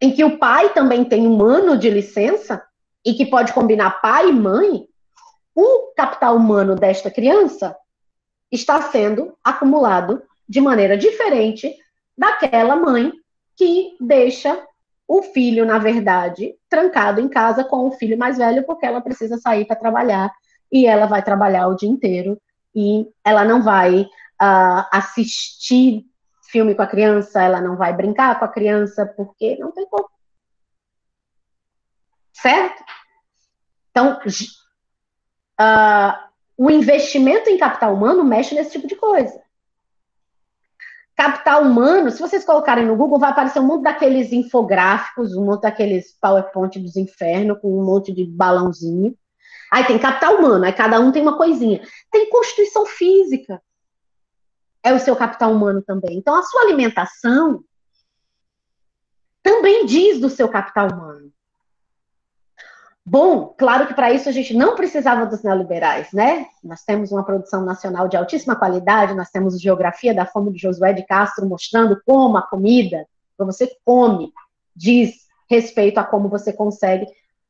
em 0.00 0.10
que 0.10 0.24
o 0.24 0.36
pai 0.36 0.72
também 0.72 1.04
tem 1.04 1.28
um 1.28 1.40
ano 1.42 1.78
de 1.78 1.88
licença 1.90 2.60
e 3.04 3.14
que 3.14 3.24
pode 3.24 3.52
combinar 3.52 4.00
pai 4.00 4.30
e 4.30 4.32
mãe, 4.32 4.88
o 5.54 5.92
capital 5.94 6.34
humano 6.34 6.74
desta 6.74 7.08
criança 7.08 7.76
está 8.50 8.82
sendo 8.82 9.36
acumulado 9.44 10.22
de 10.48 10.60
maneira 10.60 10.96
diferente 10.96 11.72
daquela 12.16 12.74
mãe 12.74 13.12
que 13.56 13.96
deixa 14.00 14.60
o 15.06 15.22
filho, 15.22 15.64
na 15.64 15.78
verdade, 15.78 16.57
trancado 16.68 17.20
em 17.20 17.28
casa 17.28 17.64
com 17.64 17.88
o 17.88 17.92
filho 17.92 18.18
mais 18.18 18.38
velho, 18.38 18.64
porque 18.64 18.86
ela 18.86 19.00
precisa 19.00 19.38
sair 19.38 19.64
para 19.64 19.76
trabalhar 19.76 20.32
e 20.70 20.86
ela 20.86 21.06
vai 21.06 21.22
trabalhar 21.22 21.68
o 21.68 21.74
dia 21.74 21.88
inteiro 21.88 22.40
e 22.74 23.08
ela 23.24 23.44
não 23.44 23.62
vai 23.62 24.02
uh, 24.02 24.86
assistir 24.92 26.04
filme 26.50 26.74
com 26.74 26.82
a 26.82 26.86
criança, 26.86 27.42
ela 27.42 27.60
não 27.60 27.76
vai 27.76 27.92
brincar 27.92 28.38
com 28.38 28.44
a 28.44 28.48
criança, 28.48 29.06
porque 29.06 29.56
não 29.58 29.70
tem 29.72 29.86
como. 29.86 30.08
Certo? 32.32 32.84
Então, 33.90 34.18
uh, 35.60 36.28
o 36.56 36.70
investimento 36.70 37.50
em 37.50 37.58
capital 37.58 37.94
humano 37.94 38.24
mexe 38.24 38.54
nesse 38.54 38.72
tipo 38.72 38.86
de 38.86 38.96
coisa. 38.96 39.42
Capital 41.18 41.62
humano, 41.62 42.12
se 42.12 42.20
vocês 42.20 42.44
colocarem 42.44 42.86
no 42.86 42.94
Google, 42.94 43.18
vai 43.18 43.30
aparecer 43.30 43.58
um 43.58 43.66
monte 43.66 43.82
daqueles 43.82 44.32
infográficos, 44.32 45.34
um 45.34 45.44
monte 45.44 45.62
daqueles 45.62 46.16
PowerPoint 46.20 46.78
dos 46.78 46.94
infernos, 46.94 47.58
com 47.60 47.76
um 47.76 47.84
monte 47.84 48.12
de 48.12 48.24
balãozinho. 48.24 49.18
Aí 49.72 49.84
tem 49.84 49.98
capital 49.98 50.36
humano, 50.36 50.64
aí 50.64 50.72
cada 50.72 51.00
um 51.00 51.10
tem 51.10 51.20
uma 51.20 51.36
coisinha. 51.36 51.82
Tem 52.12 52.30
constituição 52.30 52.86
física 52.86 53.60
é 54.80 54.94
o 54.94 55.00
seu 55.00 55.16
capital 55.16 55.52
humano 55.52 55.82
também. 55.82 56.16
Então, 56.16 56.36
a 56.36 56.42
sua 56.42 56.62
alimentação 56.62 57.64
também 59.42 59.86
diz 59.86 60.20
do 60.20 60.30
seu 60.30 60.48
capital 60.48 60.88
humano. 60.88 61.32
Bom, 63.10 63.54
claro 63.56 63.86
que 63.86 63.94
para 63.94 64.12
isso 64.12 64.28
a 64.28 64.32
gente 64.32 64.52
não 64.52 64.76
precisava 64.76 65.24
dos 65.24 65.42
neoliberais, 65.42 66.12
né? 66.12 66.46
Nós 66.62 66.84
temos 66.84 67.10
uma 67.10 67.24
produção 67.24 67.64
nacional 67.64 68.06
de 68.06 68.18
altíssima 68.18 68.54
qualidade, 68.54 69.14
nós 69.14 69.30
temos 69.30 69.58
Geografia 69.58 70.12
da 70.12 70.26
Fome 70.26 70.52
de 70.52 70.58
Josué 70.58 70.92
de 70.92 71.02
Castro 71.06 71.48
mostrando 71.48 71.98
como 72.04 72.36
a 72.36 72.42
comida 72.42 73.06
que 73.34 73.42
você 73.42 73.74
come 73.82 74.30
diz 74.76 75.26
respeito 75.48 75.96
a 75.96 76.04
como 76.04 76.28
você 76.28 76.52
consegue 76.52 77.06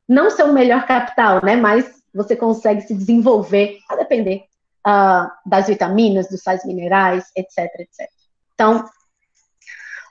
não 0.08 0.30
ser 0.30 0.44
o 0.44 0.52
melhor 0.52 0.86
capital, 0.86 1.44
né? 1.44 1.56
Mas 1.56 1.90
você 2.14 2.36
consegue 2.36 2.82
se 2.82 2.94
desenvolver, 2.94 3.78
a 3.88 3.96
depender 3.96 4.44
uh, 4.86 5.28
das 5.44 5.66
vitaminas, 5.66 6.28
dos 6.28 6.40
sais 6.40 6.64
minerais, 6.64 7.32
etc, 7.34 7.64
etc. 7.80 8.08
Então, 8.54 8.88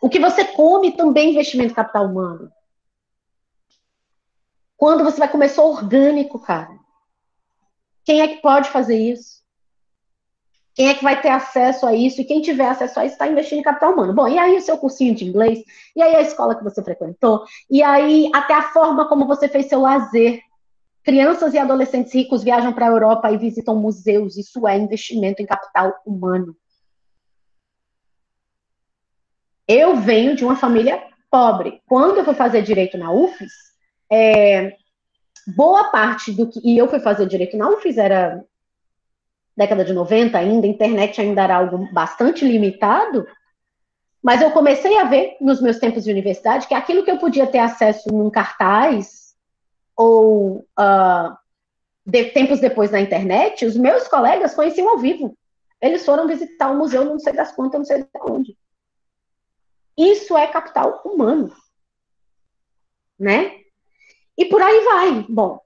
o 0.02 0.10
que 0.10 0.20
você 0.20 0.44
come 0.44 0.92
também 0.92 1.30
é 1.30 1.32
investimento 1.32 1.74
capital 1.74 2.06
humano. 2.06 2.52
Quando 4.78 5.04
você 5.04 5.18
vai 5.18 5.28
comer 5.28 5.50
só 5.50 5.68
orgânico, 5.68 6.40
cara. 6.40 6.78
Quem 8.06 8.22
é 8.22 8.28
que 8.28 8.42
pode 8.42 8.70
fazer 8.70 8.98
isso? 8.98 9.38
Quem 10.76 10.90
é 10.90 10.94
que 10.94 11.04
vai 11.04 11.20
ter 11.20 11.30
acesso 11.30 11.88
a 11.88 11.96
isso? 11.96 12.22
E 12.22 12.24
quem 12.24 12.40
tiver 12.40 12.70
acesso 12.70 13.00
a 13.00 13.06
isso 13.06 13.14
está 13.14 13.28
investindo 13.28 13.60
em 13.60 13.64
capital 13.64 13.94
humano. 13.94 14.14
Bom, 14.14 14.28
e 14.28 14.38
aí 14.38 14.56
o 14.56 14.62
seu 14.62 14.78
cursinho 14.78 15.16
de 15.16 15.26
inglês? 15.26 15.64
E 15.96 16.02
aí 16.04 16.16
a 16.16 16.22
escola 16.22 16.56
que 16.56 16.64
você 16.64 16.84
frequentou? 16.84 17.44
E 17.68 17.82
aí 17.82 18.30
até 18.32 18.54
a 18.54 18.72
forma 18.72 19.10
como 19.10 19.26
você 19.26 19.50
fez 19.50 19.66
seu 19.66 19.82
lazer? 19.82 20.40
Crianças 21.04 21.56
e 21.56 21.58
adolescentes 21.58 22.14
ricos 22.14 22.44
viajam 22.44 22.72
para 22.74 22.86
a 22.86 22.90
Europa 22.90 23.32
e 23.32 23.38
visitam 23.38 23.76
museus. 23.76 24.38
Isso 24.38 24.68
é 24.68 24.78
investimento 24.78 25.42
em 25.42 25.48
capital 25.48 25.96
humano. 26.06 26.56
Eu 29.68 29.96
venho 29.96 30.36
de 30.36 30.46
uma 30.46 30.56
família 30.56 31.04
pobre. 31.32 31.82
Quando 31.88 32.20
eu 32.20 32.26
fui 32.26 32.36
fazer 32.36 32.62
direito 32.62 33.00
na 33.00 33.12
UFES, 33.12 33.52
é, 34.12 34.76
boa 35.56 35.86
parte 35.86 36.32
do 36.32 36.48
que. 36.48 36.60
E 36.64 36.78
eu 36.78 36.88
fui 36.88 37.00
fazer 37.00 37.28
direito 37.28 37.58
na 37.58 37.70
UFES, 37.70 37.98
era 37.98 38.44
década 39.56 39.84
de 39.84 39.94
90 39.94 40.38
ainda, 40.38 40.68
a 40.68 40.70
internet 40.70 41.20
ainda 41.20 41.42
era 41.42 41.56
algo 41.56 41.92
bastante 41.92 42.46
limitado. 42.46 43.28
Mas 44.22 44.42
eu 44.42 44.52
comecei 44.52 44.98
a 44.98 45.04
ver 45.04 45.38
nos 45.42 45.62
meus 45.62 45.80
tempos 45.80 46.04
de 46.04 46.12
universidade 46.12 46.68
que 46.68 46.74
aquilo 46.74 47.04
que 47.04 47.10
eu 47.10 47.18
podia 47.18 47.48
ter 47.48 47.60
acesso 47.60 48.10
num 48.10 48.30
cartaz 48.30 49.36
ou 49.96 50.68
uh, 50.80 51.38
de, 52.06 52.26
tempos 52.26 52.60
depois 52.60 52.92
na 52.92 53.02
internet, 53.02 53.66
os 53.66 53.76
meus 53.76 54.08
colegas 54.08 54.54
conheciam 54.54 54.90
ao 54.90 55.00
vivo. 55.00 55.36
Eles 55.82 56.06
foram 56.06 56.28
visitar 56.28 56.70
o 56.70 56.74
um 56.74 56.78
museu, 56.78 57.04
não 57.04 57.20
sei 57.20 57.34
das 57.34 57.52
quantas, 57.52 57.80
não 57.80 57.86
sei 57.86 58.04
de 58.04 58.10
onde. 58.22 58.58
Isso 59.98 60.38
é 60.38 60.48
capital 60.48 61.02
humano. 61.04 61.52
Né? 63.20 63.62
E 64.38 64.46
por 64.46 64.62
aí 64.62 64.86
vai. 64.86 65.26
Bom, 65.28 65.60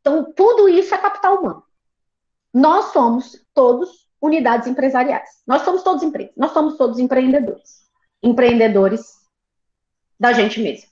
então 0.00 0.32
tudo 0.32 0.68
isso 0.68 0.94
é 0.94 0.98
capital 0.98 1.40
humano. 1.40 1.64
nós 2.52 2.92
somos 2.92 3.44
todos 3.54 4.08
unidades 4.20 4.68
empresariais. 4.68 5.42
Nós 5.46 5.62
somos 5.62 5.82
todos 5.82 6.02
empresas, 6.02 6.32
nós 6.36 6.52
somos 6.52 6.76
todos 6.76 6.98
empreendedores. 6.98 7.82
Empreendedores 8.22 9.22
da 10.18 10.32
gente 10.32 10.60
mesmo. 10.60 10.88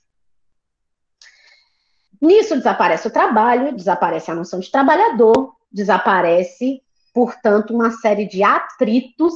Nisso 2.19 2.55
desaparece 2.55 3.07
o 3.07 3.11
trabalho, 3.11 3.75
desaparece 3.75 4.29
a 4.29 4.35
noção 4.35 4.59
de 4.59 4.69
trabalhador, 4.69 5.55
desaparece, 5.71 6.83
portanto, 7.13 7.73
uma 7.73 7.91
série 7.91 8.27
de 8.27 8.43
atritos 8.43 9.33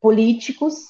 políticos 0.00 0.86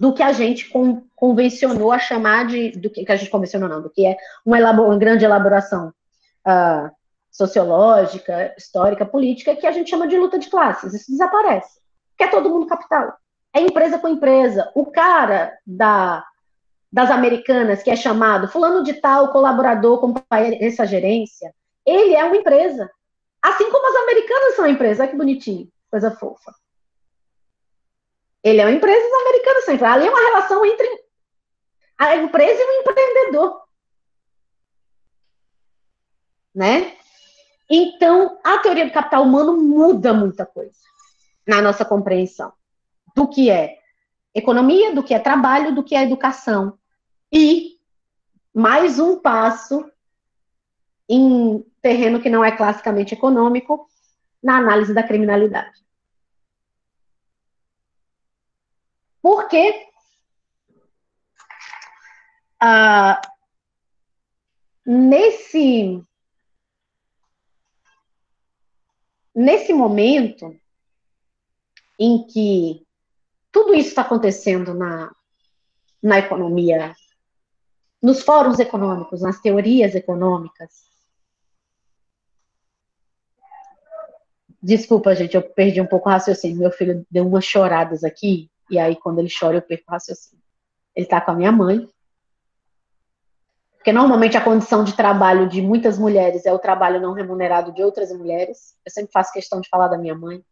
do 0.00 0.14
que 0.14 0.22
a 0.22 0.32
gente 0.32 0.66
con 0.70 1.02
convencionou 1.14 1.92
a 1.92 1.98
chamar 1.98 2.46
de. 2.46 2.70
do 2.70 2.88
que, 2.88 3.04
que, 3.04 3.12
a 3.12 3.16
gente 3.16 3.30
convencionou, 3.30 3.68
não, 3.68 3.82
do 3.82 3.90
que 3.90 4.06
é 4.06 4.16
uma, 4.46 4.58
uma 4.70 4.96
grande 4.96 5.26
elaboração 5.26 5.92
uh, 6.48 6.90
sociológica, 7.30 8.54
histórica, 8.56 9.04
política, 9.04 9.54
que 9.54 9.66
a 9.66 9.70
gente 9.70 9.90
chama 9.90 10.08
de 10.08 10.16
luta 10.16 10.38
de 10.38 10.48
classes. 10.48 10.94
Isso 10.94 11.10
desaparece. 11.10 11.78
Porque 12.12 12.24
é 12.24 12.28
todo 12.28 12.48
mundo 12.48 12.66
capital. 12.66 13.14
É 13.54 13.60
empresa 13.60 13.98
com 13.98 14.08
empresa. 14.08 14.72
O 14.74 14.86
cara 14.86 15.52
da, 15.66 16.24
das 16.90 17.10
americanas, 17.10 17.82
que 17.82 17.90
é 17.90 17.96
chamado 17.96 18.48
fulano 18.48 18.82
de 18.82 18.94
tal, 18.94 19.28
colaborador 19.28 19.98
com 19.98 20.14
essa 20.30 20.86
gerência, 20.86 21.52
ele 21.84 22.14
é 22.14 22.24
uma 22.24 22.36
empresa. 22.36 22.90
Assim 23.42 23.70
como 23.70 23.86
as 23.86 24.02
americanas 24.02 24.56
são 24.56 24.66
empresas. 24.66 25.00
Olha 25.00 25.10
que 25.10 25.16
bonitinho, 25.16 25.68
coisa 25.90 26.10
fofa. 26.10 26.54
Ele 28.42 28.60
é 28.60 28.64
uma 28.64 28.72
empresa, 28.72 29.08
são 29.64 29.70
empresas. 29.70 29.82
Ali 29.82 30.06
é 30.06 30.10
uma 30.10 30.20
relação 30.20 30.64
entre 30.64 31.04
a 31.98 32.16
empresa 32.16 32.60
e 32.60 32.64
o 32.64 32.80
empreendedor. 32.80 33.62
Né? 36.54 36.96
Então, 37.68 38.38
a 38.42 38.58
teoria 38.58 38.86
do 38.86 38.92
capital 38.92 39.22
humano 39.22 39.56
muda 39.56 40.12
muita 40.12 40.44
coisa 40.44 40.80
na 41.46 41.62
nossa 41.62 41.84
compreensão 41.84 42.52
do 43.14 43.28
que 43.28 43.50
é 43.50 43.78
economia, 44.34 44.94
do 44.94 45.02
que 45.02 45.14
é 45.14 45.18
trabalho, 45.18 45.74
do 45.74 45.82
que 45.82 45.94
é 45.94 46.02
educação. 46.02 46.78
E 47.32 47.78
mais 48.52 48.98
um 48.98 49.18
passo 49.18 49.88
em 51.08 51.64
terreno 51.82 52.20
que 52.20 52.30
não 52.30 52.44
é 52.44 52.50
classicamente 52.50 53.14
econômico, 53.14 53.88
na 54.42 54.56
análise 54.56 54.94
da 54.94 55.02
criminalidade. 55.02 55.84
Porque 59.22 59.86
ah, 62.60 63.20
nesse 64.84 66.04
nesse 69.34 69.72
momento 69.72 70.54
em 71.98 72.26
que 72.26 72.86
tudo 73.52 73.74
isso 73.74 73.88
está 73.88 74.02
acontecendo 74.02 74.74
na, 74.74 75.14
na 76.02 76.18
economia, 76.18 76.94
nos 78.02 78.22
fóruns 78.22 78.58
econômicos, 78.58 79.20
nas 79.20 79.40
teorias 79.40 79.94
econômicas. 79.94 80.88
Desculpa, 84.62 85.14
gente, 85.14 85.34
eu 85.34 85.42
perdi 85.42 85.80
um 85.80 85.86
pouco 85.86 86.08
o 86.08 86.12
raciocínio. 86.12 86.58
Meu 86.58 86.70
filho 86.70 87.06
deu 87.10 87.26
umas 87.26 87.44
choradas 87.44 88.04
aqui, 88.04 88.49
e 88.70 88.78
aí 88.78 88.96
quando 88.96 89.18
ele 89.18 89.28
chora 89.30 89.56
eu 89.56 89.62
perco 89.62 89.84
o 89.88 89.92
raciocínio. 89.92 90.42
Ele 90.94 91.06
está 91.06 91.20
com 91.20 91.30
a 91.30 91.34
minha 91.34 91.52
mãe, 91.52 91.88
porque 93.80 93.92
normalmente 93.92 94.36
a 94.36 94.44
condição 94.44 94.84
de 94.84 94.92
trabalho 94.92 95.48
de 95.48 95.62
muitas 95.62 95.98
mulheres 95.98 96.44
é 96.44 96.52
o 96.52 96.58
trabalho 96.58 97.00
não 97.00 97.14
remunerado 97.14 97.72
de 97.72 97.82
outras 97.82 98.12
mulheres. 98.12 98.76
Eu 98.84 98.92
sempre 98.92 99.10
faço 99.10 99.32
questão 99.32 99.58
de 99.58 99.70
falar 99.70 99.88
da 99.88 99.96
minha 99.96 100.14
mãe. 100.14 100.44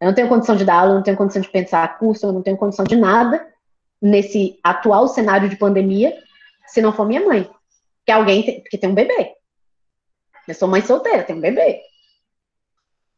Eu 0.00 0.06
não 0.06 0.14
tenho 0.14 0.28
condição 0.28 0.54
de 0.54 0.64
dar 0.64 0.76
aula, 0.76 0.92
eu 0.92 0.94
não 0.94 1.02
tenho 1.02 1.16
condição 1.16 1.42
de 1.42 1.48
pensar 1.48 1.98
curso, 1.98 2.24
eu 2.24 2.32
não 2.32 2.40
tenho 2.40 2.56
condição 2.56 2.84
de 2.84 2.94
nada 2.94 3.44
nesse 4.00 4.60
atual 4.62 5.08
cenário 5.08 5.48
de 5.48 5.56
pandemia, 5.56 6.16
se 6.68 6.80
não 6.80 6.92
for 6.92 7.04
minha 7.04 7.24
mãe. 7.26 7.50
Que 8.06 8.12
alguém 8.12 8.44
tem, 8.44 8.62
que 8.62 8.78
tem 8.78 8.88
um 8.88 8.94
bebê. 8.94 9.34
Eu 10.46 10.54
sou 10.54 10.68
mãe 10.68 10.82
solteira, 10.82 11.24
tenho 11.24 11.38
um 11.38 11.42
bebê. 11.42 11.80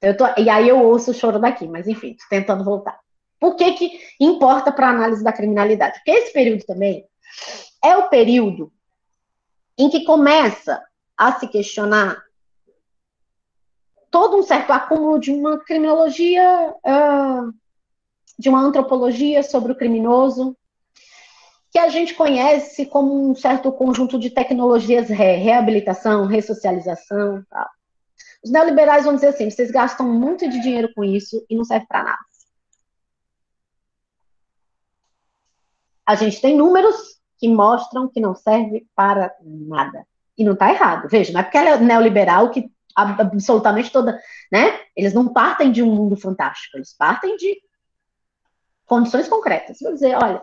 Eu 0.00 0.16
tô, 0.16 0.24
e 0.38 0.48
aí 0.48 0.66
eu 0.66 0.82
ouço 0.82 1.10
o 1.10 1.14
choro 1.14 1.38
daqui, 1.38 1.68
mas 1.68 1.86
enfim, 1.86 2.14
tô 2.14 2.24
tentando 2.30 2.64
voltar. 2.64 2.98
Por 3.44 3.56
que, 3.56 3.72
que 3.74 4.00
importa 4.18 4.72
para 4.72 4.86
a 4.86 4.90
análise 4.90 5.22
da 5.22 5.30
criminalidade? 5.30 5.98
Porque 5.98 6.12
esse 6.12 6.32
período 6.32 6.64
também 6.64 7.06
é 7.84 7.94
o 7.94 8.08
período 8.08 8.72
em 9.76 9.90
que 9.90 10.02
começa 10.02 10.82
a 11.14 11.38
se 11.38 11.46
questionar 11.48 12.24
todo 14.10 14.38
um 14.38 14.42
certo 14.42 14.72
acúmulo 14.72 15.20
de 15.20 15.30
uma 15.30 15.58
criminologia, 15.58 16.74
uh, 16.86 17.52
de 18.38 18.48
uma 18.48 18.62
antropologia 18.62 19.42
sobre 19.42 19.72
o 19.72 19.76
criminoso, 19.76 20.56
que 21.70 21.78
a 21.78 21.90
gente 21.90 22.14
conhece 22.14 22.86
como 22.86 23.28
um 23.28 23.34
certo 23.34 23.70
conjunto 23.72 24.18
de 24.18 24.30
tecnologias 24.30 25.10
re, 25.10 25.36
reabilitação, 25.36 26.24
ressocialização, 26.24 27.44
tal. 27.50 27.68
Os 28.42 28.50
neoliberais 28.50 29.04
vão 29.04 29.14
dizer 29.14 29.26
assim: 29.26 29.50
vocês 29.50 29.70
gastam 29.70 30.08
muito 30.08 30.48
de 30.48 30.62
dinheiro 30.62 30.90
com 30.94 31.04
isso 31.04 31.44
e 31.50 31.54
não 31.54 31.64
serve 31.64 31.84
para 31.86 32.04
nada. 32.04 32.33
A 36.06 36.14
gente 36.14 36.40
tem 36.40 36.56
números 36.56 36.96
que 37.38 37.48
mostram 37.48 38.08
que 38.08 38.20
não 38.20 38.34
serve 38.34 38.86
para 38.94 39.34
nada. 39.42 40.06
E 40.36 40.44
não 40.44 40.52
está 40.52 40.70
errado. 40.70 41.08
Veja, 41.08 41.32
não 41.32 41.40
é 41.40 41.42
porque 41.42 41.58
ela 41.58 41.70
é 41.70 41.78
neoliberal 41.78 42.50
que 42.50 42.70
absolutamente 42.94 43.90
toda, 43.90 44.20
né? 44.50 44.80
Eles 44.96 45.12
não 45.12 45.28
partem 45.28 45.72
de 45.72 45.82
um 45.82 45.92
mundo 45.92 46.16
fantástico, 46.16 46.76
eles 46.76 46.94
partem 46.96 47.36
de 47.36 47.60
condições 48.86 49.28
concretas. 49.28 49.78
Vou 49.80 49.92
dizer, 49.92 50.16
olha, 50.16 50.42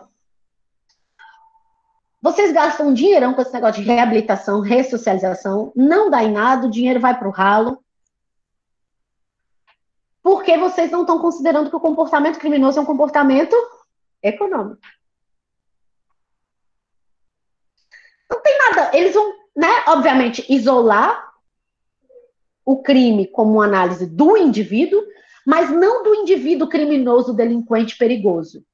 vocês 2.20 2.52
gastam 2.52 2.88
um 2.88 2.94
dinheirão 2.94 3.34
com 3.34 3.42
esse 3.42 3.52
negócio 3.52 3.82
de 3.82 3.88
reabilitação, 3.88 4.60
ressocialização, 4.60 5.72
não 5.74 6.10
dá 6.10 6.22
em 6.22 6.32
nada, 6.32 6.66
o 6.66 6.70
dinheiro 6.70 7.00
vai 7.00 7.18
para 7.18 7.28
o 7.28 7.32
ralo, 7.32 7.82
porque 10.22 10.56
vocês 10.56 10.90
não 10.90 11.00
estão 11.00 11.18
considerando 11.18 11.68
que 11.68 11.76
o 11.76 11.80
comportamento 11.80 12.38
criminoso 12.38 12.78
é 12.78 12.82
um 12.82 12.86
comportamento 12.86 13.56
econômico. 14.22 14.80
Não 18.32 18.40
tem 18.40 18.58
nada. 18.58 18.96
Eles 18.96 19.14
vão, 19.14 19.34
né, 19.54 19.84
obviamente, 19.88 20.44
isolar 20.48 21.30
o 22.64 22.82
crime 22.82 23.26
como 23.26 23.54
uma 23.54 23.66
análise 23.66 24.06
do 24.06 24.38
indivíduo, 24.38 25.02
mas 25.46 25.70
não 25.70 26.02
do 26.02 26.14
indivíduo 26.14 26.68
criminoso, 26.68 27.34
delinquente, 27.34 27.98
perigoso. 27.98 28.64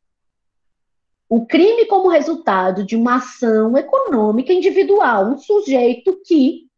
O 1.28 1.44
crime 1.44 1.86
como 1.86 2.09
resultado 2.09 2.84
de 2.84 2.94
uma 2.94 3.16
ação 3.16 3.76
econômica 3.76 4.52
individual, 4.52 5.24
um 5.24 5.38
sujeito 5.38 6.20
que 6.24 6.68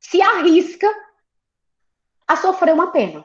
se 0.00 0.20
arrisca 0.20 0.92
a 2.26 2.36
sofrer 2.36 2.74
uma 2.74 2.90
pena. 2.90 3.24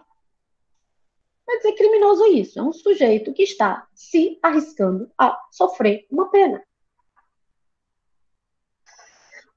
Vai 1.46 1.58
dizer 1.58 1.74
criminoso 1.74 2.28
isso, 2.28 2.60
é 2.60 2.62
um 2.62 2.72
sujeito 2.72 3.34
que 3.34 3.42
está 3.42 3.88
se 3.96 4.38
arriscando 4.44 5.12
a 5.18 5.38
sofrer 5.52 6.06
uma 6.12 6.30
pena. 6.30 6.64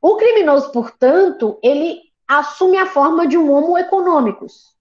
O 0.02 0.16
criminoso, 0.16 0.72
portanto, 0.72 1.60
ele 1.62 2.02
assume 2.26 2.76
a 2.76 2.86
forma 2.86 3.24
de 3.24 3.38
um 3.38 3.52
homo 3.52 3.78
econômicos. 3.78 4.76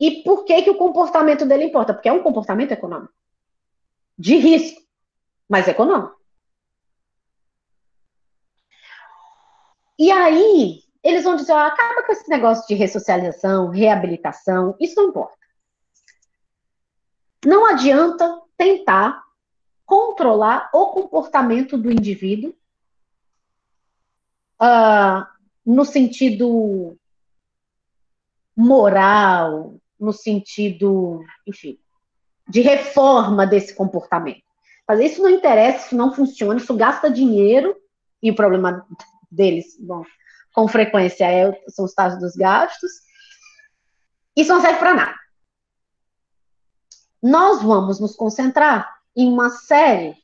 E 0.00 0.22
por 0.22 0.44
que, 0.44 0.62
que 0.62 0.70
o 0.70 0.78
comportamento 0.78 1.44
dele 1.44 1.64
importa? 1.64 1.92
Porque 1.92 2.08
é 2.08 2.12
um 2.12 2.22
comportamento 2.22 2.72
econômico. 2.72 3.12
De 4.16 4.36
risco, 4.36 4.80
mas 5.46 5.68
econômico. 5.68 6.18
E 9.98 10.10
aí, 10.10 10.84
eles 11.02 11.24
vão 11.24 11.36
dizer, 11.36 11.52
ó, 11.52 11.58
acaba 11.58 12.04
com 12.04 12.12
esse 12.12 12.28
negócio 12.30 12.66
de 12.66 12.74
ressocialização, 12.74 13.68
reabilitação, 13.68 14.76
isso 14.80 14.94
não 14.96 15.10
importa. 15.10 15.36
Não 17.44 17.66
adianta 17.66 18.42
tentar 18.56 19.27
controlar 19.88 20.68
o 20.74 20.88
comportamento 20.88 21.78
do 21.78 21.90
indivíduo 21.90 22.54
uh, 24.60 25.26
no 25.64 25.82
sentido 25.86 26.94
moral, 28.54 29.80
no 29.98 30.12
sentido, 30.12 31.24
enfim, 31.46 31.78
de 32.46 32.60
reforma 32.60 33.46
desse 33.46 33.74
comportamento. 33.74 34.42
Mas 34.86 35.00
isso 35.00 35.22
não 35.22 35.30
interessa, 35.30 35.86
isso 35.86 35.96
não 35.96 36.14
funciona, 36.14 36.60
isso 36.60 36.76
gasta 36.76 37.10
dinheiro, 37.10 37.74
e 38.22 38.30
o 38.30 38.34
problema 38.34 38.86
deles, 39.30 39.74
bom, 39.80 40.04
com 40.52 40.68
frequência 40.68 41.24
é, 41.24 41.50
são 41.68 41.86
os 41.86 41.94
casos 41.94 42.20
dos 42.20 42.36
gastos. 42.36 42.90
Isso 44.36 44.52
não 44.52 44.60
serve 44.60 44.80
para 44.80 44.92
nada. 44.92 45.18
Nós 47.22 47.62
vamos 47.62 47.98
nos 47.98 48.14
concentrar 48.14 48.97
em 49.18 49.28
uma 49.32 49.50
série 49.50 50.16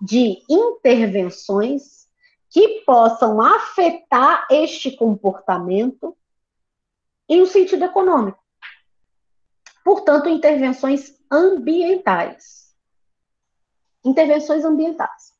de 0.00 0.42
intervenções 0.48 2.08
que 2.50 2.82
possam 2.84 3.40
afetar 3.40 4.48
este 4.50 4.90
comportamento 4.90 6.16
em 7.28 7.40
um 7.42 7.46
sentido 7.46 7.84
econômico. 7.84 8.42
Portanto, 9.84 10.28
intervenções 10.28 11.14
ambientais. 11.30 12.74
Intervenções 14.04 14.64
ambientais. 14.64 15.32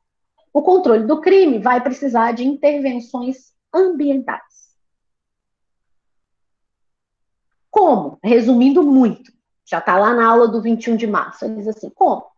O 0.53 0.61
controle 0.61 1.05
do 1.05 1.19
crime 1.19 1.59
vai 1.59 1.81
precisar 1.81 2.31
de 2.31 2.45
intervenções 2.45 3.53
ambientais. 3.73 4.73
Como? 7.69 8.17
Resumindo 8.23 8.83
muito, 8.83 9.33
já 9.65 9.79
está 9.79 9.97
lá 9.97 10.13
na 10.13 10.25
aula 10.25 10.47
do 10.47 10.61
21 10.61 10.95
de 10.95 11.07
março. 11.07 11.43
Ele 11.43 11.55
diz 11.55 11.67
assim: 11.67 11.89
como? 11.89 12.30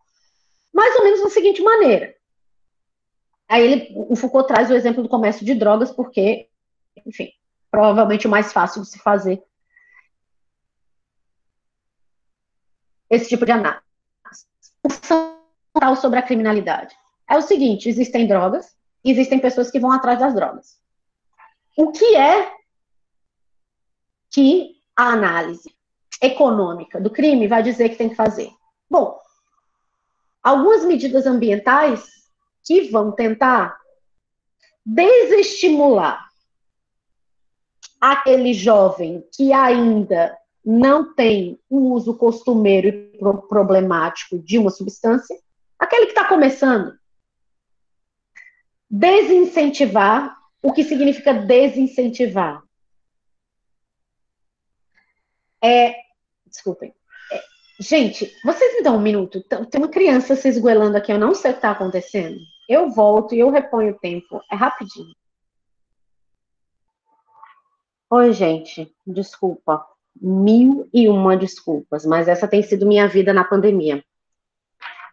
Mais 0.74 0.96
ou 0.96 1.04
menos 1.04 1.22
da 1.22 1.30
seguinte 1.30 1.62
maneira. 1.62 2.16
Aí 3.48 3.62
ele, 3.62 3.94
o 3.96 4.16
Foucault 4.16 4.48
traz 4.48 4.72
o 4.72 4.74
exemplo 4.74 5.04
do 5.04 5.10
comércio 5.10 5.46
de 5.46 5.54
drogas, 5.54 5.92
porque, 5.92 6.50
enfim, 7.06 7.32
provavelmente 7.70 8.26
o 8.26 8.30
mais 8.30 8.52
fácil 8.52 8.82
de 8.82 8.88
se 8.88 9.00
fazer 9.00 9.44
esse 13.10 13.30
tipo 13.30 13.46
de 13.46 13.52
análise. 13.52 13.84
O 14.84 15.96
sobre 15.96 16.20
a 16.20 16.24
criminalidade 16.24 16.96
é 17.30 17.38
o 17.38 17.42
seguinte: 17.42 17.90
existem 17.90 18.28
drogas, 18.28 18.76
existem 19.04 19.40
pessoas 19.40 19.70
que 19.70 19.80
vão 19.80 19.92
atrás 19.92 20.20
das 20.20 20.34
drogas. 20.34 20.80
O 21.78 21.92
que 21.92 22.16
é 22.16 22.52
que 24.32 24.76
a 24.96 25.10
análise 25.10 25.74
econômica 26.22 27.00
do 27.00 27.10
crime 27.10 27.48
vai 27.48 27.62
dizer 27.64 27.90
que 27.90 27.96
tem 27.96 28.10
que 28.10 28.16
fazer? 28.16 28.50
Bom, 28.90 29.20
algumas 30.44 30.84
medidas 30.84 31.26
ambientais 31.26 32.04
que 32.64 32.90
vão 32.90 33.12
tentar 33.12 33.80
desestimular 34.86 36.30
aquele 38.00 38.54
jovem 38.54 39.26
que 39.34 39.54
ainda 39.54 40.38
não 40.64 41.14
tem 41.14 41.60
um 41.72 41.92
uso 41.92 42.18
costumeiro 42.18 42.88
e 42.88 43.18
problemático 43.48 44.38
de 44.40 44.58
uma 44.58 44.70
substância, 44.70 45.38
aquele 45.80 46.08
que 46.08 46.12
está 46.12 46.28
começando, 46.28 46.98
desincentivar. 48.90 50.38
O 50.62 50.72
que 50.72 50.84
significa 50.84 51.34
desincentivar? 51.34 52.64
É, 55.62 55.94
desculpem. 56.46 56.94
Gente, 57.80 58.32
vocês 58.44 58.76
me 58.76 58.84
dão 58.84 58.98
um 58.98 59.02
minuto? 59.02 59.42
Tem 59.42 59.82
uma 59.82 59.90
criança 59.90 60.36
se 60.36 60.48
esgoelando 60.48 60.96
aqui, 60.96 61.12
eu 61.12 61.20
não 61.20 61.34
sei 61.34 61.52
o 61.52 61.54
que 61.54 61.58
está 61.58 61.72
acontecendo. 61.72 62.38
Eu 62.70 62.90
volto 62.92 63.34
e 63.34 63.40
eu 63.40 63.50
reponho 63.50 63.94
o 63.94 64.00
tempo. 64.00 64.42
É 64.52 64.56
rapidinho. 64.56 65.14
Oi, 68.12 68.32
gente. 68.32 68.94
Desculpa. 69.06 69.86
Mil 70.22 70.88
e 70.94 71.10
uma 71.10 71.36
desculpas, 71.36 72.06
mas 72.06 72.28
essa 72.28 72.48
tem 72.48 72.62
sido 72.62 72.86
minha 72.86 73.08
vida 73.08 73.34
na 73.34 73.44
pandemia. 73.44 74.04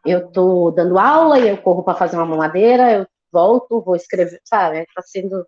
Eu 0.05 0.31
tô 0.31 0.71
dando 0.71 0.99
aula 0.99 1.39
e 1.39 1.49
eu 1.49 1.57
corro 1.57 1.83
para 1.83 1.95
fazer 1.95 2.17
uma 2.17 2.27
mamadeira, 2.27 2.93
eu 2.93 3.07
volto, 3.33 3.81
vou 3.81 3.97
escrever, 3.97 4.41
sabe? 4.45 4.87
Tá 4.95 5.03
sendo, 5.03 5.47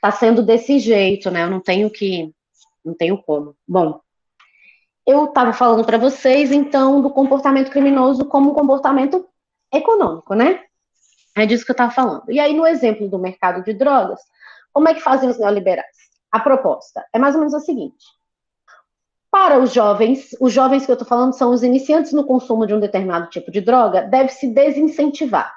tá 0.00 0.10
sendo 0.10 0.42
desse 0.42 0.78
jeito, 0.78 1.30
né? 1.30 1.42
Eu 1.44 1.50
não 1.50 1.60
tenho 1.60 1.90
que, 1.90 2.34
não 2.82 2.94
tenho 2.94 3.22
como. 3.22 3.54
Bom, 3.68 4.00
eu 5.10 5.24
estava 5.26 5.52
falando 5.52 5.84
para 5.84 5.98
vocês, 5.98 6.52
então, 6.52 7.00
do 7.00 7.10
comportamento 7.10 7.70
criminoso 7.70 8.24
como 8.24 8.50
um 8.50 8.54
comportamento 8.54 9.26
econômico, 9.72 10.34
né? 10.34 10.62
É 11.36 11.46
disso 11.46 11.64
que 11.64 11.70
eu 11.70 11.74
estava 11.74 11.90
falando. 11.90 12.24
E 12.28 12.38
aí, 12.38 12.54
no 12.54 12.66
exemplo 12.66 13.08
do 13.08 13.18
mercado 13.18 13.62
de 13.62 13.72
drogas, 13.72 14.20
como 14.72 14.88
é 14.88 14.94
que 14.94 15.00
fazem 15.00 15.28
os 15.28 15.38
neoliberais? 15.38 15.96
A 16.30 16.40
proposta 16.40 17.04
é 17.12 17.18
mais 17.18 17.34
ou 17.34 17.40
menos 17.40 17.54
a 17.54 17.60
seguinte: 17.60 18.04
para 19.30 19.58
os 19.58 19.72
jovens, 19.72 20.36
os 20.40 20.52
jovens 20.52 20.84
que 20.84 20.90
eu 20.90 20.94
estou 20.94 21.08
falando 21.08 21.34
são 21.34 21.50
os 21.50 21.62
iniciantes 21.62 22.12
no 22.12 22.24
consumo 22.24 22.66
de 22.66 22.74
um 22.74 22.80
determinado 22.80 23.28
tipo 23.30 23.50
de 23.50 23.60
droga, 23.60 24.02
deve-se 24.02 24.48
desincentivar. 24.48 25.54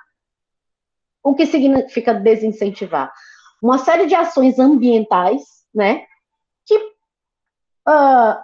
O 1.24 1.34
que 1.34 1.46
significa 1.46 2.14
desincentivar? 2.14 3.12
Uma 3.62 3.78
série 3.78 4.06
de 4.06 4.14
ações 4.14 4.60
ambientais, 4.60 5.42
né? 5.74 6.06
Que, 6.66 6.78
uh, 6.78 8.36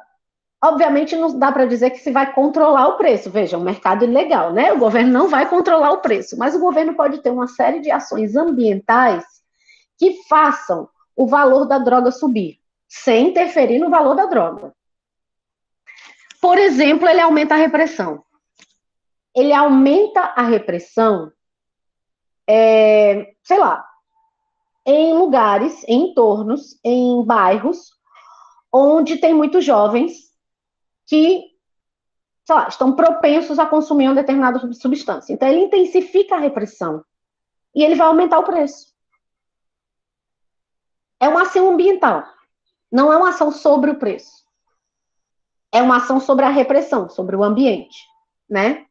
obviamente, 0.62 1.16
não 1.16 1.38
dá 1.38 1.52
para 1.52 1.66
dizer 1.66 1.92
que 1.92 2.00
se 2.00 2.12
vai 2.12 2.34
controlar 2.34 2.88
o 2.88 2.98
preço. 2.98 3.30
Veja, 3.30 3.56
é 3.56 3.60
um 3.60 3.64
mercado 3.64 4.04
ilegal, 4.04 4.52
né? 4.54 4.74
O 4.74 4.80
governo 4.80 5.12
não 5.12 5.28
vai 5.28 5.50
controlar 5.50 5.92
o 5.92 6.02
preço, 6.02 6.38
mas 6.38 6.56
o 6.56 6.60
governo 6.60 6.94
pode 6.96 7.20
ter 7.20 7.30
uma 7.30 7.48
série 7.48 7.80
de 7.80 7.92
ações 7.92 8.36
ambientais 8.36 9.24
que 9.98 10.24
façam 10.28 10.88
o 11.16 11.28
valor 11.28 11.66
da 11.66 11.78
droga 11.78 12.12
subir, 12.12 12.60
sem 12.88 13.30
interferir 13.30 13.80
no 13.80 13.90
valor 13.90 14.16
da 14.16 14.26
droga. 14.26 14.74
Por 16.42 16.58
exemplo, 16.58 17.08
ele 17.08 17.20
aumenta 17.20 17.56
a 17.56 17.58
repressão. 17.58 18.24
Ele 19.36 19.54
aumenta 19.54 20.22
a 20.22 20.42
repressão 20.42 21.32
é, 22.50 23.36
sei 23.44 23.60
lá, 23.60 23.86
em 24.84 25.14
lugares, 25.14 25.84
em 25.88 26.10
entornos, 26.10 26.80
em 26.84 27.24
bairros, 27.24 27.92
onde 28.74 29.18
tem 29.18 29.36
muitos 29.36 29.64
jovens 29.64 30.29
que, 31.10 31.44
lá, 32.48 32.68
estão 32.68 32.96
propensos 32.96 33.58
a 33.58 33.66
consumir 33.66 34.08
uma 34.08 34.16
determinada 34.16 34.60
substância. 34.74 35.34
Então, 35.34 35.48
ele 35.48 35.62
intensifica 35.62 36.36
a 36.36 36.40
repressão 36.40 37.04
e 37.76 37.84
ele 37.84 37.96
vai 37.96 38.08
aumentar 38.08 38.38
o 38.38 38.44
preço. 38.44 38.94
É 41.20 41.28
uma 41.28 41.42
ação 41.42 41.72
ambiental, 41.72 42.24
não 42.92 43.12
é 43.12 43.18
uma 43.18 43.30
ação 43.30 43.52
sobre 43.52 43.90
o 43.90 43.98
preço. 43.98 44.40
É 45.72 45.82
uma 45.82 45.98
ação 45.98 46.20
sobre 46.20 46.46
a 46.46 46.50
repressão, 46.50 47.10
sobre 47.10 47.36
o 47.36 47.44
ambiente, 47.44 47.98
né? 48.48 48.86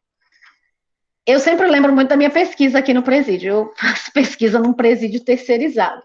Eu 1.25 1.39
sempre 1.41 1.67
lembro 1.67 1.93
muito 1.93 2.09
da 2.09 2.17
minha 2.17 2.31
pesquisa 2.31 2.79
aqui 2.79 2.95
no 2.95 3.03
presídio. 3.03 3.49
Eu 3.49 3.75
faço 3.79 4.13
pesquisa 4.13 4.59
num 4.59 4.73
presídio 4.73 5.25
terceirizado, 5.25 6.03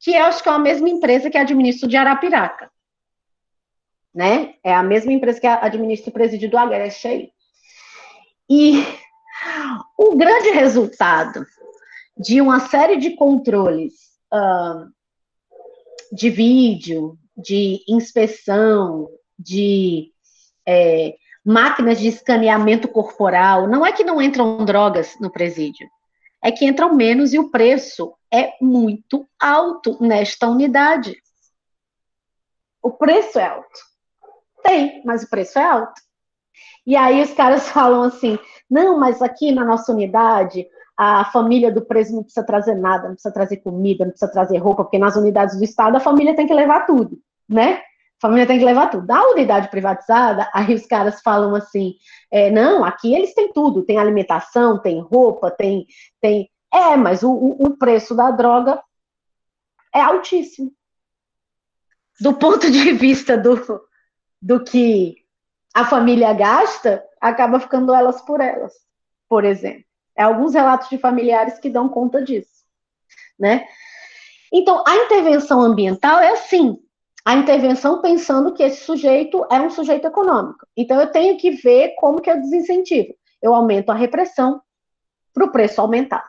que 0.00 0.12
eu 0.12 0.24
acho 0.24 0.42
que 0.42 0.48
é 0.48 0.52
a 0.52 0.58
mesma 0.58 0.88
empresa 0.88 1.30
que 1.30 1.38
administra 1.38 1.86
o 1.86 1.90
de 1.90 1.96
Arapiraca. 1.96 2.71
Né? 4.14 4.54
É 4.62 4.74
a 4.74 4.82
mesma 4.82 5.12
empresa 5.12 5.40
que 5.40 5.46
administra 5.46 6.10
o 6.10 6.12
presídio 6.12 6.50
do 6.50 6.58
Agreste 6.58 7.08
aí. 7.08 7.30
E 8.48 8.84
o 9.98 10.16
grande 10.16 10.50
resultado 10.50 11.46
de 12.16 12.40
uma 12.40 12.60
série 12.60 12.96
de 12.96 13.16
controles 13.16 13.94
uh, 14.32 14.92
de 16.12 16.28
vídeo, 16.28 17.18
de 17.36 17.82
inspeção, 17.88 19.08
de 19.38 20.12
é, 20.66 21.16
máquinas 21.44 21.98
de 21.98 22.08
escaneamento 22.08 22.86
corporal. 22.86 23.66
Não 23.66 23.84
é 23.84 23.92
que 23.92 24.04
não 24.04 24.20
entram 24.20 24.64
drogas 24.64 25.16
no 25.18 25.30
presídio, 25.30 25.88
é 26.42 26.52
que 26.52 26.66
entram 26.66 26.94
menos 26.94 27.32
e 27.32 27.38
o 27.38 27.50
preço 27.50 28.14
é 28.32 28.52
muito 28.60 29.26
alto 29.40 29.96
nesta 30.00 30.48
unidade. 30.48 31.16
O 32.82 32.90
preço 32.90 33.38
é 33.38 33.46
alto. 33.46 33.91
Tem, 34.62 35.02
mas 35.04 35.22
o 35.22 35.30
preço 35.30 35.58
é 35.58 35.64
alto. 35.64 36.00
E 36.86 36.96
aí 36.96 37.22
os 37.22 37.32
caras 37.32 37.68
falam 37.70 38.02
assim: 38.02 38.38
não, 38.70 38.98
mas 38.98 39.20
aqui 39.22 39.52
na 39.52 39.64
nossa 39.64 39.92
unidade 39.92 40.66
a 40.96 41.24
família 41.24 41.72
do 41.72 41.82
preso 41.82 42.14
não 42.14 42.22
precisa 42.22 42.46
trazer 42.46 42.74
nada, 42.74 43.08
não 43.08 43.14
precisa 43.14 43.32
trazer 43.32 43.56
comida, 43.56 44.04
não 44.04 44.12
precisa 44.12 44.30
trazer 44.30 44.58
roupa, 44.58 44.84
porque 44.84 44.98
nas 44.98 45.16
unidades 45.16 45.56
do 45.56 45.64
Estado 45.64 45.96
a 45.96 46.00
família 46.00 46.36
tem 46.36 46.46
que 46.46 46.52
levar 46.54 46.86
tudo, 46.86 47.18
né? 47.48 47.80
família 48.22 48.46
tem 48.46 48.58
que 48.58 48.64
levar 48.64 48.88
tudo. 48.88 49.04
Da 49.04 49.20
unidade 49.30 49.68
privatizada, 49.68 50.48
aí 50.54 50.72
os 50.72 50.86
caras 50.86 51.20
falam 51.20 51.54
assim: 51.56 51.94
é, 52.30 52.50
não, 52.50 52.84
aqui 52.84 53.12
eles 53.12 53.34
têm 53.34 53.52
tudo, 53.52 53.82
tem 53.82 53.98
alimentação, 53.98 54.78
tem 54.78 55.00
roupa, 55.00 55.50
tem. 55.50 55.86
tem... 56.20 56.48
É, 56.72 56.96
mas 56.96 57.22
o, 57.22 57.30
o 57.32 57.76
preço 57.76 58.14
da 58.14 58.30
droga 58.30 58.80
é 59.94 60.00
altíssimo. 60.00 60.72
Do 62.18 62.32
ponto 62.32 62.70
de 62.70 62.92
vista 62.92 63.36
do, 63.36 63.60
do 64.42 64.64
que 64.64 65.24
a 65.72 65.86
família 65.86 66.32
gasta, 66.32 67.02
acaba 67.20 67.60
ficando 67.60 67.94
elas 67.94 68.20
por 68.20 68.40
elas, 68.40 68.74
por 69.28 69.44
exemplo. 69.44 69.84
É 70.16 70.24
alguns 70.24 70.52
relatos 70.52 70.88
de 70.90 70.98
familiares 70.98 71.58
que 71.60 71.70
dão 71.70 71.88
conta 71.88 72.22
disso, 72.22 72.66
né? 73.38 73.64
Então, 74.52 74.82
a 74.86 74.96
intervenção 74.96 75.60
ambiental 75.60 76.18
é 76.18 76.32
assim, 76.32 76.76
a 77.24 77.34
intervenção 77.34 78.02
pensando 78.02 78.52
que 78.52 78.62
esse 78.62 78.84
sujeito 78.84 79.46
é 79.50 79.60
um 79.60 79.70
sujeito 79.70 80.06
econômico. 80.06 80.66
Então, 80.76 81.00
eu 81.00 81.10
tenho 81.10 81.38
que 81.38 81.52
ver 81.52 81.94
como 81.94 82.20
que 82.20 82.30
eu 82.30 82.40
desincentivo. 82.40 83.14
Eu 83.40 83.54
aumento 83.54 83.90
a 83.90 83.94
repressão 83.94 84.60
para 85.32 85.44
o 85.44 85.52
preço 85.52 85.80
aumentar. 85.80 86.28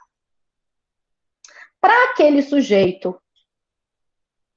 Para 1.82 2.12
aquele 2.12 2.42
sujeito 2.42 3.20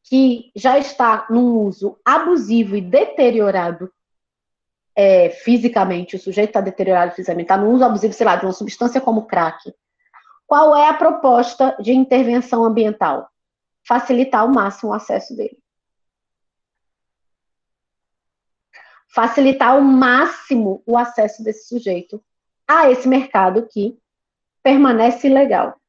que 0.06 0.52
já 0.54 0.78
está 0.78 1.26
num 1.28 1.58
uso 1.58 1.98
abusivo 2.04 2.76
e 2.76 2.80
deteriorado 2.80 3.92
é, 4.94 5.30
fisicamente, 5.30 6.16
o 6.16 6.18
sujeito 6.18 6.50
está 6.50 6.60
deteriorado 6.60 7.12
fisicamente, 7.12 7.44
está 7.44 7.56
num 7.56 7.72
uso 7.72 7.84
abusivo, 7.84 8.14
sei 8.14 8.24
lá, 8.24 8.36
de 8.36 8.46
uma 8.46 8.52
substância 8.52 9.00
como 9.00 9.26
crack, 9.26 9.74
Qual 10.46 10.76
é 10.76 10.88
a 10.88 10.94
proposta 10.94 11.76
de 11.80 11.92
intervenção 11.92 12.64
ambiental? 12.64 13.28
Facilitar 13.86 14.42
ao 14.42 14.48
máximo 14.48 14.92
o 14.92 14.94
acesso 14.94 15.36
dele. 15.36 15.58
Facilitar 19.08 19.70
ao 19.70 19.80
máximo 19.80 20.82
o 20.86 20.96
acesso 20.96 21.42
desse 21.42 21.66
sujeito 21.66 22.22
a 22.68 22.90
esse 22.90 23.08
mercado 23.08 23.66
que 23.66 23.98
permanece 24.62 25.26
ilegal. 25.28 25.80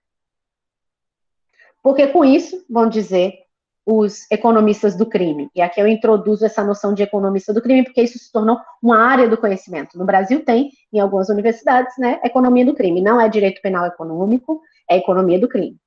Porque 1.83 2.07
com 2.07 2.25
isso, 2.25 2.65
vão 2.69 2.89
dizer, 2.89 3.46
os 3.89 4.29
economistas 4.29 4.97
do 4.97 5.05
crime. 5.05 5.49
E 5.55 5.61
aqui 5.61 5.79
eu 5.79 5.87
introduzo 5.87 6.45
essa 6.45 6.61
noção 6.61 6.93
de 6.93 7.01
economista 7.01 7.53
do 7.53 7.61
crime, 7.61 7.85
porque 7.85 8.01
isso 8.01 8.19
se 8.19 8.29
tornou 8.29 8.59
uma 8.83 8.99
área 8.99 9.29
do 9.29 9.37
conhecimento. 9.37 9.97
No 9.97 10.05
Brasil 10.05 10.43
tem, 10.43 10.71
em 10.91 10.99
algumas 10.99 11.29
universidades, 11.29 11.97
né, 11.97 12.19
economia 12.21 12.65
do 12.65 12.75
crime. 12.75 12.99
Não 13.01 13.19
é 13.19 13.29
direito 13.29 13.61
penal 13.61 13.85
econômico, 13.85 14.61
é 14.89 14.97
economia 14.97 15.39
do 15.39 15.47
crime. 15.47 15.79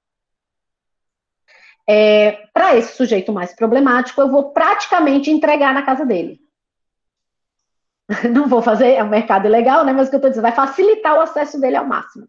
É, 1.87 2.49
Para 2.55 2.75
esse 2.75 2.97
sujeito 2.97 3.35
mais 3.35 3.55
problemático, 3.55 4.19
eu 4.19 4.31
vou 4.31 4.51
praticamente 4.51 5.31
entregar 5.31 5.75
na 5.75 5.83
casa 5.83 6.07
dele. 6.07 6.41
Não 8.33 8.49
vou 8.49 8.63
fazer, 8.63 8.93
é 8.93 9.05
um 9.05 9.11
mercado 9.11 9.45
ilegal, 9.45 9.85
né? 9.85 9.93
Mas 9.93 10.07
o 10.07 10.11
que 10.11 10.17
eu 10.17 10.21
estou 10.21 10.31
dizendo, 10.31 10.45
vai 10.45 10.53
facilitar 10.53 11.19
o 11.19 11.21
acesso 11.21 11.61
dele 11.61 11.77
ao 11.77 11.85
máximo. 11.85 12.27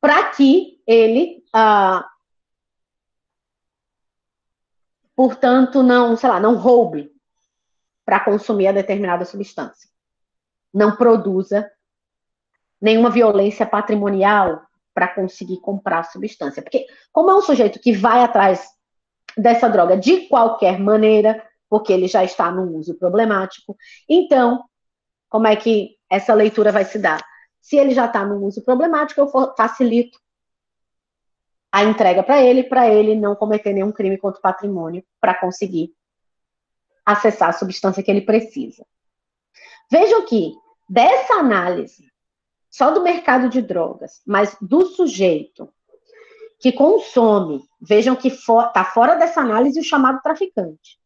Para 0.00 0.30
que 0.30 0.80
ele 0.86 1.42
ah, 1.52 2.06
portanto, 5.16 5.82
não, 5.82 6.16
sei 6.16 6.28
lá, 6.28 6.38
não 6.38 6.54
roube 6.56 7.10
para 8.04 8.20
consumir 8.20 8.68
a 8.68 8.72
determinada 8.72 9.24
substância. 9.24 9.90
Não 10.72 10.94
produza 10.94 11.68
nenhuma 12.80 13.10
violência 13.10 13.66
patrimonial 13.66 14.62
para 14.94 15.08
conseguir 15.08 15.58
comprar 15.60 16.00
a 16.00 16.04
substância. 16.04 16.62
Porque, 16.62 16.86
como 17.10 17.30
é 17.30 17.34
um 17.34 17.40
sujeito 17.40 17.80
que 17.80 17.92
vai 17.92 18.22
atrás 18.22 18.68
dessa 19.36 19.68
droga 19.68 19.96
de 19.96 20.28
qualquer 20.28 20.78
maneira, 20.78 21.42
porque 21.68 21.92
ele 21.92 22.06
já 22.06 22.22
está 22.22 22.50
num 22.50 22.76
uso 22.76 22.94
problemático, 22.94 23.76
então, 24.08 24.64
como 25.28 25.46
é 25.46 25.56
que 25.56 25.96
essa 26.08 26.32
leitura 26.32 26.70
vai 26.70 26.84
se 26.84 26.98
dar? 26.98 27.22
Se 27.60 27.76
ele 27.76 27.92
já 27.92 28.06
está 28.06 28.24
num 28.24 28.44
uso 28.44 28.62
problemático, 28.64 29.20
eu 29.20 29.54
facilito 29.56 30.18
a 31.76 31.84
entrega 31.84 32.22
para 32.22 32.42
ele, 32.42 32.64
para 32.64 32.88
ele 32.88 33.14
não 33.14 33.36
cometer 33.36 33.74
nenhum 33.74 33.92
crime 33.92 34.16
contra 34.16 34.38
o 34.38 34.42
patrimônio, 34.42 35.04
para 35.20 35.34
conseguir 35.34 35.94
acessar 37.04 37.50
a 37.50 37.52
substância 37.52 38.02
que 38.02 38.10
ele 38.10 38.22
precisa. 38.22 38.82
Vejam 39.92 40.24
que, 40.24 40.54
dessa 40.88 41.34
análise, 41.34 42.10
só 42.70 42.90
do 42.90 43.02
mercado 43.02 43.50
de 43.50 43.60
drogas, 43.60 44.22
mas 44.26 44.56
do 44.58 44.86
sujeito 44.86 45.70
que 46.58 46.72
consome, 46.72 47.62
vejam 47.78 48.16
que 48.16 48.28
está 48.28 48.82
for, 48.82 48.94
fora 48.94 49.14
dessa 49.16 49.42
análise 49.42 49.78
o 49.78 49.84
chamado 49.84 50.22
traficante. 50.22 50.98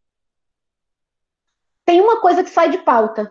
Tem 1.84 2.00
uma 2.00 2.20
coisa 2.20 2.44
que 2.44 2.50
sai 2.50 2.70
de 2.70 2.78
pauta, 2.78 3.28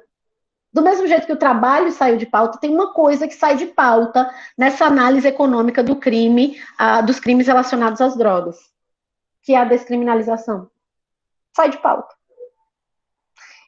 do 0.71 0.81
mesmo 0.81 1.07
jeito 1.07 1.25
que 1.25 1.33
o 1.33 1.37
trabalho 1.37 1.91
saiu 1.91 2.17
de 2.17 2.25
pauta, 2.25 2.59
tem 2.59 2.69
uma 2.69 2.93
coisa 2.93 3.27
que 3.27 3.33
sai 3.33 3.55
de 3.55 3.67
pauta 3.67 4.29
nessa 4.57 4.85
análise 4.85 5.27
econômica 5.27 5.83
do 5.83 5.95
crime, 5.95 6.59
uh, 6.79 7.05
dos 7.05 7.19
crimes 7.19 7.47
relacionados 7.47 7.99
às 8.01 8.15
drogas, 8.15 8.57
que 9.41 9.53
é 9.53 9.57
a 9.57 9.65
descriminalização. 9.65 10.69
Sai 11.55 11.71
de 11.71 11.77
pauta. 11.77 12.13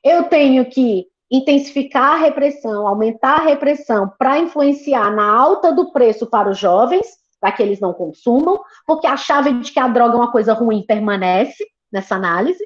Eu 0.04 0.26
tenho 0.26 0.70
que 0.70 1.08
intensificar 1.32 2.16
a 2.16 2.18
repressão, 2.18 2.86
aumentar 2.86 3.40
a 3.40 3.44
repressão 3.44 4.12
para 4.20 4.38
influenciar 4.38 5.16
na 5.16 5.26
alta 5.26 5.72
do 5.72 5.92
preço 5.92 6.28
para 6.28 6.50
os 6.50 6.58
jovens, 6.58 7.08
para 7.40 7.52
que 7.52 7.64
eles 7.64 7.80
não 7.80 7.94
consumam, 7.94 8.60
porque 8.86 9.08
a 9.08 9.18
chave 9.18 9.54
de 9.54 9.72
que 9.72 9.80
a 9.80 9.88
droga 9.88 10.14
é 10.14 10.18
uma 10.18 10.32
coisa 10.32 10.54
ruim 10.54 10.84
permanece 10.86 11.66
nessa 11.92 12.16
análise. 12.16 12.64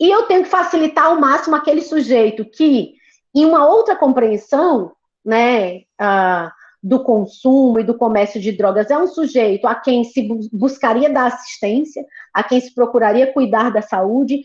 E 0.00 0.10
eu 0.10 0.24
tenho 0.24 0.44
que 0.44 0.48
facilitar 0.48 1.06
ao 1.06 1.20
máximo 1.20 1.56
aquele 1.56 1.82
sujeito 1.82 2.44
que, 2.44 2.94
em 3.34 3.44
uma 3.44 3.66
outra 3.66 3.96
compreensão, 3.96 4.92
né, 5.24 5.78
uh, 6.00 6.50
do 6.82 7.02
consumo 7.02 7.80
e 7.80 7.84
do 7.84 7.96
comércio 7.96 8.40
de 8.40 8.52
drogas, 8.52 8.90
é 8.90 8.96
um 8.96 9.08
sujeito 9.08 9.66
a 9.66 9.74
quem 9.74 10.04
se 10.04 10.28
buscaria 10.52 11.10
dar 11.10 11.26
assistência, 11.26 12.04
a 12.32 12.42
quem 12.42 12.60
se 12.60 12.72
procuraria 12.72 13.32
cuidar 13.32 13.70
da 13.70 13.82
saúde, 13.82 14.42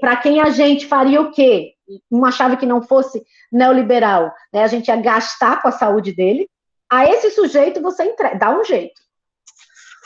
para 0.00 0.16
quem 0.16 0.40
a 0.40 0.50
gente 0.50 0.86
faria 0.86 1.20
o 1.20 1.32
quê? 1.32 1.72
Uma 2.08 2.30
chave 2.30 2.56
que 2.56 2.66
não 2.66 2.80
fosse 2.80 3.22
neoliberal, 3.50 4.32
né, 4.52 4.62
a 4.62 4.68
gente 4.68 4.88
ia 4.88 4.96
gastar 4.96 5.60
com 5.60 5.68
a 5.68 5.72
saúde 5.72 6.14
dele. 6.14 6.48
A 6.90 7.06
esse 7.06 7.30
sujeito 7.30 7.82
você 7.82 8.04
entrega, 8.04 8.38
dá 8.38 8.56
um 8.56 8.64
jeito. 8.64 9.02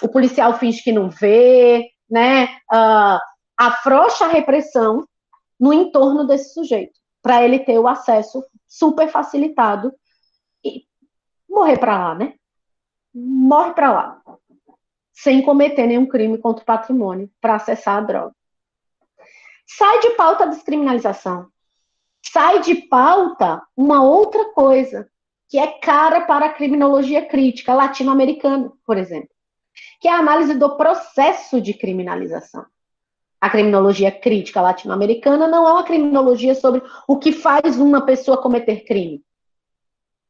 O 0.03 0.09
policial 0.09 0.59
finge 0.59 0.82
que 0.82 0.93
não 0.93 1.11
vê, 1.11 1.84
né? 2.09 2.45
Uh, 2.72 3.18
afrouxa 3.59 4.26
a 4.26 4.28
repressão 4.28 5.06
no 5.59 5.72
entorno 5.72 6.24
desse 6.24 6.54
sujeito, 6.54 7.00
para 7.20 7.42
ele 7.42 7.59
ter 7.59 7.76
o 7.80 7.88
acesso 7.88 8.44
super 8.68 9.09
facilitado 9.09 9.92
e 10.64 10.84
morrer 11.50 11.78
para 11.78 11.98
lá, 11.98 12.14
né? 12.14 12.34
Morre 13.12 13.72
para 13.72 13.92
lá, 13.92 14.22
sem 15.12 15.42
cometer 15.42 15.88
nenhum 15.88 16.06
crime 16.06 16.38
contra 16.38 16.62
o 16.62 16.66
patrimônio 16.66 17.28
para 17.40 17.56
acessar 17.56 17.96
a 17.96 18.02
droga. 18.02 18.34
Sai 19.66 19.98
de 20.00 20.11
pauta 20.11 20.44
a 20.44 20.48
descriminalização. 20.48 21.48
Sai 22.22 22.61
de 22.61 22.76
pauta 22.76 23.61
uma 23.76 24.02
outra 24.02 24.52
coisa, 24.52 25.11
que 25.48 25.59
é 25.59 25.78
cara 25.80 26.20
para 26.26 26.46
a 26.46 26.52
criminologia 26.52 27.26
crítica 27.26 27.74
latino-americana, 27.74 28.72
por 28.86 28.96
exemplo, 28.96 29.30
que 30.00 30.06
é 30.06 30.12
a 30.12 30.18
análise 30.18 30.54
do 30.54 30.76
processo 30.76 31.61
de 31.61 31.74
criminalização 31.74 32.64
a 33.41 33.49
criminologia 33.49 34.11
crítica 34.11 34.61
latino-americana 34.61 35.47
não 35.47 35.66
é 35.66 35.72
uma 35.72 35.84
criminologia 35.84 36.55
sobre 36.55 36.82
o 37.07 37.18
que 37.18 37.32
faz 37.32 37.78
uma 37.78 38.01
pessoa 38.01 38.41
cometer 38.41 38.84
crime. 38.84 39.22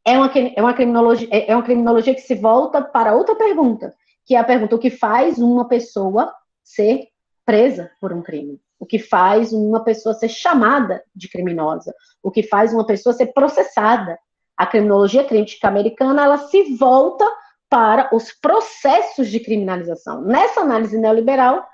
É 0.05 0.17
uma, 0.17 0.31
é 0.35 0.63
uma, 0.63 0.75
criminologia, 0.75 1.29
é, 1.31 1.51
é 1.51 1.55
uma 1.55 1.63
criminologia 1.63 2.15
que 2.15 2.21
se 2.21 2.35
volta 2.35 2.83
para 2.83 3.15
outra 3.15 3.35
pergunta, 3.35 3.95
que 4.25 4.35
é 4.35 4.39
a 4.39 4.45
pergunta: 4.45 4.77
o 4.77 4.79
que 4.79 4.91
faz 4.91 5.39
uma 5.39 5.67
pessoa 5.67 6.33
ser 6.63 7.09
presa 7.45 7.91
por 8.01 8.13
um 8.13 8.23
crime? 8.23 8.61
O 8.79 8.87
que 8.87 8.99
faz 8.99 9.53
uma 9.53 9.83
pessoa 9.83 10.15
ser 10.15 10.29
chamada 10.29 11.03
de 11.15 11.29
criminosa? 11.29 11.95
O 12.23 12.31
que 12.31 12.43
faz 12.43 12.73
uma 12.73 12.87
pessoa 12.87 13.13
ser 13.13 13.29
processada? 13.29 14.19
A 14.57 14.67
criminologia 14.67 15.25
crítica 15.25 15.69
americana 15.69 16.25
ela 16.25 16.39
se 16.39 16.77
volta 16.77 17.27
para 17.69 18.09
os 18.15 18.33
processos 18.33 19.29
de 19.29 19.41
criminalização. 19.41 20.23
Nessa 20.23 20.61
análise 20.61 20.99
neoliberal, 20.99 21.67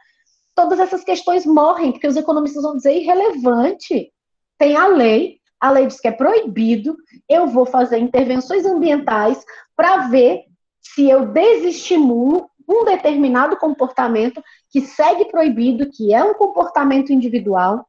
todas 0.55 0.78
essas 0.78 1.02
questões 1.02 1.44
morrem, 1.44 1.92
porque 1.92 2.07
os 2.07 2.16
economistas 2.16 2.62
vão 2.62 2.76
dizer 2.76 2.96
irrelevante. 2.96 4.12
Tem 4.59 4.76
a 4.76 4.86
lei, 4.86 5.38
a 5.61 5.70
lei 5.70 5.86
diz 5.86 6.00
que 6.00 6.09
é 6.09 6.12
proibido, 6.12 6.96
eu 7.28 7.46
vou 7.46 7.66
fazer 7.66 7.98
intervenções 7.98 8.64
ambientais 8.64 9.44
para 9.76 10.09
ver 10.09 10.44
se 10.80 11.09
eu 11.09 11.26
desestimulo 11.26 12.48
um 12.68 12.84
determinado 12.84 13.57
comportamento 13.57 14.42
que 14.70 14.80
segue 14.80 15.26
proibido, 15.26 15.90
que 15.90 16.14
é 16.14 16.22
um 16.22 16.34
comportamento 16.34 17.12
individual. 17.12 17.86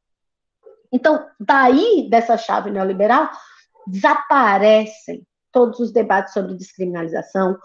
Então, 0.91 1.25
daí 1.39 2.07
dessa 2.09 2.37
chave 2.37 2.71
neoliberal, 2.71 3.29
desaparecem 3.87 5.25
todos 5.51 5.79
os 5.79 5.91
debates 5.91 6.33
sobre 6.33 6.55
descriminalização, 6.55 7.57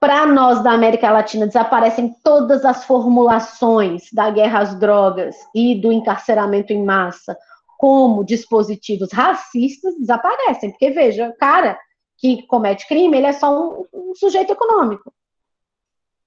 para 0.00 0.26
nós 0.26 0.62
da 0.62 0.72
América 0.72 1.10
Latina 1.10 1.46
desaparecem 1.46 2.14
todas 2.22 2.64
as 2.64 2.84
formulações 2.84 4.12
da 4.12 4.30
guerra 4.30 4.60
às 4.60 4.78
drogas 4.78 5.36
e 5.54 5.74
do 5.74 5.90
encarceramento 5.90 6.72
em 6.72 6.84
massa 6.84 7.36
como 7.78 8.24
dispositivos 8.24 9.12
racistas, 9.12 9.96
desaparecem. 9.96 10.70
Porque, 10.70 10.90
veja, 10.90 11.28
o 11.28 11.36
cara 11.36 11.78
que 12.16 12.44
comete 12.48 12.86
crime, 12.88 13.16
ele 13.16 13.28
é 13.28 13.32
só 13.32 13.56
um, 13.56 13.86
um 13.92 14.14
sujeito 14.16 14.52
econômico. 14.52 15.12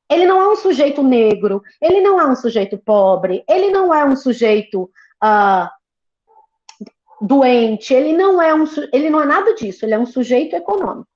Ele 0.09 0.25
não 0.25 0.41
é 0.41 0.49
um 0.49 0.55
sujeito 0.55 1.03
negro, 1.03 1.61
ele 1.81 2.01
não 2.01 2.19
é 2.19 2.25
um 2.25 2.35
sujeito 2.35 2.77
pobre, 2.77 3.43
ele 3.49 3.69
não 3.69 3.93
é 3.93 4.03
um 4.03 4.15
sujeito 4.15 4.89
uh, 5.23 5.69
doente, 7.21 7.93
ele 7.93 8.13
não 8.13 8.41
é 8.41 8.53
um, 8.53 8.65
ele 8.91 9.09
não 9.09 9.21
é 9.21 9.25
nada 9.25 9.53
disso, 9.53 9.85
ele 9.85 9.93
é 9.93 9.99
um 9.99 10.05
sujeito 10.05 10.55
econômico. 10.55 11.10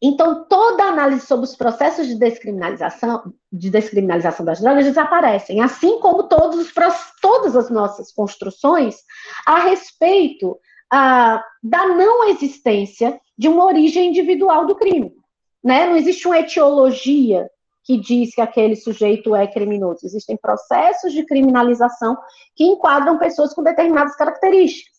Então, 0.00 0.44
toda 0.44 0.84
análise 0.84 1.26
sobre 1.26 1.46
os 1.46 1.56
processos 1.56 2.06
de 2.06 2.16
descriminalização, 2.16 3.32
de 3.50 3.70
descriminalização 3.70 4.44
das 4.44 4.60
drogas 4.60 4.84
desaparecem, 4.84 5.62
assim 5.62 5.98
como 6.00 6.24
todos 6.24 6.58
os, 6.58 6.72
todas 7.20 7.56
as 7.56 7.70
nossas 7.70 8.12
construções 8.12 8.96
a 9.46 9.60
respeito 9.60 10.58
ah, 10.92 11.42
da 11.62 11.86
não 11.88 12.28
existência 12.28 13.18
de 13.38 13.48
uma 13.48 13.64
origem 13.64 14.10
individual 14.10 14.66
do 14.66 14.76
crime. 14.76 15.12
Né? 15.64 15.86
Não 15.86 15.96
existe 15.96 16.26
uma 16.26 16.38
etiologia 16.38 17.48
que 17.82 17.96
diz 17.96 18.34
que 18.34 18.40
aquele 18.40 18.76
sujeito 18.76 19.34
é 19.34 19.46
criminoso. 19.46 20.04
Existem 20.04 20.36
processos 20.36 21.12
de 21.12 21.24
criminalização 21.24 22.16
que 22.54 22.64
enquadram 22.64 23.16
pessoas 23.16 23.54
com 23.54 23.62
determinadas 23.62 24.14
características. 24.16 24.94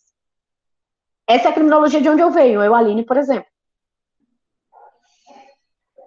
Essa 1.30 1.50
é 1.50 1.52
a 1.52 1.54
criminologia 1.54 2.02
de 2.02 2.10
onde 2.10 2.22
eu 2.22 2.32
venho, 2.32 2.64
eu, 2.64 2.74
Aline, 2.74 3.06
por 3.06 3.18
exemplo. 3.18 3.50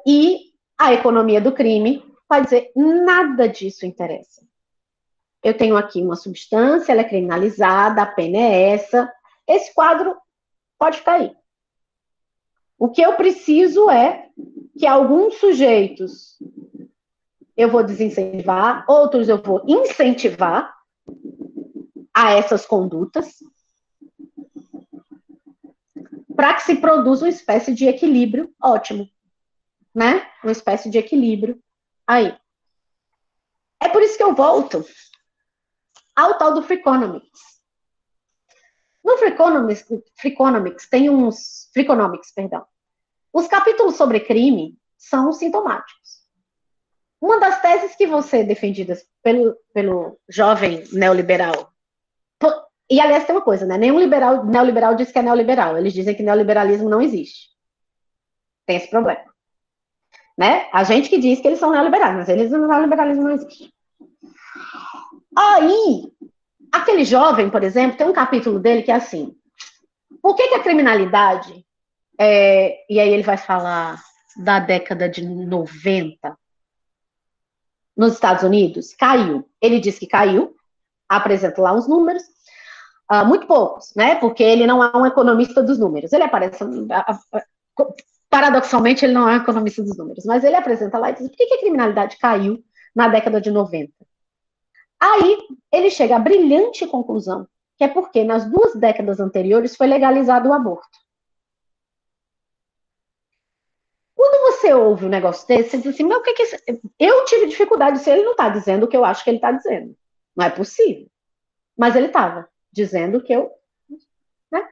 E 0.06 0.52
a 0.78 0.92
economia 0.92 1.40
do 1.40 1.52
crime 1.52 2.04
vai 2.28 2.42
dizer 2.42 2.70
nada 2.74 3.48
disso 3.48 3.84
interessa. 3.84 4.42
Eu 5.42 5.56
tenho 5.56 5.76
aqui 5.76 6.02
uma 6.02 6.16
substância, 6.16 6.92
ela 6.92 7.00
é 7.00 7.08
criminalizada, 7.08 8.02
a 8.02 8.06
pena 8.06 8.38
é 8.38 8.70
essa. 8.70 9.10
Esse 9.46 9.74
quadro 9.74 10.16
pode 10.78 10.98
ficar 10.98 11.14
aí. 11.14 11.34
O 12.78 12.88
que 12.88 13.02
eu 13.02 13.14
preciso 13.14 13.90
é 13.90 14.28
que 14.78 14.86
alguns 14.86 15.34
sujeitos 15.34 16.38
eu 17.56 17.70
vou 17.70 17.84
desincentivar, 17.84 18.86
outros 18.88 19.28
eu 19.28 19.36
vou 19.36 19.62
incentivar 19.66 20.74
a 22.14 22.32
essas 22.32 22.64
condutas, 22.64 23.42
para 26.34 26.54
que 26.54 26.62
se 26.62 26.76
produza 26.76 27.26
uma 27.26 27.30
espécie 27.30 27.74
de 27.74 27.86
equilíbrio 27.86 28.50
ótimo, 28.62 29.06
né? 29.94 30.28
Uma 30.42 30.52
espécie 30.52 30.90
de 30.90 30.98
equilíbrio 30.98 31.60
aí. 32.06 32.36
É 33.80 33.88
por 33.88 34.02
isso 34.02 34.16
que 34.16 34.22
eu 34.22 34.34
volto 34.34 34.84
ao 36.14 36.36
tal 36.36 36.54
do 36.54 36.62
Freakonomics. 36.62 37.40
No 39.02 39.16
Freakonomics, 39.16 39.86
Freakonomics 40.16 40.88
tem 40.88 41.08
uns. 41.08 41.70
Freakonomics, 41.72 42.32
perdão. 42.32 42.66
Os 43.32 43.46
capítulos 43.46 43.96
sobre 43.96 44.20
crime 44.20 44.76
são 44.98 45.32
sintomáticos. 45.32 46.20
Uma 47.20 47.38
das 47.38 47.60
teses 47.60 47.96
que 47.96 48.06
vão 48.06 48.22
ser 48.22 48.44
defendidas 48.44 49.06
pelo, 49.22 49.56
pelo 49.72 50.18
jovem 50.28 50.84
neoliberal. 50.92 51.72
E 52.90 53.00
aliás, 53.00 53.24
tem 53.24 53.36
uma 53.36 53.42
coisa, 53.42 53.64
né? 53.64 53.78
Nenhum 53.78 54.00
liberal, 54.00 54.44
neoliberal 54.44 54.96
diz 54.96 55.12
que 55.12 55.18
é 55.18 55.22
neoliberal. 55.22 55.78
Eles 55.78 55.92
dizem 55.92 56.14
que 56.14 56.24
neoliberalismo 56.24 56.88
não 56.88 57.00
existe. 57.00 57.50
Tem 58.66 58.76
esse 58.76 58.90
problema. 58.90 59.29
Né? 60.40 60.70
A 60.72 60.84
gente 60.84 61.10
que 61.10 61.18
diz 61.18 61.38
que 61.38 61.46
eles 61.46 61.58
são 61.58 61.70
neoliberais, 61.70 62.16
mas 62.16 62.28
eles 62.30 62.50
não 62.50 62.66
neoliberalismo 62.66 63.24
não 63.24 63.32
existe. 63.32 63.70
Aí, 65.36 66.10
aquele 66.72 67.04
jovem, 67.04 67.50
por 67.50 67.62
exemplo, 67.62 67.98
tem 67.98 68.08
um 68.08 68.12
capítulo 68.14 68.58
dele 68.58 68.82
que 68.82 68.90
é 68.90 68.94
assim: 68.94 69.36
por 70.22 70.34
que, 70.34 70.48
que 70.48 70.54
a 70.54 70.62
criminalidade, 70.62 71.62
é, 72.18 72.86
e 72.88 72.98
aí 72.98 73.10
ele 73.10 73.22
vai 73.22 73.36
falar 73.36 74.02
da 74.34 74.60
década 74.60 75.10
de 75.10 75.22
90, 75.26 76.34
nos 77.94 78.14
Estados 78.14 78.42
Unidos, 78.42 78.94
caiu. 78.94 79.46
Ele 79.60 79.78
diz 79.78 79.98
que 79.98 80.06
caiu, 80.06 80.56
apresenta 81.06 81.60
lá 81.60 81.74
os 81.74 81.86
números, 81.86 82.22
uh, 83.12 83.26
muito 83.26 83.46
poucos, 83.46 83.92
né? 83.94 84.14
Porque 84.14 84.42
ele 84.42 84.66
não 84.66 84.82
é 84.82 84.96
um 84.96 85.04
economista 85.04 85.62
dos 85.62 85.78
números. 85.78 86.14
Ele 86.14 86.24
aparece. 86.24 86.64
Paradoxalmente, 88.30 89.04
ele 89.04 89.12
não 89.12 89.28
é 89.28 89.34
um 89.34 89.42
economista 89.42 89.82
dos 89.82 89.98
números, 89.98 90.24
mas 90.24 90.44
ele 90.44 90.54
apresenta 90.54 90.96
lá 90.96 91.10
e 91.10 91.14
diz: 91.14 91.28
por 91.28 91.36
que, 91.36 91.46
que 91.46 91.54
a 91.54 91.60
criminalidade 91.60 92.16
caiu 92.16 92.64
na 92.94 93.08
década 93.08 93.40
de 93.40 93.50
90? 93.50 93.92
Aí 95.00 95.38
ele 95.72 95.90
chega 95.90 96.16
à 96.16 96.18
brilhante 96.18 96.86
conclusão, 96.86 97.48
que 97.76 97.84
é 97.84 97.88
porque 97.88 98.22
nas 98.22 98.48
duas 98.48 98.74
décadas 98.76 99.18
anteriores 99.18 99.76
foi 99.76 99.88
legalizado 99.88 100.48
o 100.48 100.52
aborto. 100.52 100.98
Quando 104.14 104.52
você 104.52 104.72
ouve 104.74 105.06
um 105.06 105.08
negócio 105.08 105.48
desse, 105.48 105.70
você 105.70 105.78
diz 105.78 105.94
assim, 105.94 106.04
mas 106.04 106.18
o 106.18 106.22
que, 106.22 106.34
que 106.34 106.80
Eu 106.98 107.24
tive 107.24 107.46
dificuldade 107.46 107.98
se 107.98 108.10
ele 108.10 108.22
não 108.22 108.32
está 108.32 108.50
dizendo 108.50 108.84
o 108.84 108.88
que 108.88 108.96
eu 108.96 109.04
acho 109.04 109.24
que 109.24 109.30
ele 109.30 109.38
está 109.38 109.50
dizendo. 109.50 109.96
Não 110.36 110.44
é 110.44 110.50
possível. 110.50 111.10
Mas 111.76 111.96
ele 111.96 112.08
estava 112.08 112.48
dizendo 112.70 113.22
que 113.22 113.32
eu. 113.32 113.50
Né? 114.52 114.68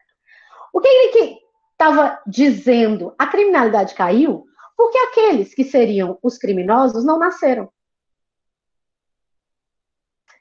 O 0.73 0.81
que 0.81 0.87
ele 0.87 1.41
estava 1.79 2.21
dizendo? 2.27 3.15
A 3.17 3.29
criminalidade 3.29 3.95
caiu 3.95 4.45
porque 4.77 4.99
aqueles 4.99 5.55
que 5.55 5.65
seriam 5.65 6.19
os 6.23 6.37
criminosos 6.37 7.05
não 7.05 7.19
nasceram. 7.19 7.71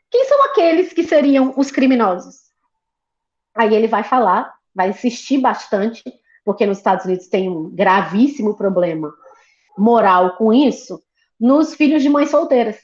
Quem 0.09 0.25
são 0.25 0.43
aqueles 0.45 0.93
que 0.93 1.03
seriam 1.03 1.53
os 1.55 1.69
criminosos? 1.69 2.47
Aí 3.55 3.73
ele 3.73 3.87
vai 3.87 4.03
falar, 4.03 4.53
vai 4.73 4.89
insistir 4.89 5.39
bastante, 5.39 6.03
porque 6.43 6.65
nos 6.65 6.77
Estados 6.77 7.05
Unidos 7.05 7.27
tem 7.27 7.49
um 7.49 7.69
gravíssimo 7.69 8.55
problema 8.55 9.13
moral 9.77 10.37
com 10.37 10.51
isso, 10.51 11.03
nos 11.39 11.75
filhos 11.75 12.01
de 12.01 12.09
mães 12.09 12.29
solteiras. 12.29 12.79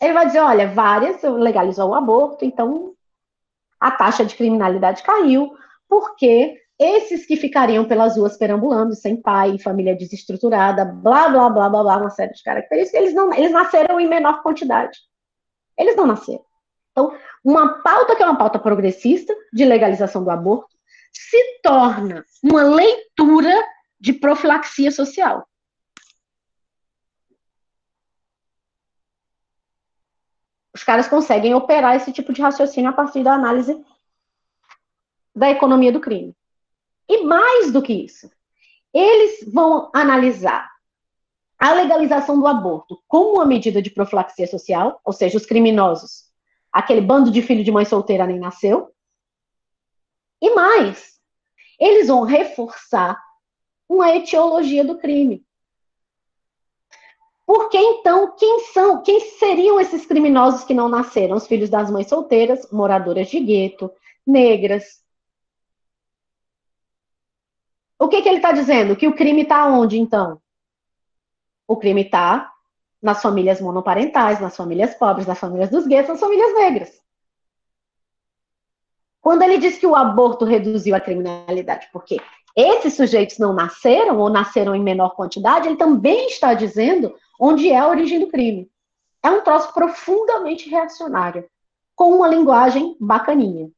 Ele 0.00 0.12
vai 0.12 0.26
dizer: 0.26 0.40
olha, 0.40 0.72
várias 0.72 1.22
legalizou 1.22 1.90
o 1.90 1.94
aborto, 1.94 2.44
então 2.44 2.94
a 3.80 3.90
taxa 3.90 4.24
de 4.24 4.34
criminalidade 4.36 5.02
caiu, 5.02 5.56
porque 5.92 6.58
esses 6.78 7.26
que 7.26 7.36
ficariam 7.36 7.84
pelas 7.84 8.16
ruas 8.16 8.38
perambulando, 8.38 8.94
sem 8.94 9.14
pai, 9.14 9.58
família 9.58 9.94
desestruturada, 9.94 10.86
blá, 10.86 11.28
blá, 11.28 11.50
blá, 11.50 11.68
blá, 11.68 11.82
blá, 11.82 11.96
uma 11.98 12.08
série 12.08 12.32
de 12.32 12.42
características, 12.42 12.98
eles, 12.98 13.14
não, 13.14 13.30
eles 13.34 13.52
nasceram 13.52 14.00
em 14.00 14.08
menor 14.08 14.42
quantidade. 14.42 14.98
Eles 15.76 15.94
não 15.94 16.06
nasceram. 16.06 16.42
Então, 16.92 17.14
uma 17.44 17.82
pauta 17.82 18.16
que 18.16 18.22
é 18.22 18.26
uma 18.26 18.38
pauta 18.38 18.58
progressista, 18.58 19.36
de 19.52 19.66
legalização 19.66 20.24
do 20.24 20.30
aborto, 20.30 20.74
se 21.12 21.60
torna 21.62 22.24
uma 22.42 22.62
leitura 22.62 23.52
de 24.00 24.14
profilaxia 24.14 24.90
social. 24.90 25.46
Os 30.74 30.82
caras 30.82 31.06
conseguem 31.06 31.52
operar 31.52 31.96
esse 31.96 32.10
tipo 32.14 32.32
de 32.32 32.40
raciocínio 32.40 32.88
a 32.88 32.94
partir 32.94 33.22
da 33.22 33.34
análise 33.34 33.78
da 35.34 35.50
economia 35.50 35.92
do 35.92 36.00
crime. 36.00 36.34
E 37.08 37.24
mais 37.24 37.72
do 37.72 37.82
que 37.82 37.92
isso, 37.92 38.30
eles 38.92 39.44
vão 39.52 39.90
analisar 39.94 40.70
a 41.58 41.72
legalização 41.72 42.38
do 42.38 42.46
aborto 42.46 43.00
como 43.06 43.34
uma 43.34 43.46
medida 43.46 43.80
de 43.80 43.90
profilaxia 43.90 44.46
social, 44.46 45.00
ou 45.04 45.12
seja, 45.12 45.36
os 45.36 45.46
criminosos, 45.46 46.24
aquele 46.72 47.00
bando 47.00 47.30
de 47.30 47.40
filho 47.40 47.62
de 47.62 47.70
mãe 47.70 47.84
solteira 47.84 48.26
nem 48.26 48.38
nasceu. 48.38 48.92
E 50.40 50.50
mais, 50.54 51.20
eles 51.78 52.08
vão 52.08 52.22
reforçar 52.22 53.20
uma 53.88 54.14
etiologia 54.14 54.84
do 54.84 54.98
crime. 54.98 55.44
Porque 57.46 57.76
então, 57.76 58.34
quem 58.36 58.60
são, 58.72 59.02
quem 59.02 59.20
seriam 59.20 59.78
esses 59.80 60.06
criminosos 60.06 60.64
que 60.64 60.74
não 60.74 60.88
nasceram? 60.88 61.36
Os 61.36 61.46
filhos 61.46 61.68
das 61.68 61.90
mães 61.90 62.08
solteiras, 62.08 62.70
moradoras 62.72 63.28
de 63.28 63.38
gueto, 63.38 63.90
negras, 64.26 65.01
o 68.02 68.08
que, 68.08 68.20
que 68.20 68.28
ele 68.28 68.38
está 68.38 68.50
dizendo? 68.50 68.96
Que 68.96 69.06
o 69.06 69.14
crime 69.14 69.42
está 69.42 69.64
onde, 69.68 69.96
então? 69.96 70.40
O 71.68 71.76
crime 71.76 72.02
está 72.02 72.50
nas 73.00 73.22
famílias 73.22 73.60
monoparentais, 73.60 74.40
nas 74.40 74.56
famílias 74.56 74.92
pobres, 74.94 75.24
nas 75.24 75.38
famílias 75.38 75.70
dos 75.70 75.86
guetos, 75.86 76.08
nas 76.08 76.20
famílias 76.20 76.52
negras. 76.52 77.00
Quando 79.20 79.42
ele 79.42 79.56
diz 79.56 79.78
que 79.78 79.86
o 79.86 79.94
aborto 79.94 80.44
reduziu 80.44 80.96
a 80.96 81.00
criminalidade, 81.00 81.88
porque 81.92 82.20
esses 82.56 82.94
sujeitos 82.94 83.38
não 83.38 83.52
nasceram 83.52 84.18
ou 84.18 84.28
nasceram 84.28 84.74
em 84.74 84.82
menor 84.82 85.14
quantidade, 85.14 85.68
ele 85.68 85.76
também 85.76 86.26
está 86.26 86.54
dizendo 86.54 87.14
onde 87.38 87.70
é 87.70 87.78
a 87.78 87.88
origem 87.88 88.18
do 88.18 88.26
crime. 88.26 88.68
É 89.22 89.30
um 89.30 89.42
troço 89.42 89.72
profundamente 89.72 90.68
reacionário, 90.68 91.48
com 91.94 92.16
uma 92.16 92.26
linguagem 92.26 92.96
bacaninha. 92.98 93.70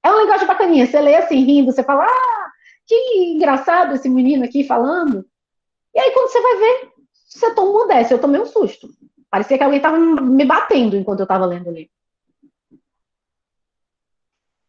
É 0.00 0.10
uma 0.10 0.20
linguagem 0.20 0.46
bacaninha. 0.46 0.86
Você 0.86 1.00
lê 1.00 1.16
assim, 1.16 1.44
rindo, 1.44 1.72
você 1.72 1.82
fala, 1.82 2.06
ah, 2.06 2.43
que 2.86 2.94
engraçado 3.34 3.94
esse 3.94 4.08
menino 4.08 4.44
aqui 4.44 4.64
falando. 4.64 5.28
E 5.94 5.98
aí, 5.98 6.10
quando 6.12 6.28
você 6.30 6.40
vai 6.40 6.56
ver, 6.56 6.92
você 7.28 7.54
toma 7.54 7.70
uma 7.70 7.86
dessa. 7.86 8.14
Eu 8.14 8.20
tomei 8.20 8.40
um 8.40 8.46
susto. 8.46 8.88
Parecia 9.30 9.58
que 9.58 9.64
alguém 9.64 9.78
estava 9.78 9.98
me 9.98 10.44
batendo 10.44 10.96
enquanto 10.96 11.20
eu 11.20 11.24
estava 11.24 11.46
lendo 11.46 11.68
ali. 11.68 11.90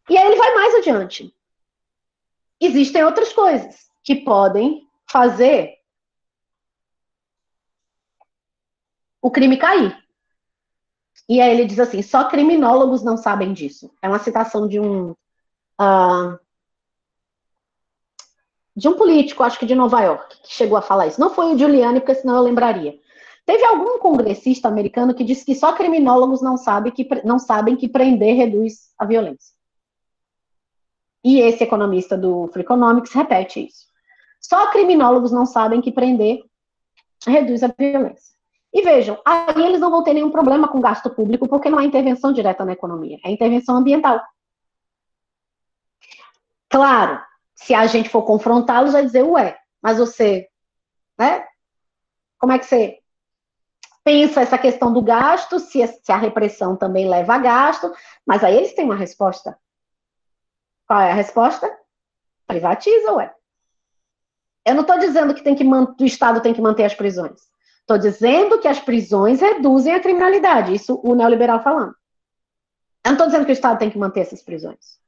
E 0.09 0.17
aí 0.17 0.27
ele 0.27 0.35
vai 0.35 0.53
mais 0.53 0.75
adiante. 0.75 1.35
Existem 2.59 3.03
outras 3.03 3.33
coisas 3.33 3.89
que 4.03 4.15
podem 4.15 4.87
fazer 5.07 5.75
o 9.21 9.31
crime 9.31 9.57
cair. 9.57 9.97
E 11.27 11.41
aí 11.41 11.51
ele 11.51 11.65
diz 11.65 11.79
assim: 11.79 12.01
só 12.01 12.29
criminólogos 12.29 13.03
não 13.03 13.17
sabem 13.17 13.53
disso. 13.53 13.91
É 14.01 14.07
uma 14.07 14.19
citação 14.19 14.67
de 14.67 14.79
um 14.79 15.11
uh, 15.11 16.39
de 18.75 18.87
um 18.87 18.95
político, 18.95 19.43
acho 19.43 19.57
que 19.57 19.65
de 19.65 19.73
Nova 19.73 20.01
York, 20.01 20.37
que 20.43 20.53
chegou 20.53 20.77
a 20.77 20.81
falar 20.81 21.07
isso. 21.07 21.19
Não 21.19 21.29
foi 21.29 21.53
o 21.53 21.57
Giuliani, 21.57 22.01
porque 22.01 22.15
senão 22.15 22.35
eu 22.35 22.43
lembraria. 22.43 22.99
Teve 23.45 23.63
algum 23.63 23.99
congressista 23.99 24.67
americano 24.67 25.13
que 25.13 25.23
disse 25.23 25.45
que 25.45 25.55
só 25.55 25.73
criminólogos 25.73 26.41
não, 26.41 26.57
sabe 26.57 26.91
que, 26.91 27.07
não 27.23 27.37
sabem 27.39 27.75
que 27.75 27.87
prender 27.87 28.35
reduz 28.35 28.91
a 28.97 29.05
violência. 29.05 29.53
E 31.23 31.39
esse 31.39 31.63
economista 31.63 32.17
do 32.17 32.47
Freakonomics 32.49 33.13
repete 33.13 33.67
isso. 33.67 33.85
Só 34.41 34.71
criminólogos 34.71 35.31
não 35.31 35.45
sabem 35.45 35.81
que 35.81 35.91
prender 35.91 36.43
reduz 37.25 37.63
a 37.63 37.67
violência. 37.67 38.35
E 38.73 38.81
vejam, 38.81 39.17
aí 39.23 39.63
eles 39.63 39.79
não 39.79 39.89
vão 39.89 40.03
ter 40.03 40.13
nenhum 40.13 40.29
problema 40.29 40.67
com 40.67 40.81
gasto 40.81 41.09
público, 41.09 41.47
porque 41.47 41.69
não 41.69 41.79
é 41.79 41.85
intervenção 41.85 42.33
direta 42.33 42.65
na 42.65 42.73
economia, 42.73 43.17
é 43.23 43.31
intervenção 43.31 43.77
ambiental. 43.77 44.21
Claro, 46.69 47.21
se 47.55 47.73
a 47.73 47.85
gente 47.87 48.09
for 48.09 48.23
confrontá-los, 48.23 48.93
vai 48.93 49.05
dizer, 49.05 49.23
ué, 49.23 49.57
mas 49.81 49.97
você, 49.97 50.47
né? 51.17 51.45
Como 52.37 52.51
é 52.51 52.59
que 52.59 52.65
você 52.65 52.99
pensa 54.03 54.41
essa 54.41 54.57
questão 54.57 54.93
do 54.93 55.01
gasto, 55.01 55.59
se, 55.59 55.81
a 55.81 56.17
repressão 56.17 56.75
também 56.75 57.09
leva 57.09 57.33
a 57.33 57.39
gasto, 57.39 57.91
mas 58.25 58.43
aí 58.43 58.55
eles 58.55 58.73
têm 58.73 58.85
uma 58.85 58.95
resposta. 58.95 59.57
Qual 60.85 60.99
é 60.99 61.11
a 61.11 61.15
resposta? 61.15 61.75
Privatiza, 62.45 63.13
ué. 63.13 63.33
Eu 64.63 64.75
não 64.75 64.81
estou 64.81 64.99
dizendo 64.99 65.33
que 65.33 65.43
tem 65.43 65.55
que 65.55 65.63
o 65.63 66.05
Estado 66.05 66.41
tem 66.41 66.53
que 66.53 66.61
manter 66.61 66.83
as 66.83 66.93
prisões. 66.93 67.41
Estou 67.81 67.97
dizendo 67.97 68.59
que 68.59 68.67
as 68.67 68.79
prisões 68.79 69.41
reduzem 69.41 69.93
a 69.93 69.99
criminalidade. 69.99 70.73
Isso 70.73 70.99
o 71.03 71.15
neoliberal 71.15 71.61
falando. 71.63 71.95
Eu 73.03 73.11
não 73.11 73.13
estou 73.13 73.27
dizendo 73.27 73.45
que 73.45 73.51
o 73.51 73.53
Estado 73.53 73.77
tem 73.77 73.91
que 73.91 73.97
manter 73.97 74.21
essas 74.21 74.41
prisões. 74.41 74.99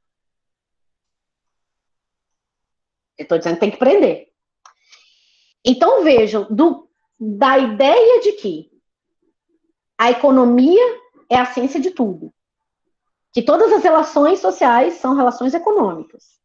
Eu 3.18 3.24
estou 3.24 3.36
dizendo 3.36 3.54
que 3.54 3.60
tem 3.60 3.70
que 3.70 3.76
prender. 3.76 4.28
Então 5.64 6.04
vejam, 6.04 6.46
do, 6.48 6.88
da 7.18 7.58
ideia 7.58 8.22
de 8.22 8.32
que 8.32 8.70
a 9.98 10.10
economia 10.10 10.98
é 11.28 11.36
a 11.36 11.46
ciência 11.46 11.80
de 11.80 11.90
tudo, 11.90 12.32
que 13.32 13.42
todas 13.42 13.72
as 13.72 13.82
relações 13.82 14.38
sociais 14.38 14.94
são 14.94 15.14
relações 15.14 15.52
econômicas, 15.52 16.38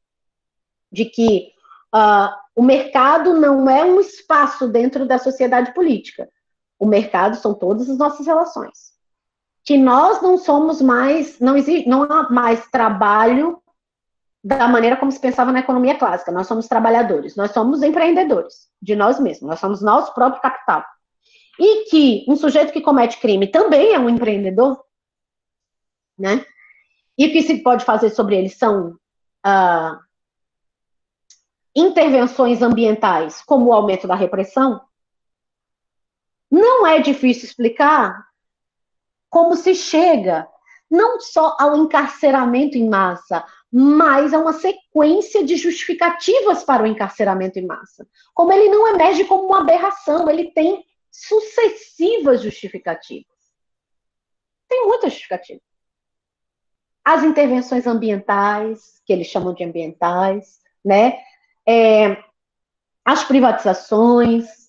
de 0.91 1.05
que 1.05 1.51
uh, 1.95 2.36
o 2.55 2.63
mercado 2.63 3.34
não 3.34 3.69
é 3.69 3.86
um 3.86 3.99
espaço 3.99 4.67
dentro 4.67 5.05
da 5.05 5.17
sociedade 5.17 5.74
política. 5.74 6.28
O 6.80 6.86
mercado 6.86 7.36
são 7.38 7.53
todas 7.53 7.89
as 7.89 7.97
nossas 7.97 8.26
relações. 8.26 8.93
Que 9.63 9.78
nós 9.78 10.21
não 10.21 10.38
somos 10.38 10.82
mais, 10.82 11.39
não 11.39 11.55
existe, 11.55 11.88
não 11.88 12.03
há 12.03 12.30
mais 12.30 12.67
trabalho 12.67 13.62
da 14.43 14.67
maneira 14.67 14.97
como 14.97 15.11
se 15.11 15.19
pensava 15.19 15.51
na 15.51 15.59
economia 15.59 15.97
clássica. 15.97 16.31
Nós 16.31 16.47
somos 16.47 16.67
trabalhadores, 16.67 17.35
nós 17.35 17.51
somos 17.51 17.81
empreendedores 17.81 18.67
de 18.81 18.95
nós 18.95 19.19
mesmos, 19.19 19.49
nós 19.49 19.59
somos 19.59 19.81
nosso 19.81 20.13
próprio 20.13 20.41
capital. 20.41 20.83
E 21.57 21.85
que 21.85 22.25
um 22.27 22.35
sujeito 22.35 22.73
que 22.73 22.81
comete 22.81 23.19
crime 23.19 23.47
também 23.47 23.93
é 23.93 23.99
um 23.99 24.09
empreendedor, 24.09 24.83
né? 26.17 26.45
E 27.17 27.27
o 27.27 27.31
que 27.31 27.43
se 27.43 27.61
pode 27.61 27.85
fazer 27.85 28.09
sobre 28.09 28.35
ele 28.35 28.49
são 28.49 28.97
uh, 29.45 29.99
intervenções 31.75 32.61
ambientais, 32.61 33.41
como 33.43 33.67
o 33.67 33.73
aumento 33.73 34.07
da 34.07 34.15
repressão. 34.15 34.81
Não 36.51 36.85
é 36.85 36.99
difícil 36.99 37.45
explicar 37.45 38.27
como 39.29 39.55
se 39.55 39.73
chega 39.73 40.47
não 40.89 41.19
só 41.19 41.55
ao 41.59 41.75
encarceramento 41.75 42.77
em 42.77 42.87
massa, 42.87 43.43
mas 43.76 44.36
a 44.36 44.39
uma 44.39 44.53
sequência 44.53 45.43
de 45.43 45.55
justificativas 45.55 46.63
para 46.63 46.84
o 46.84 46.86
encarceramento 46.86 47.57
em 47.57 47.65
massa. 47.65 48.07
Como 48.32 48.53
ele 48.53 48.69
não 48.69 48.88
emerge 48.88 49.26
como 49.26 49.47
uma 49.47 49.61
aberração, 49.61 50.30
ele 50.30 50.51
tem 50.51 50.86
sucessivas 51.09 52.43
justificativas. 52.43 53.26
Tem 54.69 54.86
muitas 54.86 55.13
justificativas. 55.13 55.63
As 57.03 57.24
intervenções 57.24 57.88
ambientais, 57.88 59.01
que 59.07 59.11
eles 59.11 59.26
chamam 59.26 59.55
de 59.55 59.63
ambientais, 59.63 60.59
né? 60.86 61.19
É, 61.67 62.24
as 63.03 63.24
privatizações, 63.24 64.63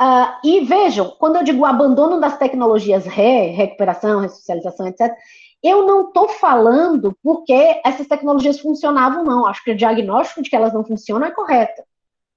Uh, 0.00 0.34
e 0.42 0.64
vejam, 0.64 1.10
quando 1.10 1.36
eu 1.36 1.44
digo 1.44 1.64
abandono 1.64 2.18
das 2.18 2.36
tecnologias 2.36 3.06
re, 3.06 3.50
recuperação, 3.50 4.18
ressocialização, 4.18 4.88
etc., 4.88 5.14
eu 5.62 5.86
não 5.86 6.08
estou 6.08 6.28
falando 6.28 7.16
porque 7.22 7.80
essas 7.84 8.06
tecnologias 8.06 8.58
funcionavam, 8.58 9.22
não. 9.22 9.46
Acho 9.46 9.62
que 9.62 9.70
o 9.70 9.76
diagnóstico 9.76 10.42
de 10.42 10.50
que 10.50 10.56
elas 10.56 10.72
não 10.72 10.84
funcionam 10.84 11.26
é 11.26 11.30
correto. 11.30 11.82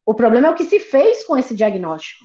O 0.05 0.13
problema 0.13 0.47
é 0.47 0.51
o 0.51 0.55
que 0.55 0.65
se 0.65 0.79
fez 0.79 1.25
com 1.25 1.35
esse 1.35 1.55
diagnóstico. 1.55 2.23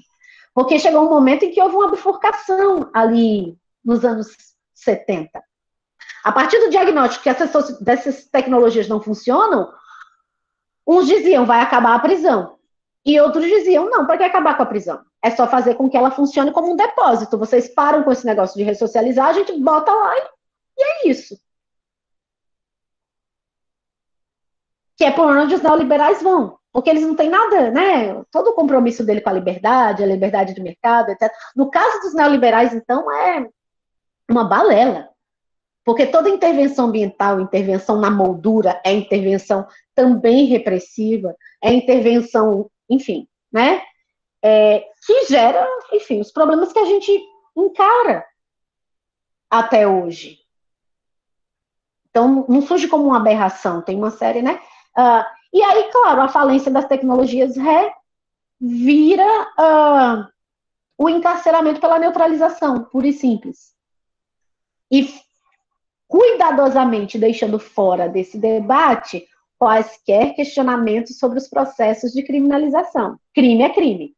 Porque 0.52 0.78
chegou 0.78 1.06
um 1.06 1.10
momento 1.10 1.44
em 1.44 1.50
que 1.50 1.62
houve 1.62 1.76
uma 1.76 1.90
bifurcação 1.90 2.90
ali 2.92 3.56
nos 3.82 4.04
anos 4.04 4.28
70. 4.74 5.42
A 6.22 6.32
partir 6.32 6.58
do 6.58 6.70
diagnóstico 6.70 7.22
que 7.22 7.30
essas, 7.30 7.80
dessas 7.80 8.26
tecnologias 8.26 8.88
não 8.88 9.00
funcionam, 9.00 9.72
uns 10.86 11.06
diziam 11.06 11.46
vai 11.46 11.60
acabar 11.60 11.94
a 11.94 12.00
prisão. 12.00 12.58
E 13.04 13.18
outros 13.18 13.46
diziam, 13.46 13.88
não, 13.88 14.04
para 14.04 14.18
que 14.18 14.24
acabar 14.24 14.56
com 14.56 14.62
a 14.62 14.66
prisão? 14.66 15.00
É 15.22 15.30
só 15.30 15.46
fazer 15.46 15.74
com 15.74 15.88
que 15.88 15.96
ela 15.96 16.10
funcione 16.10 16.52
como 16.52 16.72
um 16.72 16.76
depósito. 16.76 17.38
Vocês 17.38 17.68
param 17.68 18.02
com 18.02 18.12
esse 18.12 18.26
negócio 18.26 18.56
de 18.56 18.62
ressocializar, 18.62 19.28
a 19.28 19.32
gente 19.32 19.58
bota 19.58 19.90
lá 19.90 20.18
e, 20.18 20.22
e 20.76 20.82
é 20.82 21.08
isso. 21.08 21.40
Que 24.96 25.04
é 25.04 25.10
por 25.10 25.26
onde 25.26 25.54
os 25.54 25.62
neoliberais 25.62 26.22
vão. 26.22 26.58
Porque 26.72 26.90
eles 26.90 27.02
não 27.02 27.16
têm 27.16 27.28
nada, 27.28 27.70
né? 27.70 28.22
Todo 28.30 28.50
o 28.50 28.54
compromisso 28.54 29.04
dele 29.04 29.20
com 29.20 29.30
a 29.30 29.32
liberdade, 29.32 30.02
a 30.02 30.06
liberdade 30.06 30.54
do 30.54 30.62
mercado, 30.62 31.10
etc. 31.10 31.32
No 31.56 31.70
caso 31.70 32.00
dos 32.00 32.14
neoliberais, 32.14 32.72
então, 32.72 33.10
é 33.10 33.48
uma 34.30 34.44
balela. 34.44 35.08
Porque 35.84 36.06
toda 36.06 36.28
intervenção 36.28 36.86
ambiental, 36.86 37.40
intervenção 37.40 37.98
na 37.98 38.10
moldura, 38.10 38.80
é 38.84 38.92
intervenção 38.92 39.66
também 39.94 40.44
repressiva, 40.44 41.34
é 41.62 41.72
intervenção 41.72 42.70
enfim, 42.90 43.28
né? 43.52 43.82
É, 44.42 44.80
que 45.06 45.26
gera, 45.26 45.66
enfim, 45.92 46.20
os 46.20 46.32
problemas 46.32 46.72
que 46.72 46.78
a 46.78 46.84
gente 46.84 47.24
encara 47.56 48.26
até 49.48 49.86
hoje. 49.86 50.39
Então, 52.10 52.44
não 52.48 52.60
surge 52.62 52.88
como 52.88 53.04
uma 53.04 53.18
aberração, 53.18 53.82
tem 53.82 53.96
uma 53.96 54.10
série, 54.10 54.42
né? 54.42 54.60
Uh, 54.96 55.24
e 55.52 55.62
aí, 55.62 55.90
claro, 55.90 56.20
a 56.22 56.28
falência 56.28 56.70
das 56.70 56.86
tecnologias 56.86 57.56
ré 57.56 57.94
vira 58.60 59.24
uh, 59.24 60.28
o 60.98 61.08
encarceramento 61.08 61.80
pela 61.80 61.98
neutralização, 61.98 62.84
pura 62.84 63.06
e 63.06 63.12
simples. 63.12 63.74
E 64.90 65.08
cuidadosamente 66.06 67.18
deixando 67.18 67.58
fora 67.58 68.08
desse 68.08 68.36
debate 68.36 69.26
quaisquer 69.56 70.34
questionamentos 70.34 71.18
sobre 71.18 71.38
os 71.38 71.48
processos 71.48 72.12
de 72.12 72.22
criminalização. 72.22 73.18
Crime 73.32 73.62
é 73.62 73.68
crime. 73.68 74.16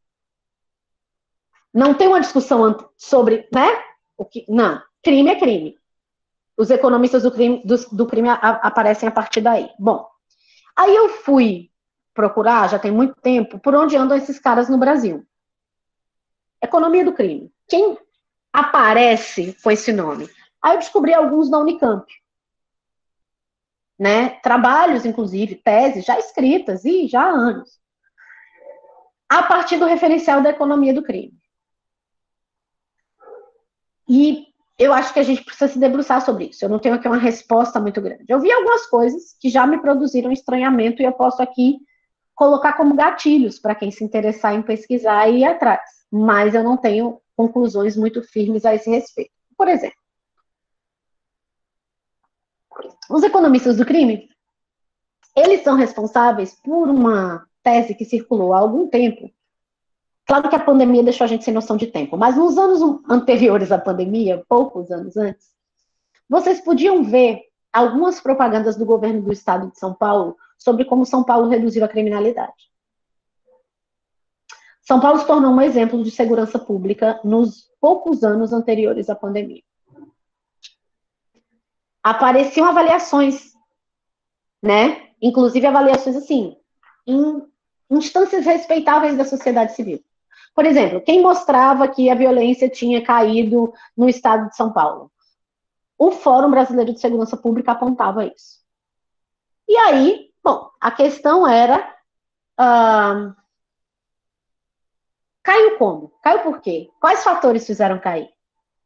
Não 1.73 1.95
tem 1.95 2.09
uma 2.09 2.21
discussão 2.21 2.77
sobre, 2.97 3.49
né? 3.53 3.69
O 4.17 4.25
que, 4.25 4.45
não, 4.49 4.81
crime 5.03 5.31
é 5.31 5.39
crime. 5.39 5.77
Os 6.57 6.71
economistas 6.71 7.23
do 7.23 7.31
crime, 7.31 7.63
do, 7.65 7.77
do 7.91 8.07
crime 8.07 8.29
a, 8.29 8.35
aparecem 8.35 9.09
a 9.09 9.13
partir 9.13 9.41
daí. 9.41 9.71
Bom, 9.79 10.07
aí 10.77 10.95
eu 10.95 11.09
fui 11.09 11.71
procurar, 12.15 12.69
já 12.69 12.79
tem 12.79 12.91
muito 12.91 13.15
tempo, 13.21 13.59
por 13.59 13.75
onde 13.75 13.97
andam 13.97 14.17
esses 14.17 14.39
caras 14.39 14.69
no 14.69 14.79
Brasil. 14.79 15.27
Economia 16.63 17.05
do 17.05 17.13
crime. 17.13 17.51
Quem 17.67 17.99
aparece 18.53 19.57
com 19.63 19.71
esse 19.71 19.93
nome? 19.93 20.29
Aí 20.63 20.75
eu 20.75 20.79
descobri 20.79 21.15
alguns 21.15 21.51
na 21.51 21.59
Unicamp 21.59 22.07
né? 24.03 24.31
Trabalhos, 24.41 25.05
inclusive, 25.05 25.55
teses 25.55 26.05
já 26.05 26.19
escritas 26.19 26.85
e 26.85 27.07
já 27.07 27.23
há 27.23 27.31
anos, 27.31 27.81
a 29.29 29.45
partir 29.45 29.79
do 29.79 29.87
referencial 29.87 30.43
da 30.43 30.51
economia 30.51 30.93
do 30.93 31.05
crime. 31.05 31.33
E 34.09 34.52
eu 34.79 34.93
acho 34.93 35.13
que 35.13 35.21
a 35.21 35.23
gente 35.23 35.45
precisa 35.45 35.73
se 35.73 35.79
debruçar 35.79 36.25
sobre 36.25 36.47
isso. 36.47 36.65
Eu 36.65 36.69
não 36.69 36.79
tenho 36.79 36.95
aqui 36.95 37.07
uma 37.07 37.19
resposta 37.19 37.81
muito 37.81 38.01
grande. 38.01 38.25
Eu 38.29 38.41
vi 38.41 38.51
algumas 38.51 38.87
coisas 38.87 39.37
que 39.41 39.49
já 39.49 39.67
me 39.67 39.81
produziram 39.81 40.33
estranhamento 40.33 41.03
e 41.03 41.05
eu 41.05 41.13
posso 41.13 41.43
aqui 41.43 41.79
colocar 42.35 42.73
como 42.75 42.95
gatilhos 42.95 43.59
para 43.59 43.75
quem 43.75 43.91
se 43.91 44.03
interessar 44.03 44.55
em 44.55 44.63
pesquisar 44.63 45.29
e 45.29 45.41
ir 45.41 45.45
atrás. 45.45 45.83
Mas 46.11 46.55
eu 46.55 46.65
não 46.65 46.77
tenho 46.77 47.21
conclusões 47.37 47.97
muito 47.97 48.23
firmes 48.23 48.65
a 48.65 48.75
esse 48.75 48.91
respeito. 48.91 49.31
Por 49.57 49.69
exemplo, 49.69 49.97
os 53.11 53.23
economistas 53.23 53.77
do 53.77 53.87
crime, 53.87 54.29
eles 55.37 55.63
são 55.63 55.77
responsáveis 55.77 56.55
por 56.63 56.89
uma 56.89 57.47
tese 57.63 57.95
que 57.95 58.05
circulou 58.05 58.53
há 58.53 58.59
algum 58.59 58.89
tempo. 58.89 59.31
Claro 60.27 60.49
que 60.49 60.57
a 60.57 60.65
pandemia 60.65 61.03
deixou 61.03 61.25
a 61.25 61.29
gente 61.29 61.45
sem 61.45 61.53
noção 61.53 61.77
de 61.77 61.87
tempo, 61.87 62.17
mas 62.17 62.37
nos 62.37 62.57
anos 62.57 62.81
anteriores 63.09 63.73
à 63.73 63.79
pandemia, 63.79 64.45
poucos 64.49 64.91
anos 64.91 65.17
antes, 65.17 65.51
vocês 66.29 66.61
podiam 66.61 67.03
ver 67.03 67.41
algumas 67.73 68.21
propagandas 68.21 68.77
do 68.77 68.87
governo 68.87 69.23
do 69.23 69.33
estado 69.33 69.71
de 69.71 69.79
São 69.79 69.93
Paulo 69.95 70.37
sobre 70.59 70.85
como 70.85 71.05
São 71.05 71.25
Paulo 71.25 71.49
reduziu 71.49 71.85
a 71.85 71.89
criminalidade. 71.89 72.71
São 74.83 75.01
Paulo 75.01 75.19
se 75.19 75.27
tornou 75.27 75.53
um 75.53 75.61
exemplo 75.61 76.03
de 76.03 76.11
segurança 76.11 76.59
pública 76.59 77.21
nos 77.25 77.71
poucos 77.81 78.23
anos 78.23 78.53
anteriores 78.53 79.11
à 79.11 79.15
pandemia 79.15 79.63
apareciam 82.03 82.67
avaliações, 82.67 83.53
né? 84.63 85.11
Inclusive 85.21 85.67
avaliações 85.67 86.17
assim, 86.17 86.57
em 87.07 87.43
instâncias 87.91 88.45
respeitáveis 88.45 89.17
da 89.17 89.25
sociedade 89.25 89.75
civil. 89.75 90.03
Por 90.55 90.67
exemplo, 90.67 91.01
quem 91.01 91.23
mostrava 91.23 91.89
que 91.89 92.11
a 92.11 92.15
violência 92.15 92.69
tinha 92.69 93.03
caído 93.03 93.73
no 93.97 94.09
estado 94.09 94.49
de 94.49 94.57
São 94.57 94.73
Paulo? 94.73 95.11
O 95.99 96.11
Fórum 96.11 96.51
Brasileiro 96.51 96.93
de 96.93 97.01
Segurança 97.01 97.37
Pública 97.37 97.73
apontava 97.73 98.25
isso. 98.25 98.61
E 99.69 99.77
aí, 99.77 100.31
bom, 100.43 100.71
a 100.81 100.91
questão 100.91 101.47
era. 101.47 101.79
Uh, 102.61 103.35
caiu 105.43 105.79
como? 105.79 106.13
Caiu 106.23 106.41
por 106.41 106.61
quê? 106.61 106.91
Quais 107.01 107.25
fatores 107.25 107.67
fizeram 107.67 107.99
cair? 107.99 108.29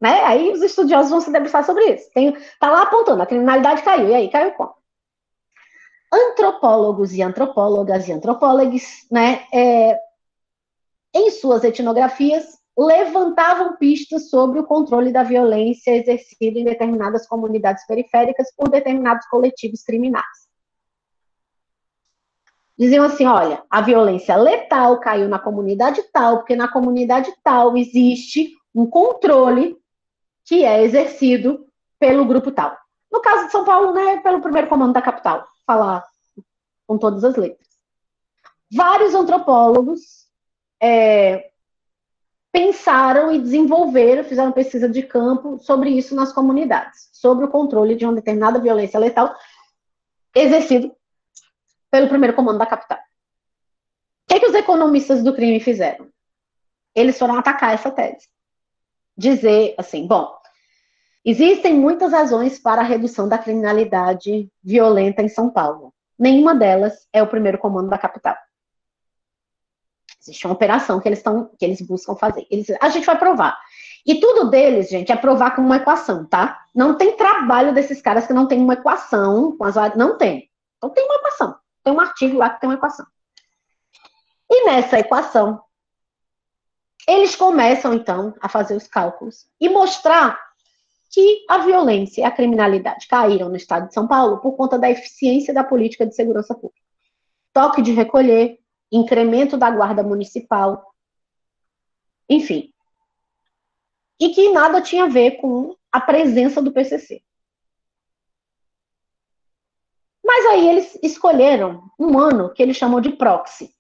Né? 0.01 0.22
Aí 0.24 0.52
os 0.52 0.62
estudiosos 0.62 1.10
vão 1.10 1.20
se 1.20 1.32
debruçar 1.32 1.64
sobre 1.64 1.84
isso. 1.94 2.10
Tem, 2.12 2.36
tá 2.60 2.70
lá 2.70 2.82
apontando, 2.82 3.22
a 3.22 3.26
criminalidade 3.26 3.82
caiu. 3.82 4.10
E 4.10 4.14
aí, 4.14 4.30
caiu 4.30 4.52
como? 4.52 4.74
Antropólogos 6.12 7.12
e 7.12 7.22
antropólogas 7.22 8.06
e 8.06 8.12
antropólogos, 8.12 9.06
né, 9.10 9.44
é, 9.52 9.98
em 11.16 11.30
suas 11.30 11.64
etnografias, 11.64 12.59
levantavam 12.78 13.76
pistas 13.76 14.28
sobre 14.28 14.60
o 14.60 14.64
controle 14.64 15.10
da 15.10 15.22
violência 15.22 15.97
exercida 15.97 16.59
em 16.59 16.64
determinadas 16.64 17.26
comunidades 17.26 17.86
periféricas 17.86 18.55
por 18.55 18.68
determinados 18.68 19.26
coletivos 19.28 19.82
criminais. 19.82 20.47
Diziam 22.78 23.06
assim: 23.06 23.24
olha, 23.24 23.64
a 23.70 23.80
violência 23.80 24.36
letal 24.36 25.01
caiu 25.01 25.26
na 25.26 25.38
comunidade 25.38 26.02
tal, 26.12 26.38
porque 26.38 26.55
na 26.55 26.68
comunidade 26.68 27.32
tal 27.43 27.76
existe 27.78 28.52
um 28.74 28.84
controle 28.86 29.74
que 30.44 30.62
é 30.62 30.82
exercido 30.82 31.66
pelo 31.98 32.26
grupo 32.26 32.52
tal. 32.52 32.76
No 33.10 33.22
caso 33.22 33.47
de 33.47 33.52
São 33.52 33.64
Paulo, 33.64 33.94
né, 33.94 34.18
pelo 34.18 34.43
primeiro 34.43 34.68
comando 34.68 34.93
da 34.93 35.01
capital, 35.01 35.47
falar 35.66 36.05
com 36.86 36.98
todas 36.98 37.24
as 37.24 37.36
letras. 37.36 37.66
Vários 38.70 39.14
antropólogos 39.14 40.26
é, 40.81 41.51
pensaram 42.53 43.32
e 43.32 43.39
desenvolveram, 43.39 44.24
fizeram 44.24 44.53
pesquisa 44.53 44.89
de 44.89 45.03
campo 45.03 45.59
sobre 45.59 45.90
isso 45.90 46.15
nas 46.15 46.32
comunidades, 46.32 47.09
sobre 47.12 47.44
o 47.44 47.51
controle 47.51 47.94
de 47.97 48.05
uma 48.05 48.15
determinada 48.15 48.59
violência 48.59 48.98
letal 48.98 49.35
exercido 50.35 50.94
pelo 51.90 52.09
primeiro 52.09 52.35
comando 52.35 52.59
da 52.59 52.66
capital. 52.66 52.98
O 52.98 54.35
que, 54.35 54.40
que 54.40 54.47
os 54.47 54.55
economistas 54.55 55.23
do 55.23 55.35
crime 55.35 55.61
fizeram? 55.61 56.09
Eles 56.94 57.19
foram 57.19 57.36
atacar 57.36 57.74
essa 57.74 57.90
tese 57.90 58.27
dizer 59.16 59.74
assim: 59.78 60.07
bom, 60.07 60.36
existem 61.24 61.74
muitas 61.74 62.12
razões 62.12 62.59
para 62.59 62.82
a 62.82 62.85
redução 62.85 63.28
da 63.28 63.39
criminalidade 63.39 64.51
violenta 64.62 65.23
em 65.23 65.28
São 65.28 65.51
Paulo. 65.51 65.93
Nenhuma 66.19 66.55
delas 66.55 67.07
é 67.12 67.23
o 67.23 67.28
primeiro 67.28 67.59
comando 67.59 67.89
da 67.89 67.98
capital. 67.98 68.36
Existe 70.27 70.47
uma 70.47 70.55
operação 70.55 71.01
que 71.01 71.09
eles, 71.09 71.23
tão, 71.23 71.51
que 71.59 71.65
eles 71.65 71.81
buscam 71.81 72.15
fazer. 72.16 72.47
Eles, 72.51 72.66
a 72.81 72.89
gente 72.89 73.07
vai 73.07 73.19
provar. 73.19 73.57
E 74.05 74.20
tudo 74.20 74.51
deles, 74.51 74.89
gente, 74.89 75.11
é 75.11 75.16
provar 75.16 75.57
com 75.57 75.62
uma 75.62 75.77
equação, 75.77 76.24
tá? 76.24 76.61
Não 76.74 76.97
tem 76.97 77.16
trabalho 77.16 77.74
desses 77.74 78.01
caras 78.01 78.27
que 78.27 78.32
não 78.32 78.47
tem 78.47 78.61
uma 78.61 78.74
equação 78.74 79.57
com 79.57 79.65
as 79.65 79.74
Não 79.97 80.16
tem. 80.16 80.51
Então 80.77 80.90
tem 80.90 81.05
uma 81.05 81.16
equação. 81.16 81.57
Tem 81.82 81.93
um 81.93 82.01
artigo 82.01 82.36
lá 82.36 82.51
que 82.51 82.61
tem 82.61 82.69
uma 82.69 82.77
equação. 82.77 83.07
E 84.51 84.66
nessa 84.66 84.98
equação, 84.98 85.61
eles 87.07 87.35
começam, 87.35 87.94
então, 87.94 88.35
a 88.40 88.48
fazer 88.48 88.77
os 88.77 88.86
cálculos 88.86 89.47
e 89.61 89.69
mostrar 89.69 90.39
que 91.11 91.44
a 91.48 91.59
violência 91.59 92.20
e 92.20 92.24
a 92.24 92.31
criminalidade 92.31 93.07
caíram 93.07 93.48
no 93.48 93.57
estado 93.57 93.89
de 93.89 93.94
São 93.94 94.07
Paulo 94.07 94.39
por 94.39 94.53
conta 94.57 94.78
da 94.78 94.90
eficiência 94.90 95.55
da 95.55 95.65
política 95.65 96.07
de 96.07 96.15
segurança 96.15 96.55
pública. 96.55 96.85
Toque 97.53 97.81
de 97.81 97.93
recolher, 97.93 98.59
incremento 98.90 99.56
da 99.56 99.70
guarda 99.70 100.02
municipal, 100.02 100.94
enfim. 102.28 102.72
E 104.18 104.30
que 104.30 104.50
nada 104.50 104.80
tinha 104.80 105.04
a 105.04 105.08
ver 105.08 105.32
com 105.40 105.76
a 105.92 106.00
presença 106.00 106.62
do 106.62 106.72
PCC. 106.72 107.22
Mas 110.24 110.46
aí 110.46 110.68
eles 110.68 110.98
escolheram 111.02 111.90
um 111.98 112.18
ano 112.18 112.52
que 112.52 112.62
eles 112.62 112.76
chamam 112.76 113.00
de 113.00 113.10
proxy. 113.10 113.74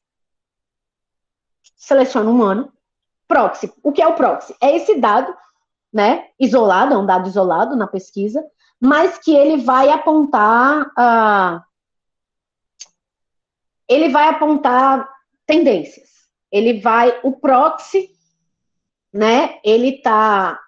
Seleciona 1.76 2.30
um 2.30 2.42
ano 2.42 2.76
Proxy. 3.28 3.72
O 3.82 3.92
que 3.92 4.00
é 4.00 4.06
o 4.06 4.14
proxy? 4.14 4.54
É 4.60 4.76
esse 4.76 4.98
dado, 5.00 5.34
né, 5.92 6.28
isolado, 6.38 6.94
é 6.94 6.96
um 6.96 7.06
dado 7.06 7.28
isolado 7.28 7.76
na 7.76 7.86
pesquisa, 7.86 8.44
mas 8.80 9.18
que 9.18 9.34
ele 9.34 9.58
vai 9.58 9.90
apontar, 9.90 10.86
uh, 10.86 11.60
ele 13.88 14.08
vai 14.08 14.28
apontar 14.28 15.08
tendências. 15.46 16.08
Ele 16.50 16.80
vai, 16.80 17.18
o 17.22 17.32
proxy, 17.32 18.10
né, 19.12 19.58
ele 19.64 20.00
tá, 20.00 20.58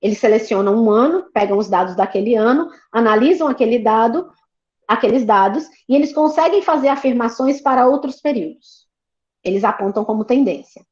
ele 0.00 0.14
seleciona 0.14 0.70
um 0.70 0.90
ano, 0.90 1.30
pegam 1.32 1.58
os 1.58 1.68
dados 1.68 1.96
daquele 1.96 2.34
ano, 2.34 2.70
analisam 2.92 3.48
aquele 3.48 3.78
dado, 3.78 4.30
aqueles 4.86 5.24
dados, 5.24 5.68
e 5.88 5.94
eles 5.94 6.12
conseguem 6.12 6.62
fazer 6.62 6.88
afirmações 6.88 7.60
para 7.60 7.86
outros 7.86 8.20
períodos. 8.20 8.86
Eles 9.42 9.64
apontam 9.64 10.04
como 10.04 10.24
tendência. 10.24 10.84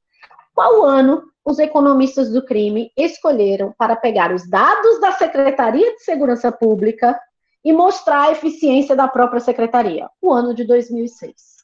Qual 0.54 0.84
ano 0.84 1.22
os 1.44 1.58
economistas 1.58 2.30
do 2.30 2.44
crime 2.44 2.90
escolheram 2.96 3.74
para 3.76 3.96
pegar 3.96 4.32
os 4.32 4.48
dados 4.48 5.00
da 5.00 5.12
Secretaria 5.12 5.94
de 5.94 6.04
Segurança 6.04 6.50
Pública 6.50 7.18
e 7.64 7.72
mostrar 7.72 8.24
a 8.24 8.32
eficiência 8.32 8.94
da 8.94 9.08
própria 9.08 9.40
secretaria? 9.40 10.08
O 10.20 10.32
ano 10.32 10.54
de 10.54 10.64
2006. 10.64 11.54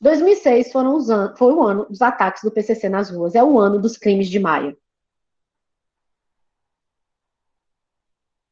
2006 0.00 0.72
foram 0.72 0.94
os 0.96 1.10
an 1.10 1.34
foi 1.36 1.52
o 1.52 1.62
ano 1.62 1.86
dos 1.86 2.02
ataques 2.02 2.42
do 2.42 2.50
PCC 2.50 2.88
nas 2.88 3.10
ruas, 3.10 3.34
é 3.34 3.42
o 3.42 3.58
ano 3.58 3.80
dos 3.80 3.96
crimes 3.96 4.28
de 4.28 4.38
maio. 4.38 4.76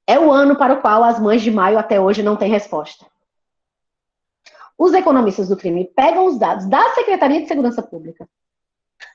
É 0.06 0.18
o 0.18 0.30
ano 0.30 0.56
para 0.56 0.74
o 0.74 0.80
qual 0.80 1.02
as 1.02 1.18
mães 1.18 1.42
de 1.42 1.50
maio 1.50 1.78
até 1.78 2.00
hoje 2.00 2.22
não 2.22 2.36
têm 2.36 2.50
resposta. 2.50 3.06
Os 4.76 4.92
economistas 4.92 5.48
do 5.48 5.56
crime 5.56 5.90
pegam 5.94 6.26
os 6.26 6.38
dados 6.38 6.66
da 6.66 6.94
Secretaria 6.94 7.40
de 7.40 7.48
Segurança 7.48 7.82
Pública, 7.82 8.28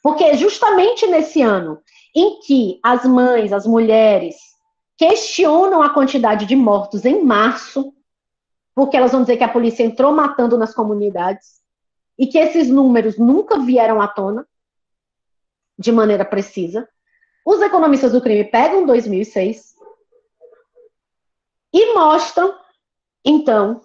porque 0.02 0.36
justamente 0.36 1.06
nesse 1.06 1.42
ano 1.42 1.82
em 2.16 2.40
que 2.40 2.80
as 2.84 3.06
mães, 3.06 3.54
as 3.54 3.68
mulheres, 3.68 4.36
questionam 5.00 5.82
a 5.82 5.94
quantidade 5.94 6.46
de 6.46 6.58
mortos 6.58 7.06
em 7.06 7.24
março, 7.24 7.94
porque 8.76 8.98
elas 8.98 9.14
vão 9.14 9.22
dizer 9.22 9.38
que 9.38 9.44
a 9.46 9.52
polícia 9.52 9.82
entrou 9.82 10.12
matando 10.12 10.58
nas 10.58 10.76
comunidades, 10.76 11.62
e 12.18 12.28
que 12.28 12.38
esses 12.38 12.70
números 12.70 13.18
nunca 13.18 13.58
vieram 13.60 14.02
à 14.02 14.08
tona 14.10 14.46
de 15.78 15.90
maneira 15.90 16.26
precisa. 16.26 16.86
Os 17.46 17.62
economistas 17.62 18.12
do 18.12 18.20
crime 18.20 18.44
pegam 18.44 18.86
2006 18.86 19.74
e 21.72 21.94
mostram, 21.94 22.60
então, 23.24 23.82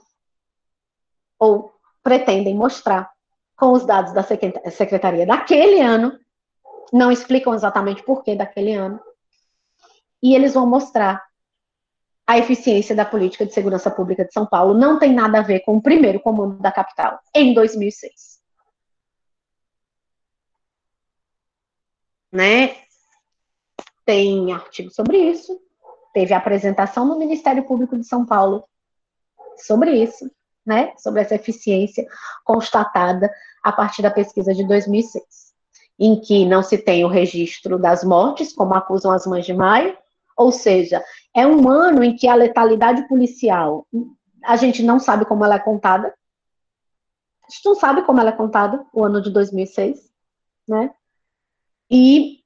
ou 1.38 1.72
pretendem 2.02 2.56
mostrar, 2.56 3.08
com 3.56 3.70
os 3.70 3.86
dados 3.86 4.12
da 4.12 4.24
secretaria 4.24 5.24
daquele 5.24 5.80
ano, 5.80 6.18
não 6.92 7.12
explicam 7.12 7.54
exatamente 7.54 8.02
por 8.02 8.24
que 8.24 8.34
daquele 8.34 8.72
ano, 8.72 9.00
e 10.24 10.34
eles 10.34 10.55
vão 10.55 10.66
mostrar 10.66 11.22
a 12.26 12.38
eficiência 12.38 12.96
da 12.96 13.05
política 13.05 13.44
de 13.44 13.52
segurança 13.52 13.90
pública 13.90 14.24
de 14.24 14.32
São 14.32 14.46
Paulo 14.46 14.72
não 14.72 14.98
tem 14.98 15.12
nada 15.12 15.38
a 15.38 15.42
ver 15.42 15.60
com 15.60 15.76
o 15.76 15.82
primeiro 15.82 16.18
comando 16.20 16.59
da 16.59 16.72
capital, 16.72 17.20
em 17.34 17.52
2006. 17.52 18.40
Né? 22.32 22.76
Tem 24.06 24.52
artigo 24.52 24.90
sobre 24.90 25.18
isso, 25.18 25.60
teve 26.14 26.32
apresentação 26.32 27.05
no 27.05 27.18
Ministério 27.18 27.62
Público 27.64 27.96
de 27.96 28.06
São 28.06 28.24
Paulo 28.24 28.64
sobre 29.59 29.92
isso 30.02 30.28
né, 30.64 30.92
sobre 30.96 31.20
essa 31.20 31.34
eficiência 31.34 32.06
constatada 32.44 33.30
a 33.62 33.72
partir 33.72 34.02
da 34.02 34.10
pesquisa 34.10 34.55
de 34.55 34.66
2006, 34.66 35.22
em 35.98 36.20
que 36.20 36.46
não 36.46 36.62
se 36.62 36.78
tem 36.78 37.05
o 37.05 37.09
registro 37.09 37.78
das 37.78 38.02
mortes, 38.02 38.52
como 38.52 38.74
acusam 38.74 39.12
as 39.12 39.26
mães 39.26 39.44
de 39.44 39.52
maio, 39.52 39.96
ou 40.36 40.51
seja, 40.52 41.02
é 41.35 41.47
um 41.47 41.69
ano 41.69 42.02
em 42.02 42.16
que 42.16 42.28
a 42.28 42.35
letalidade 42.35 43.06
policial, 43.09 43.86
a 44.44 44.56
gente 44.56 44.82
não 44.82 44.98
sabe 44.98 45.24
como 45.24 45.44
ela 45.44 45.56
é 45.56 45.61
contada, 45.61 46.15
a 47.44 47.51
gente 47.51 47.65
não 47.65 47.74
sabe 47.74 48.02
como 48.02 48.20
ela 48.20 48.31
é 48.31 48.36
contada, 48.36 48.85
o 48.93 49.05
ano 49.05 49.20
de 49.20 49.31
2006, 49.31 49.98
né, 50.66 50.90
e 51.90 52.40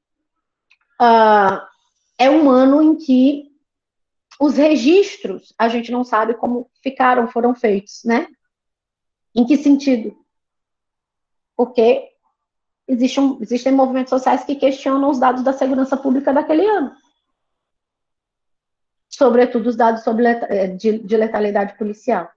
uh, 1.01 1.61
é 2.19 2.29
um 2.29 2.51
ano 2.51 2.83
em 2.83 2.97
que 2.97 3.49
os 4.41 4.57
registros, 4.57 5.53
a 5.59 5.69
gente 5.69 5.91
não 5.91 6.05
sabe 6.05 6.35
como 6.35 6.71
ficaram, 6.83 7.29
foram 7.29 7.55
feitos, 7.55 8.03
né? 8.05 8.29
Em 9.35 9.45
que 9.45 9.57
sentido? 9.57 10.17
Porque 11.57 12.09
existe 12.87 13.19
um, 13.19 13.39
existem 13.41 13.73
movimentos 13.73 14.11
sociais 14.11 14.45
que 14.45 14.55
questionam 14.55 15.11
os 15.11 15.19
dados 15.19 15.43
da 15.43 15.53
segurança 15.53 15.97
pública 15.97 16.33
daquele 16.33 16.65
ano. 16.67 16.93
Sobretudo 19.19 19.67
os 19.67 19.75
dados 19.75 20.05
sobre 20.05 20.25
eh, 20.27 20.69
de, 20.69 20.99
de 21.01 21.17
letalidade 21.17 21.77
policial. 21.77 22.29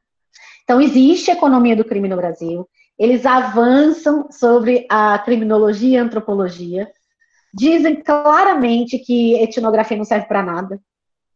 Então, 0.63 0.81
existe 0.81 1.29
economia 1.29 1.75
do 1.75 1.85
crime 1.85 2.07
no 2.07 2.15
Brasil, 2.15 2.67
eles 2.97 3.23
avançam 3.23 4.31
sobre 4.31 4.87
a 4.89 5.19
criminologia 5.19 5.97
e 5.97 5.97
a 5.97 6.03
antropologia, 6.03 6.91
dizem 7.53 8.01
claramente 8.01 8.97
que 8.97 9.35
etnografia 9.35 9.95
não 9.95 10.05
serve 10.05 10.25
para 10.25 10.41
nada, 10.41 10.81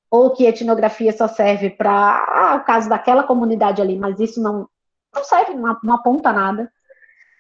ou 0.10 0.32
que 0.32 0.46
etnografia 0.46 1.12
só 1.12 1.28
serve 1.28 1.70
para 1.70 1.92
ah, 1.92 2.56
o 2.56 2.66
caso 2.66 2.90
daquela 2.90 3.22
comunidade 3.22 3.84
ali, 3.84 3.98
mas 3.98 4.20
isso 4.20 4.42
não, 4.42 4.68
não 5.14 5.24
serve, 5.24 5.54
não, 5.54 5.94
aponta 5.94 6.34
nada. 6.34 6.72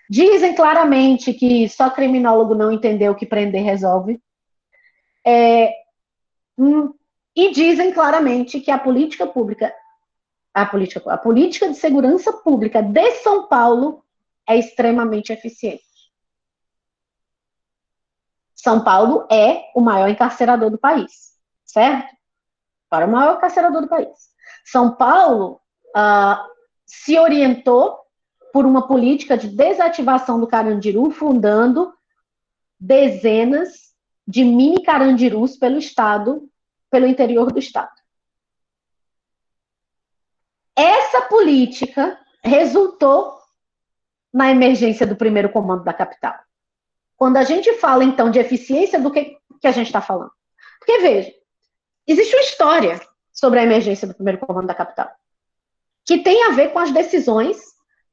Dizem 0.07 0.53
claramente 0.53 1.33
que 1.33 1.67
só 1.69 1.89
criminólogo 1.89 2.53
não 2.53 2.71
entendeu 2.71 3.15
que 3.15 3.25
prender 3.25 3.63
resolve. 3.63 4.21
É, 5.25 5.71
e 7.35 7.51
dizem 7.51 7.91
claramente 7.93 8.59
que 8.59 8.71
a 8.71 8.79
política 8.79 9.27
pública, 9.27 9.73
a 10.53 10.65
política, 10.65 11.13
a 11.13 11.17
política 11.17 11.67
de 11.67 11.75
segurança 11.75 12.31
pública 12.31 12.81
de 12.81 13.11
São 13.15 13.47
Paulo 13.47 14.03
é 14.47 14.57
extremamente 14.57 15.33
eficiente. 15.33 15.83
São 18.55 18.83
Paulo 18.83 19.27
é 19.29 19.71
o 19.75 19.81
maior 19.81 20.09
encarcerador 20.09 20.71
do 20.71 20.77
país, 20.77 21.33
certo? 21.65 22.15
Para 22.89 23.05
o 23.05 23.11
maior 23.11 23.37
encarcerador 23.37 23.81
do 23.81 23.87
país. 23.87 24.33
São 24.63 24.95
Paulo 24.95 25.61
uh, 25.95 26.49
se 26.85 27.19
orientou 27.19 27.99
por 28.53 28.65
uma 28.65 28.87
política 28.87 29.37
de 29.37 29.49
desativação 29.49 30.39
do 30.39 30.47
Carandiru, 30.47 31.11
fundando 31.11 31.93
dezenas 32.79 33.93
de 34.27 34.43
mini 34.43 34.81
Carandirus 34.81 35.57
pelo 35.57 35.77
estado, 35.77 36.49
pelo 36.95 37.07
interior 37.07 37.51
do 37.51 37.59
estado. 37.59 37.91
Essa 40.73 41.23
política 41.23 42.17
resultou 42.41 43.37
na 44.33 44.49
emergência 44.49 45.05
do 45.05 45.13
primeiro 45.13 45.49
comando 45.49 45.83
da 45.83 45.91
capital. 45.91 46.39
Quando 47.17 47.35
a 47.35 47.43
gente 47.43 47.73
fala, 47.79 48.05
então, 48.05 48.31
de 48.31 48.39
eficiência, 48.39 48.97
do 48.97 49.11
que, 49.11 49.37
que 49.59 49.67
a 49.67 49.73
gente 49.73 49.87
está 49.87 49.99
falando? 49.99 50.31
Porque, 50.79 50.99
veja, 50.99 51.33
existe 52.07 52.33
uma 52.33 52.43
história 52.43 53.01
sobre 53.33 53.59
a 53.59 53.63
emergência 53.63 54.07
do 54.07 54.13
primeiro 54.13 54.39
comando 54.39 54.67
da 54.67 54.73
capital, 54.73 55.11
que 56.05 56.19
tem 56.19 56.45
a 56.45 56.51
ver 56.51 56.69
com 56.69 56.79
as 56.79 56.93
decisões 56.93 57.57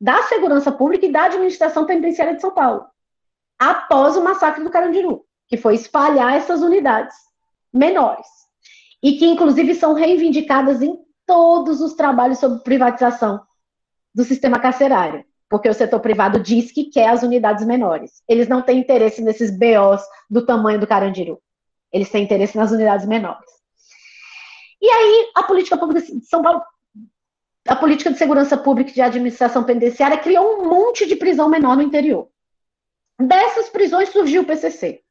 da 0.01 0.25
segurança 0.25 0.73
pública 0.73 1.07
e 1.07 1.13
da 1.13 1.27
administração 1.27 1.87
penitenciária 1.87 2.35
de 2.35 2.41
São 2.41 2.51
Paulo, 2.51 2.85
após 3.61 4.17
o 4.17 4.25
massacre 4.25 4.65
do 4.65 4.71
Carandiru, 4.71 5.25
que 5.47 5.57
foi 5.57 5.77
espalhar 5.77 6.35
essas 6.35 6.63
unidades 6.63 7.15
menores, 7.73 8.42
e 9.03 9.13
que, 9.15 9.27
inclusive, 9.27 9.75
são 9.75 9.95
reivindicadas 9.95 10.81
em 10.83 10.99
todos 11.27 11.81
os 11.81 11.95
trabalhos 11.95 12.39
sobre 12.39 12.63
privatização 12.63 13.41
do 14.15 14.25
sistema 14.25 14.59
carcerário 14.59 15.25
porque 15.53 15.69
o 15.69 15.75
setor 15.75 16.01
privado 16.01 16.41
diz 16.41 16.73
que 16.73 16.85
quer 16.85 17.11
as 17.11 17.23
unidades 17.23 17.63
menores. 17.67 18.23
Eles 18.27 18.49
não 18.49 18.63
têm 18.63 18.79
interesse 18.79 19.21
nesses 19.21 19.51
BOs 19.51 20.01
do 20.31 20.47
tamanho 20.47 20.81
do 20.81 20.87
Carandiru. 20.87 21.39
Eles 21.93 22.09
têm 22.09 22.25
interesse 22.25 22.57
nas 22.57 22.73
unidades 22.73 23.05
menores. 23.05 23.51
E 24.81 24.89
aí, 24.89 25.31
a 25.35 25.43
política 25.43 25.77
pública 25.77 26.01
de 26.01 26.25
São 26.25 26.41
Paulo, 26.41 26.63
a 27.69 27.77
política 27.77 28.11
de 28.11 28.17
segurança 28.17 28.57
pública 28.57 28.93
e 28.93 28.95
de 28.95 29.03
administração 29.03 29.63
penitenciária 29.63 30.17
criou 30.17 30.63
um 30.63 30.71
monte 30.71 31.07
de 31.07 31.17
prisão 31.17 31.51
menor 31.51 31.77
no 31.77 31.83
interior. 31.83 32.29
Dessas 33.21 33.69
prisões 33.69 34.09
surgiu 34.09 34.41
o 34.41 34.47
PCC. 34.47 35.02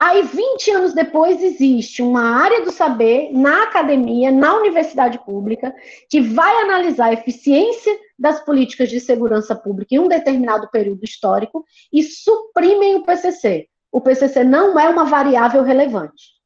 Aí, 0.00 0.22
20 0.22 0.70
anos 0.70 0.94
depois, 0.94 1.42
existe 1.42 2.02
uma 2.02 2.22
área 2.22 2.64
do 2.64 2.70
saber 2.70 3.32
na 3.32 3.64
academia, 3.64 4.30
na 4.30 4.54
universidade 4.54 5.18
pública, 5.24 5.74
que 6.08 6.20
vai 6.20 6.62
analisar 6.62 7.06
a 7.06 7.12
eficiência 7.14 7.98
das 8.16 8.44
políticas 8.44 8.88
de 8.88 9.00
segurança 9.00 9.56
pública 9.56 9.96
em 9.96 9.98
um 9.98 10.06
determinado 10.06 10.70
período 10.70 11.02
histórico 11.02 11.64
e 11.92 12.04
suprimem 12.04 12.94
o 12.94 13.04
PCC. 13.04 13.68
O 13.90 14.00
PCC 14.00 14.44
não 14.44 14.78
é 14.78 14.88
uma 14.88 15.04
variável 15.04 15.64
relevante. 15.64 16.38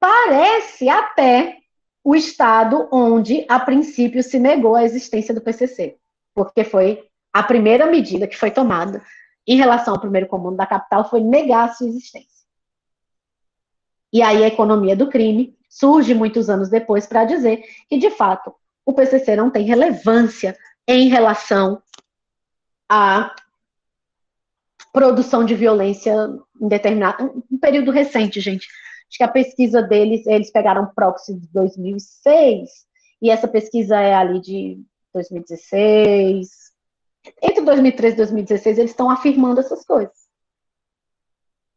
Parece 0.00 0.88
até 0.88 1.58
o 2.02 2.14
estado 2.14 2.88
onde, 2.90 3.44
a 3.50 3.60
princípio, 3.60 4.22
se 4.22 4.38
negou 4.38 4.76
a 4.76 4.84
existência 4.84 5.34
do 5.34 5.42
PCC, 5.42 5.98
porque 6.34 6.64
foi 6.64 7.04
a 7.34 7.42
primeira 7.42 7.84
medida 7.84 8.26
que 8.26 8.36
foi 8.36 8.50
tomada 8.50 9.02
em 9.48 9.56
relação 9.56 9.94
ao 9.94 10.00
primeiro 10.00 10.28
comando 10.28 10.56
da 10.56 10.66
capital 10.66 11.08
foi 11.08 11.20
negar 11.20 11.74
sua 11.74 11.88
existência. 11.88 12.46
E 14.12 14.22
aí 14.22 14.44
a 14.44 14.48
economia 14.48 14.94
do 14.94 15.08
crime 15.08 15.56
surge 15.68 16.14
muitos 16.14 16.50
anos 16.50 16.68
depois 16.68 17.06
para 17.06 17.24
dizer 17.24 17.64
que, 17.88 17.98
de 17.98 18.10
fato, 18.10 18.54
o 18.84 18.92
PCC 18.92 19.34
não 19.36 19.50
tem 19.50 19.64
relevância 19.64 20.56
em 20.86 21.08
relação 21.08 21.82
à 22.88 23.34
produção 24.92 25.44
de 25.44 25.54
violência 25.54 26.14
em 26.60 26.68
determinado 26.68 27.44
um 27.50 27.58
período 27.58 27.90
recente, 27.90 28.40
gente. 28.40 28.66
Acho 29.08 29.18
que 29.18 29.24
a 29.24 29.28
pesquisa 29.28 29.80
deles, 29.80 30.26
eles 30.26 30.50
pegaram 30.50 30.92
proxy 30.94 31.34
de 31.34 31.46
2006 31.52 32.68
e 33.22 33.30
essa 33.30 33.48
pesquisa 33.48 33.98
é 33.98 34.14
ali 34.14 34.40
de 34.40 34.82
2016, 35.14 36.48
entre 37.42 37.62
2013 37.62 38.14
e 38.14 38.16
2016, 38.16 38.78
eles 38.78 38.90
estão 38.90 39.10
afirmando 39.10 39.60
essas 39.60 39.84
coisas. 39.84 40.16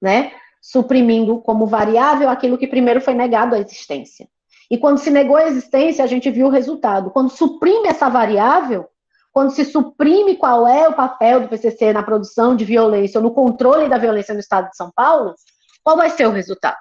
Né? 0.01 0.33
Suprimindo 0.61 1.41
como 1.41 1.67
variável 1.67 2.29
aquilo 2.29 2.57
que 2.57 2.67
primeiro 2.67 3.01
foi 3.01 3.13
negado 3.13 3.55
à 3.55 3.59
existência. 3.59 4.27
E 4.69 4.77
quando 4.77 4.99
se 4.99 5.09
negou 5.09 5.35
a 5.35 5.47
existência, 5.47 6.03
a 6.03 6.07
gente 6.07 6.29
viu 6.29 6.47
o 6.47 6.51
resultado. 6.51 7.11
Quando 7.11 7.29
suprime 7.29 7.87
essa 7.87 8.09
variável, 8.09 8.87
quando 9.31 9.51
se 9.51 9.65
suprime 9.65 10.37
qual 10.37 10.67
é 10.67 10.87
o 10.87 10.95
papel 10.95 11.41
do 11.41 11.49
PCC 11.49 11.91
na 11.91 12.03
produção 12.03 12.55
de 12.55 12.63
violência 12.63 13.17
ou 13.17 13.23
no 13.23 13.33
controle 13.33 13.89
da 13.89 13.97
violência 13.97 14.33
no 14.33 14.39
estado 14.39 14.69
de 14.69 14.77
São 14.77 14.91
Paulo, 14.95 15.35
qual 15.83 15.97
vai 15.97 16.09
ser 16.09 16.27
o 16.27 16.31
resultado? 16.31 16.77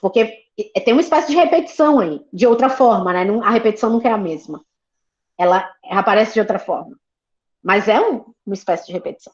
Porque 0.00 0.44
tem 0.84 0.94
uma 0.94 1.02
espécie 1.02 1.28
de 1.28 1.36
repetição 1.36 1.98
aí, 1.98 2.24
de 2.32 2.46
outra 2.46 2.70
forma, 2.70 3.12
né? 3.12 3.26
A 3.42 3.50
repetição 3.50 3.90
nunca 3.90 4.08
é 4.08 4.12
a 4.12 4.18
mesma 4.18 4.62
ela 5.40 5.66
aparece 5.88 6.34
de 6.34 6.40
outra 6.40 6.58
forma. 6.58 6.94
Mas 7.62 7.88
é 7.88 7.98
um, 7.98 8.26
uma 8.44 8.54
espécie 8.54 8.86
de 8.86 8.92
repetição. 8.92 9.32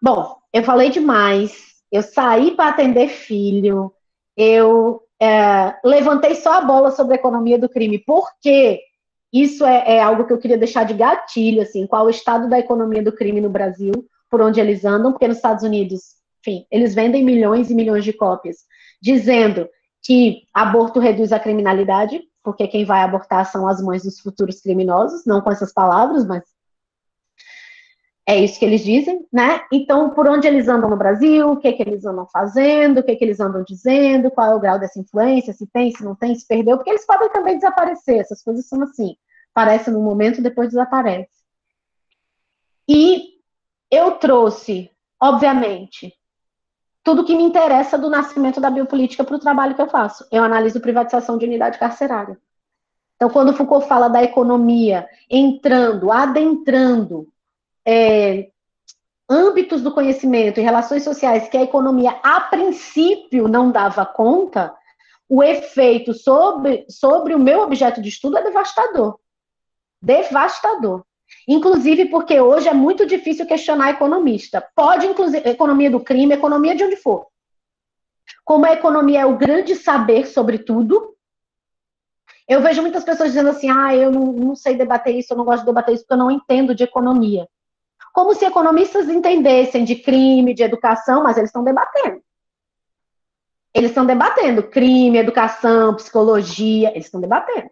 Bom, 0.00 0.36
eu 0.52 0.62
falei 0.62 0.90
demais, 0.90 1.74
eu 1.90 2.02
saí 2.02 2.52
para 2.52 2.68
atender 2.68 3.08
filho, 3.08 3.92
eu 4.36 5.02
é, 5.20 5.76
levantei 5.84 6.36
só 6.36 6.54
a 6.54 6.60
bola 6.60 6.92
sobre 6.92 7.14
a 7.14 7.16
economia 7.16 7.58
do 7.58 7.68
crime, 7.68 7.98
porque 7.98 8.80
isso 9.32 9.66
é, 9.66 9.96
é, 9.96 10.00
algo 10.00 10.24
que 10.24 10.32
eu 10.32 10.38
queria 10.38 10.56
deixar 10.56 10.84
de 10.84 10.94
gatilho, 10.94 11.60
assim, 11.60 11.84
qual 11.84 12.06
o 12.06 12.10
estado 12.10 12.48
da 12.48 12.58
economia 12.58 13.02
do 13.02 13.12
crime 13.12 13.40
no 13.40 13.50
Brasil, 13.50 13.92
por 14.30 14.40
onde 14.40 14.60
eles 14.60 14.84
andam, 14.84 15.10
porque 15.10 15.26
nos 15.26 15.38
Estados 15.38 15.64
Unidos, 15.64 16.00
enfim, 16.40 16.64
eles 16.70 16.94
vendem 16.94 17.24
milhões 17.24 17.70
e 17.70 17.74
milhões 17.74 18.04
de 18.04 18.12
cópias, 18.12 18.58
dizendo 19.02 19.68
que 20.00 20.42
aborto 20.54 21.00
reduz 21.00 21.32
a 21.32 21.40
criminalidade, 21.40 22.22
porque 22.44 22.68
quem 22.68 22.84
vai 22.84 23.02
abortar 23.02 23.50
são 23.50 23.66
as 23.66 23.82
mães 23.82 24.04
dos 24.04 24.20
futuros 24.20 24.60
criminosos, 24.60 25.24
não 25.24 25.40
com 25.40 25.50
essas 25.50 25.72
palavras, 25.72 26.26
mas 26.26 26.44
é 28.26 28.38
isso 28.38 28.58
que 28.58 28.64
eles 28.64 28.84
dizem, 28.84 29.26
né? 29.32 29.62
Então, 29.72 30.10
por 30.10 30.28
onde 30.28 30.46
eles 30.46 30.68
andam 30.68 30.88
no 30.88 30.96
Brasil, 30.96 31.50
o 31.50 31.56
que, 31.56 31.72
que 31.72 31.82
eles 31.82 32.04
andam 32.04 32.26
fazendo, 32.26 32.98
o 32.98 33.02
que, 33.02 33.16
que 33.16 33.24
eles 33.24 33.40
andam 33.40 33.64
dizendo, 33.64 34.30
qual 34.30 34.52
é 34.52 34.54
o 34.54 34.60
grau 34.60 34.78
dessa 34.78 35.00
influência, 35.00 35.52
se 35.52 35.66
tem, 35.66 35.90
se 35.90 36.04
não 36.04 36.14
tem, 36.14 36.34
se 36.34 36.46
perdeu, 36.46 36.76
porque 36.76 36.90
eles 36.90 37.06
podem 37.06 37.30
também 37.30 37.56
desaparecer, 37.56 38.18
essas 38.18 38.42
coisas 38.42 38.66
são 38.66 38.82
assim, 38.82 39.16
aparecem 39.54 39.92
no 39.92 40.00
momento, 40.00 40.42
depois 40.42 40.68
desaparece. 40.68 41.32
E 42.88 43.40
eu 43.90 44.12
trouxe, 44.12 44.90
obviamente, 45.20 46.14
tudo 47.04 47.24
que 47.24 47.36
me 47.36 47.44
interessa 47.44 47.98
do 47.98 48.08
nascimento 48.08 48.60
da 48.60 48.70
biopolítica 48.70 49.22
para 49.22 49.36
o 49.36 49.38
trabalho 49.38 49.74
que 49.74 49.82
eu 49.82 49.86
faço. 49.86 50.26
Eu 50.32 50.42
analiso 50.42 50.80
privatização 50.80 51.36
de 51.36 51.44
unidade 51.44 51.78
carcerária. 51.78 52.38
Então, 53.14 53.28
quando 53.28 53.54
Foucault 53.54 53.86
fala 53.86 54.08
da 54.08 54.22
economia 54.22 55.06
entrando, 55.30 56.10
adentrando 56.10 57.28
é, 57.86 58.48
âmbitos 59.28 59.82
do 59.82 59.92
conhecimento 59.92 60.58
e 60.58 60.62
relações 60.62 61.04
sociais 61.04 61.48
que 61.48 61.58
a 61.58 61.62
economia, 61.62 62.18
a 62.22 62.40
princípio, 62.40 63.48
não 63.48 63.70
dava 63.70 64.06
conta, 64.06 64.74
o 65.28 65.42
efeito 65.42 66.14
sobre, 66.14 66.86
sobre 66.88 67.34
o 67.34 67.38
meu 67.38 67.60
objeto 67.60 68.00
de 68.00 68.08
estudo 68.08 68.38
é 68.38 68.42
devastador. 68.42 69.18
Devastador. 70.00 71.04
Inclusive 71.46 72.06
porque 72.06 72.40
hoje 72.40 72.68
é 72.68 72.74
muito 72.74 73.06
difícil 73.06 73.46
questionar 73.46 73.90
economista. 73.90 74.66
Pode, 74.74 75.06
inclusive, 75.06 75.48
economia 75.48 75.90
do 75.90 76.00
crime, 76.00 76.34
economia 76.34 76.74
de 76.74 76.84
onde 76.84 76.96
for. 76.96 77.26
Como 78.44 78.64
a 78.64 78.72
economia 78.72 79.20
é 79.20 79.26
o 79.26 79.36
grande 79.36 79.74
saber 79.74 80.26
sobre 80.26 80.58
tudo, 80.58 81.14
eu 82.48 82.60
vejo 82.60 82.82
muitas 82.82 83.04
pessoas 83.04 83.30
dizendo 83.30 83.50
assim: 83.50 83.70
ah, 83.70 83.94
eu 83.94 84.10
não, 84.10 84.32
não 84.32 84.54
sei 84.54 84.76
debater 84.76 85.14
isso, 85.14 85.32
eu 85.32 85.36
não 85.36 85.44
gosto 85.44 85.60
de 85.60 85.66
debater 85.66 85.94
isso 85.94 86.04
porque 86.04 86.14
eu 86.14 86.18
não 86.18 86.30
entendo 86.30 86.74
de 86.74 86.84
economia. 86.84 87.48
Como 88.12 88.34
se 88.34 88.44
economistas 88.44 89.08
entendessem 89.08 89.84
de 89.84 89.96
crime, 89.96 90.54
de 90.54 90.62
educação, 90.62 91.22
mas 91.22 91.36
eles 91.36 91.48
estão 91.48 91.64
debatendo. 91.64 92.22
Eles 93.74 93.90
estão 93.90 94.06
debatendo 94.06 94.62
crime, 94.62 95.18
educação, 95.18 95.96
psicologia, 95.96 96.90
eles 96.90 97.06
estão 97.06 97.20
debatendo. 97.20 97.68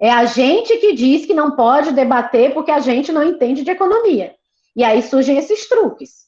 É 0.00 0.10
a 0.10 0.24
gente 0.24 0.78
que 0.78 0.94
diz 0.94 1.26
que 1.26 1.34
não 1.34 1.54
pode 1.54 1.92
debater 1.92 2.54
porque 2.54 2.70
a 2.70 2.80
gente 2.80 3.12
não 3.12 3.22
entende 3.22 3.62
de 3.62 3.70
economia. 3.70 4.34
E 4.74 4.82
aí 4.82 5.02
surgem 5.02 5.36
esses 5.36 5.68
truques. 5.68 6.26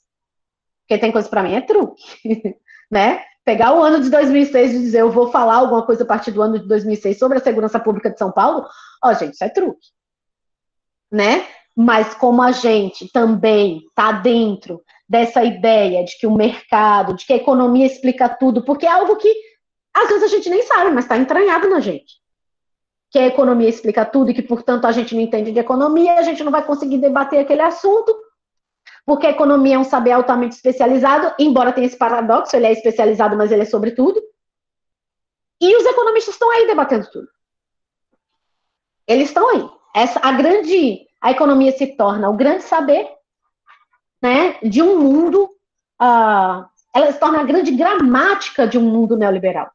Porque 0.83 1.01
tem 1.01 1.11
coisa 1.11 1.29
para 1.29 1.43
mim 1.43 1.55
é 1.55 1.61
truque, 1.63 2.03
né? 2.91 3.25
Pegar 3.45 3.75
o 3.75 3.83
ano 3.83 4.03
de 4.03 4.11
2006 4.11 4.73
e 4.73 4.79
dizer 4.79 5.01
eu 5.01 5.11
vou 5.11 5.31
falar 5.31 5.57
alguma 5.57 5.85
coisa 5.87 6.05
a 6.05 6.07
partir 6.07 6.33
do 6.33 6.43
ano 6.43 6.59
de 6.59 6.69
2006 6.69 7.19
sobre 7.19 7.39
a 7.39 7.41
segurança 7.41 7.81
pública 7.81 8.11
de 8.11 8.19
São 8.19 8.31
Paulo, 8.31 8.67
ó, 9.03 9.15
gente, 9.15 9.33
isso 9.33 9.43
é 9.43 9.49
truque, 9.49 9.89
né? 11.11 11.47
Mas 11.75 12.15
como 12.15 12.43
a 12.43 12.53
gente 12.53 13.11
também 13.11 13.79
está 13.89 14.13
dentro 14.13 14.83
dessa 15.09 15.43
ideia 15.43 16.05
de 16.05 16.17
que 16.19 16.27
o 16.27 16.35
mercado, 16.35 17.15
de 17.15 17.25
que 17.25 17.33
a 17.33 17.37
economia 17.37 17.87
explica 17.87 18.29
tudo, 18.29 18.63
porque 18.63 18.87
é 18.87 18.93
algo 18.93 19.17
que 19.17 19.35
às 19.95 20.09
vezes 20.09 20.25
a 20.25 20.29
gente 20.29 20.49
nem 20.51 20.63
sabe, 20.63 20.91
mas 20.91 21.05
está 21.05 21.17
entranhado 21.17 21.69
na 21.69 21.81
gente. 21.81 22.22
Que 23.13 23.19
a 23.19 23.27
economia 23.27 23.69
explica 23.69 24.05
tudo 24.05 24.31
e 24.31 24.35
que, 24.35 24.43
portanto, 24.43 24.87
a 24.87 24.93
gente 24.93 25.15
não 25.15 25.23
entende 25.23 25.53
de 25.53 25.61
economia, 25.61 26.15
a 26.15 26.23
gente 26.23 26.43
não 26.43 26.51
vai 26.51 26.65
conseguir 26.65 26.99
debater 26.99 27.39
aquele 27.39 27.63
assunto, 27.63 28.13
porque 29.05 29.27
a 29.27 29.31
economia 29.31 29.77
é 29.77 29.79
um 29.79 29.85
saber 29.85 30.13
altamente 30.13 30.57
especializado, 30.57 31.35
embora 31.39 31.73
tenha 31.73 31.87
esse 31.87 31.97
paradoxo, 31.97 32.57
ele 32.57 32.67
é 32.67 32.73
especializado, 32.73 33.37
mas 33.37 33.53
ele 33.53 33.63
é 33.63 33.67
sobre 33.67 33.93
tudo. 33.93 34.21
E 35.61 35.77
os 35.77 35.87
economistas 35.87 36.35
estão 36.35 36.51
aí 36.51 36.67
debatendo 36.67 37.09
tudo. 37.13 37.29
Eles 39.07 39.29
estão 39.29 39.49
aí. 39.51 39.69
Essa, 39.95 40.19
a 40.21 40.33
grande, 40.33 41.07
a 41.21 41.31
economia 41.31 41.71
se 41.73 41.97
torna 41.97 42.31
o 42.31 42.37
grande 42.37 42.65
saber, 42.65 43.09
né, 44.23 44.59
de 44.63 44.81
um 44.81 44.99
mundo, 44.99 45.45
uh, 46.01 46.65
ela 46.95 47.13
se 47.13 47.19
torna 47.19 47.41
a 47.41 47.45
grande 47.45 47.73
gramática 47.73 48.67
de 48.67 48.79
um 48.79 48.83
mundo 48.83 49.17
neoliberal. 49.17 49.71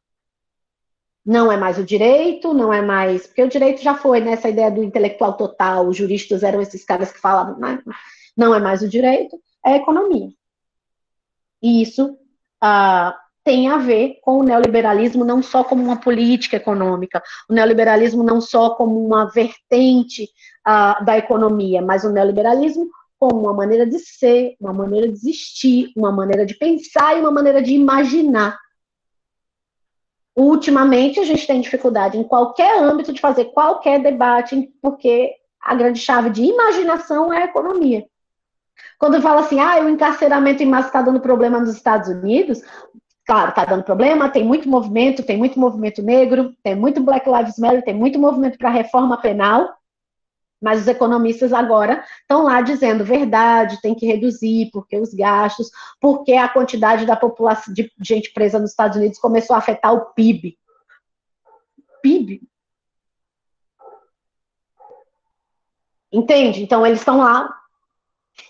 Não 1.27 1.51
é 1.51 1.57
mais 1.57 1.77
o 1.77 1.83
direito, 1.83 2.53
não 2.53 2.71
é 2.71 2.81
mais, 2.81 3.27
porque 3.27 3.43
o 3.43 3.49
direito 3.49 3.81
já 3.81 3.95
foi 3.95 4.21
nessa 4.21 4.47
né, 4.47 4.53
ideia 4.53 4.71
do 4.71 4.81
intelectual 4.81 5.33
total, 5.33 5.85
os 5.85 5.97
juristas 5.97 6.41
eram 6.41 6.61
esses 6.61 6.85
caras 6.85 7.11
que 7.11 7.19
falavam, 7.19 7.59
né? 7.59 7.83
não 8.37 8.55
é 8.55 8.59
mais 8.59 8.81
o 8.81 8.87
direito, 8.87 9.37
é 9.65 9.73
a 9.73 9.75
economia. 9.77 10.29
E 11.61 11.81
isso 11.81 12.11
uh, 12.63 13.13
tem 13.43 13.67
a 13.67 13.77
ver 13.77 14.19
com 14.21 14.37
o 14.37 14.43
neoliberalismo 14.43 15.25
não 15.25 15.43
só 15.43 15.63
como 15.63 15.83
uma 15.83 15.99
política 15.99 16.55
econômica, 16.55 17.21
o 17.49 17.53
neoliberalismo 17.53 18.23
não 18.23 18.39
só 18.39 18.69
como 18.75 19.05
uma 19.05 19.25
vertente 19.25 20.29
uh, 20.65 21.03
da 21.03 21.17
economia, 21.17 21.81
mas 21.81 22.03
o 22.03 22.09
neoliberalismo 22.09 22.89
como 23.19 23.41
uma 23.41 23.53
maneira 23.53 23.85
de 23.85 23.97
ser, 23.99 24.55
uma 24.61 24.71
maneira 24.71 25.07
de 25.07 25.13
existir, 25.13 25.91
uma 25.95 26.11
maneira 26.11 26.45
de 26.45 26.55
pensar 26.55 27.17
e 27.17 27.19
uma 27.19 27.31
maneira 27.31 27.61
de 27.61 27.73
imaginar. 27.73 28.57
Ultimamente, 30.39 31.19
a 31.19 31.23
gente 31.23 31.47
tem 31.47 31.59
dificuldade 31.59 32.15
em 32.15 32.23
qualquer 32.23 32.79
âmbito 32.79 33.11
de 33.11 33.19
fazer 33.19 33.45
qualquer 33.45 33.99
debate, 33.99 34.71
porque 34.79 35.31
a 35.59 35.73
grande 35.73 35.99
chave 35.99 36.29
de 36.29 36.43
imaginação 36.43 37.33
é 37.33 37.41
a 37.41 37.45
economia. 37.45 38.05
Quando 38.99 39.19
fala 39.19 39.41
assim, 39.41 39.59
ah, 39.59 39.79
o 39.83 39.89
encarceramento 39.89 40.61
em 40.61 40.67
massa 40.67 40.89
está 40.89 41.01
dando 41.01 41.19
problema 41.19 41.59
nos 41.59 41.71
Estados 41.71 42.07
Unidos, 42.09 42.61
claro, 43.25 43.49
está 43.49 43.65
dando 43.65 43.83
problema, 43.83 44.29
tem 44.29 44.43
muito 44.43 44.69
movimento, 44.69 45.23
tem 45.23 45.37
muito 45.37 45.59
movimento 45.59 46.03
negro, 46.03 46.53
tem 46.61 46.75
muito 46.75 47.01
Black 47.01 47.27
Lives 47.27 47.57
Matter, 47.57 47.83
tem 47.83 47.95
muito 47.95 48.19
movimento 48.19 48.59
para 48.59 48.69
reforma 48.69 49.19
penal, 49.19 49.75
mas 50.61 50.81
os 50.81 50.87
economistas 50.87 51.53
agora 51.53 52.03
estão 52.21 52.43
lá 52.43 52.61
dizendo 52.61 53.05
verdade, 53.05 53.81
tem 53.81 53.93
que 53.95 54.05
reduzir, 54.05 54.69
porque 54.71 54.97
os 54.97 55.13
gastos, 55.13 55.69
porque 55.99 56.33
a 56.33 56.49
quantidade 56.49 57.05
da 57.05 57.15
população 57.15 57.73
de 57.73 57.91
gente 58.01 58.33
presa 58.33 58.59
nos 58.59 58.71
Estados 58.71 58.97
Unidos 58.97 59.19
começou 59.19 59.55
a 59.55 59.59
afetar 59.59 59.93
o 59.93 60.13
PIB. 60.13 60.57
PIB. 62.01 62.41
Entende? 66.11 66.63
Então 66.63 66.85
eles 66.85 66.99
estão 66.99 67.17
lá 67.17 67.56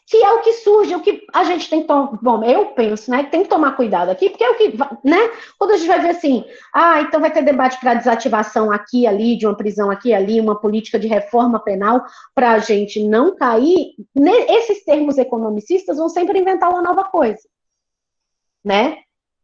que 0.06 0.24
é 0.24 0.32
o 0.34 0.42
que 0.42 0.54
surge, 0.54 0.96
o 0.96 1.02
que 1.02 1.26
a 1.34 1.44
gente 1.44 1.70
tem 1.70 1.82
que 1.82 1.88
tomar, 1.88 2.18
bom, 2.22 2.44
eu 2.44 2.68
penso, 2.68 3.12
né, 3.12 3.26
tem 3.26 3.44
que 3.44 3.50
tomar 3.50 3.76
cuidado 3.76 4.10
aqui, 4.10 4.30
porque 4.30 4.44
é 4.44 4.50
o 4.52 4.56
que, 4.56 4.78
né, 5.04 5.32
quando 5.58 5.72
a 5.72 5.78
gente 5.78 5.88
vai 5.88 6.00
ver 6.00 6.12
assim, 6.12 6.46
ah, 6.74 7.02
então 7.02 7.20
vai 7.20 7.32
ter 7.32 7.44
debate 7.44 7.78
para 7.80 7.94
desativação 7.94 8.72
aqui, 8.72 9.06
ali, 9.06 9.36
de 9.36 9.46
uma 9.46 9.56
prisão 9.56 9.92
aqui, 9.92 10.14
ali, 10.14 10.40
uma 10.40 10.60
política 10.60 10.98
de 10.98 11.08
reforma 11.08 11.60
penal, 11.60 12.06
para 12.34 12.52
a 12.52 12.60
gente 12.60 13.04
não 13.04 13.36
cair, 13.36 13.96
esses 14.48 14.84
termos 14.86 15.18
economicistas 15.18 15.98
vão 15.98 16.08
sempre 16.08 16.40
inventar 16.40 16.70
uma 16.70 16.82
nova 16.82 17.04
coisa, 17.04 17.48
né, 18.64 19.00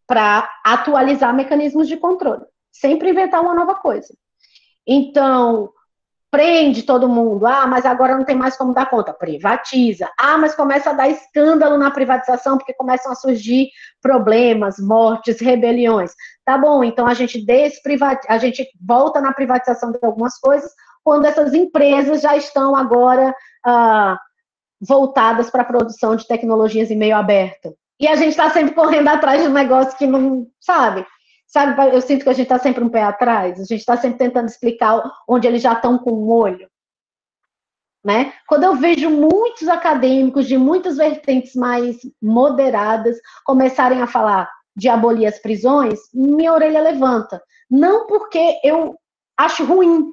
para 0.07 0.49
atualizar 0.65 1.35
mecanismos 1.35 1.89
de 1.89 1.97
controle, 1.97 2.45
sempre 2.71 3.09
inventar 3.09 3.41
uma 3.41 3.53
nova 3.53 3.75
coisa. 3.75 4.13
Então, 4.87 5.71
prende 6.33 6.81
todo 6.81 7.07
mundo. 7.07 7.45
Ah, 7.45 7.67
mas 7.67 7.85
agora 7.85 8.17
não 8.17 8.25
tem 8.25 8.35
mais 8.35 8.57
como 8.57 8.73
dar 8.73 8.89
conta. 8.89 9.13
Privatiza. 9.13 10.09
Ah, 10.19 10.35
mas 10.35 10.55
começa 10.55 10.89
a 10.89 10.93
dar 10.93 11.07
escândalo 11.07 11.77
na 11.77 11.91
privatização 11.91 12.57
porque 12.57 12.73
começam 12.73 13.11
a 13.11 13.15
surgir 13.15 13.69
problemas, 14.01 14.79
mortes, 14.79 15.39
rebeliões. 15.39 16.11
Tá 16.43 16.57
bom, 16.57 16.83
então 16.83 17.05
a 17.05 17.13
gente 17.13 17.45
desprivatiza, 17.45 18.33
a 18.33 18.39
gente 18.39 18.67
volta 18.83 19.21
na 19.21 19.31
privatização 19.31 19.91
de 19.91 19.99
algumas 20.01 20.39
coisas 20.39 20.71
quando 21.03 21.25
essas 21.25 21.53
empresas 21.53 22.21
já 22.21 22.35
estão 22.35 22.75
agora 22.75 23.31
ah, 23.63 24.17
voltadas 24.81 25.51
para 25.51 25.61
a 25.61 25.65
produção 25.65 26.15
de 26.15 26.27
tecnologias 26.27 26.89
em 26.89 26.97
meio 26.97 27.15
aberto. 27.15 27.75
E 27.99 28.07
a 28.07 28.15
gente 28.15 28.31
está 28.31 28.49
sempre 28.49 28.73
correndo 28.73 29.07
atrás 29.07 29.43
de 29.43 29.47
um 29.47 29.53
negócio 29.53 29.95
que 29.99 30.07
não, 30.07 30.47
sabe? 30.59 31.05
Sabe, 31.53 31.95
eu 31.95 32.01
sinto 32.01 32.23
que 32.23 32.29
a 32.29 32.33
gente 32.33 32.47
está 32.47 32.57
sempre 32.57 32.83
um 32.83 32.89
pé 32.89 33.03
atrás, 33.03 33.59
a 33.59 33.63
gente 33.63 33.81
está 33.81 33.95
sempre 33.95 34.17
tentando 34.17 34.47
explicar 34.47 35.03
onde 35.27 35.47
eles 35.47 35.61
já 35.61 35.73
estão 35.73 35.99
com 35.99 36.09
o 36.09 36.25
um 36.25 36.31
olho. 36.31 36.67
Né? 38.03 38.33
Quando 38.47 38.63
eu 38.63 38.75
vejo 38.75 39.07
muitos 39.07 39.67
acadêmicos 39.67 40.47
de 40.47 40.57
muitas 40.57 40.97
vertentes 40.97 41.53
mais 41.53 41.97
moderadas 42.19 43.17
começarem 43.45 44.01
a 44.01 44.07
falar 44.07 44.49
de 44.75 44.89
abolir 44.89 45.27
as 45.27 45.37
prisões, 45.37 45.99
minha 46.11 46.51
orelha 46.51 46.81
levanta. 46.81 47.39
Não 47.69 48.07
porque 48.07 48.59
eu 48.63 48.97
acho 49.37 49.63
ruim, 49.63 50.11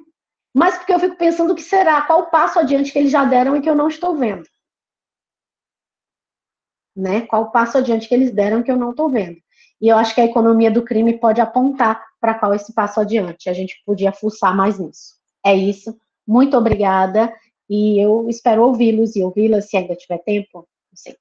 mas 0.53 0.77
porque 0.77 0.93
eu 0.93 0.99
fico 0.99 1.17
pensando 1.17 1.53
o 1.53 1.55
que 1.55 1.63
será, 1.63 2.03
qual 2.03 2.19
o 2.19 2.29
passo 2.29 2.59
adiante 2.59 2.91
que 2.91 2.99
eles 2.99 3.11
já 3.11 3.25
deram 3.25 3.55
e 3.55 3.61
que 3.61 3.69
eu 3.69 3.75
não 3.75 3.87
estou 3.87 4.15
vendo. 4.15 4.47
Né? 6.95 7.21
Qual 7.21 7.45
o 7.45 7.51
passo 7.51 7.79
adiante 7.79 8.07
que 8.07 8.13
eles 8.13 8.31
deram 8.31 8.61
que 8.61 8.71
eu 8.71 8.77
não 8.77 8.91
estou 8.91 9.09
vendo. 9.09 9.41
E 9.81 9.87
eu 9.87 9.97
acho 9.97 10.13
que 10.13 10.21
a 10.21 10.25
economia 10.25 10.69
do 10.69 10.83
crime 10.83 11.17
pode 11.17 11.41
apontar 11.41 12.05
para 12.19 12.35
qual 12.35 12.53
esse 12.53 12.71
passo 12.73 12.99
adiante. 12.99 13.49
A 13.49 13.53
gente 13.53 13.81
podia 13.85 14.11
fuçar 14.11 14.55
mais 14.55 14.77
nisso. 14.77 15.15
É 15.43 15.55
isso. 15.55 15.97
Muito 16.27 16.55
obrigada. 16.55 17.33
E 17.69 17.99
eu 17.99 18.29
espero 18.29 18.63
ouvi-los 18.63 19.15
e 19.15 19.23
ouvi-las, 19.23 19.69
se 19.69 19.77
ainda 19.77 19.95
tiver 19.95 20.19
tempo. 20.19 20.59
Não 20.59 20.95
sei. 20.95 21.17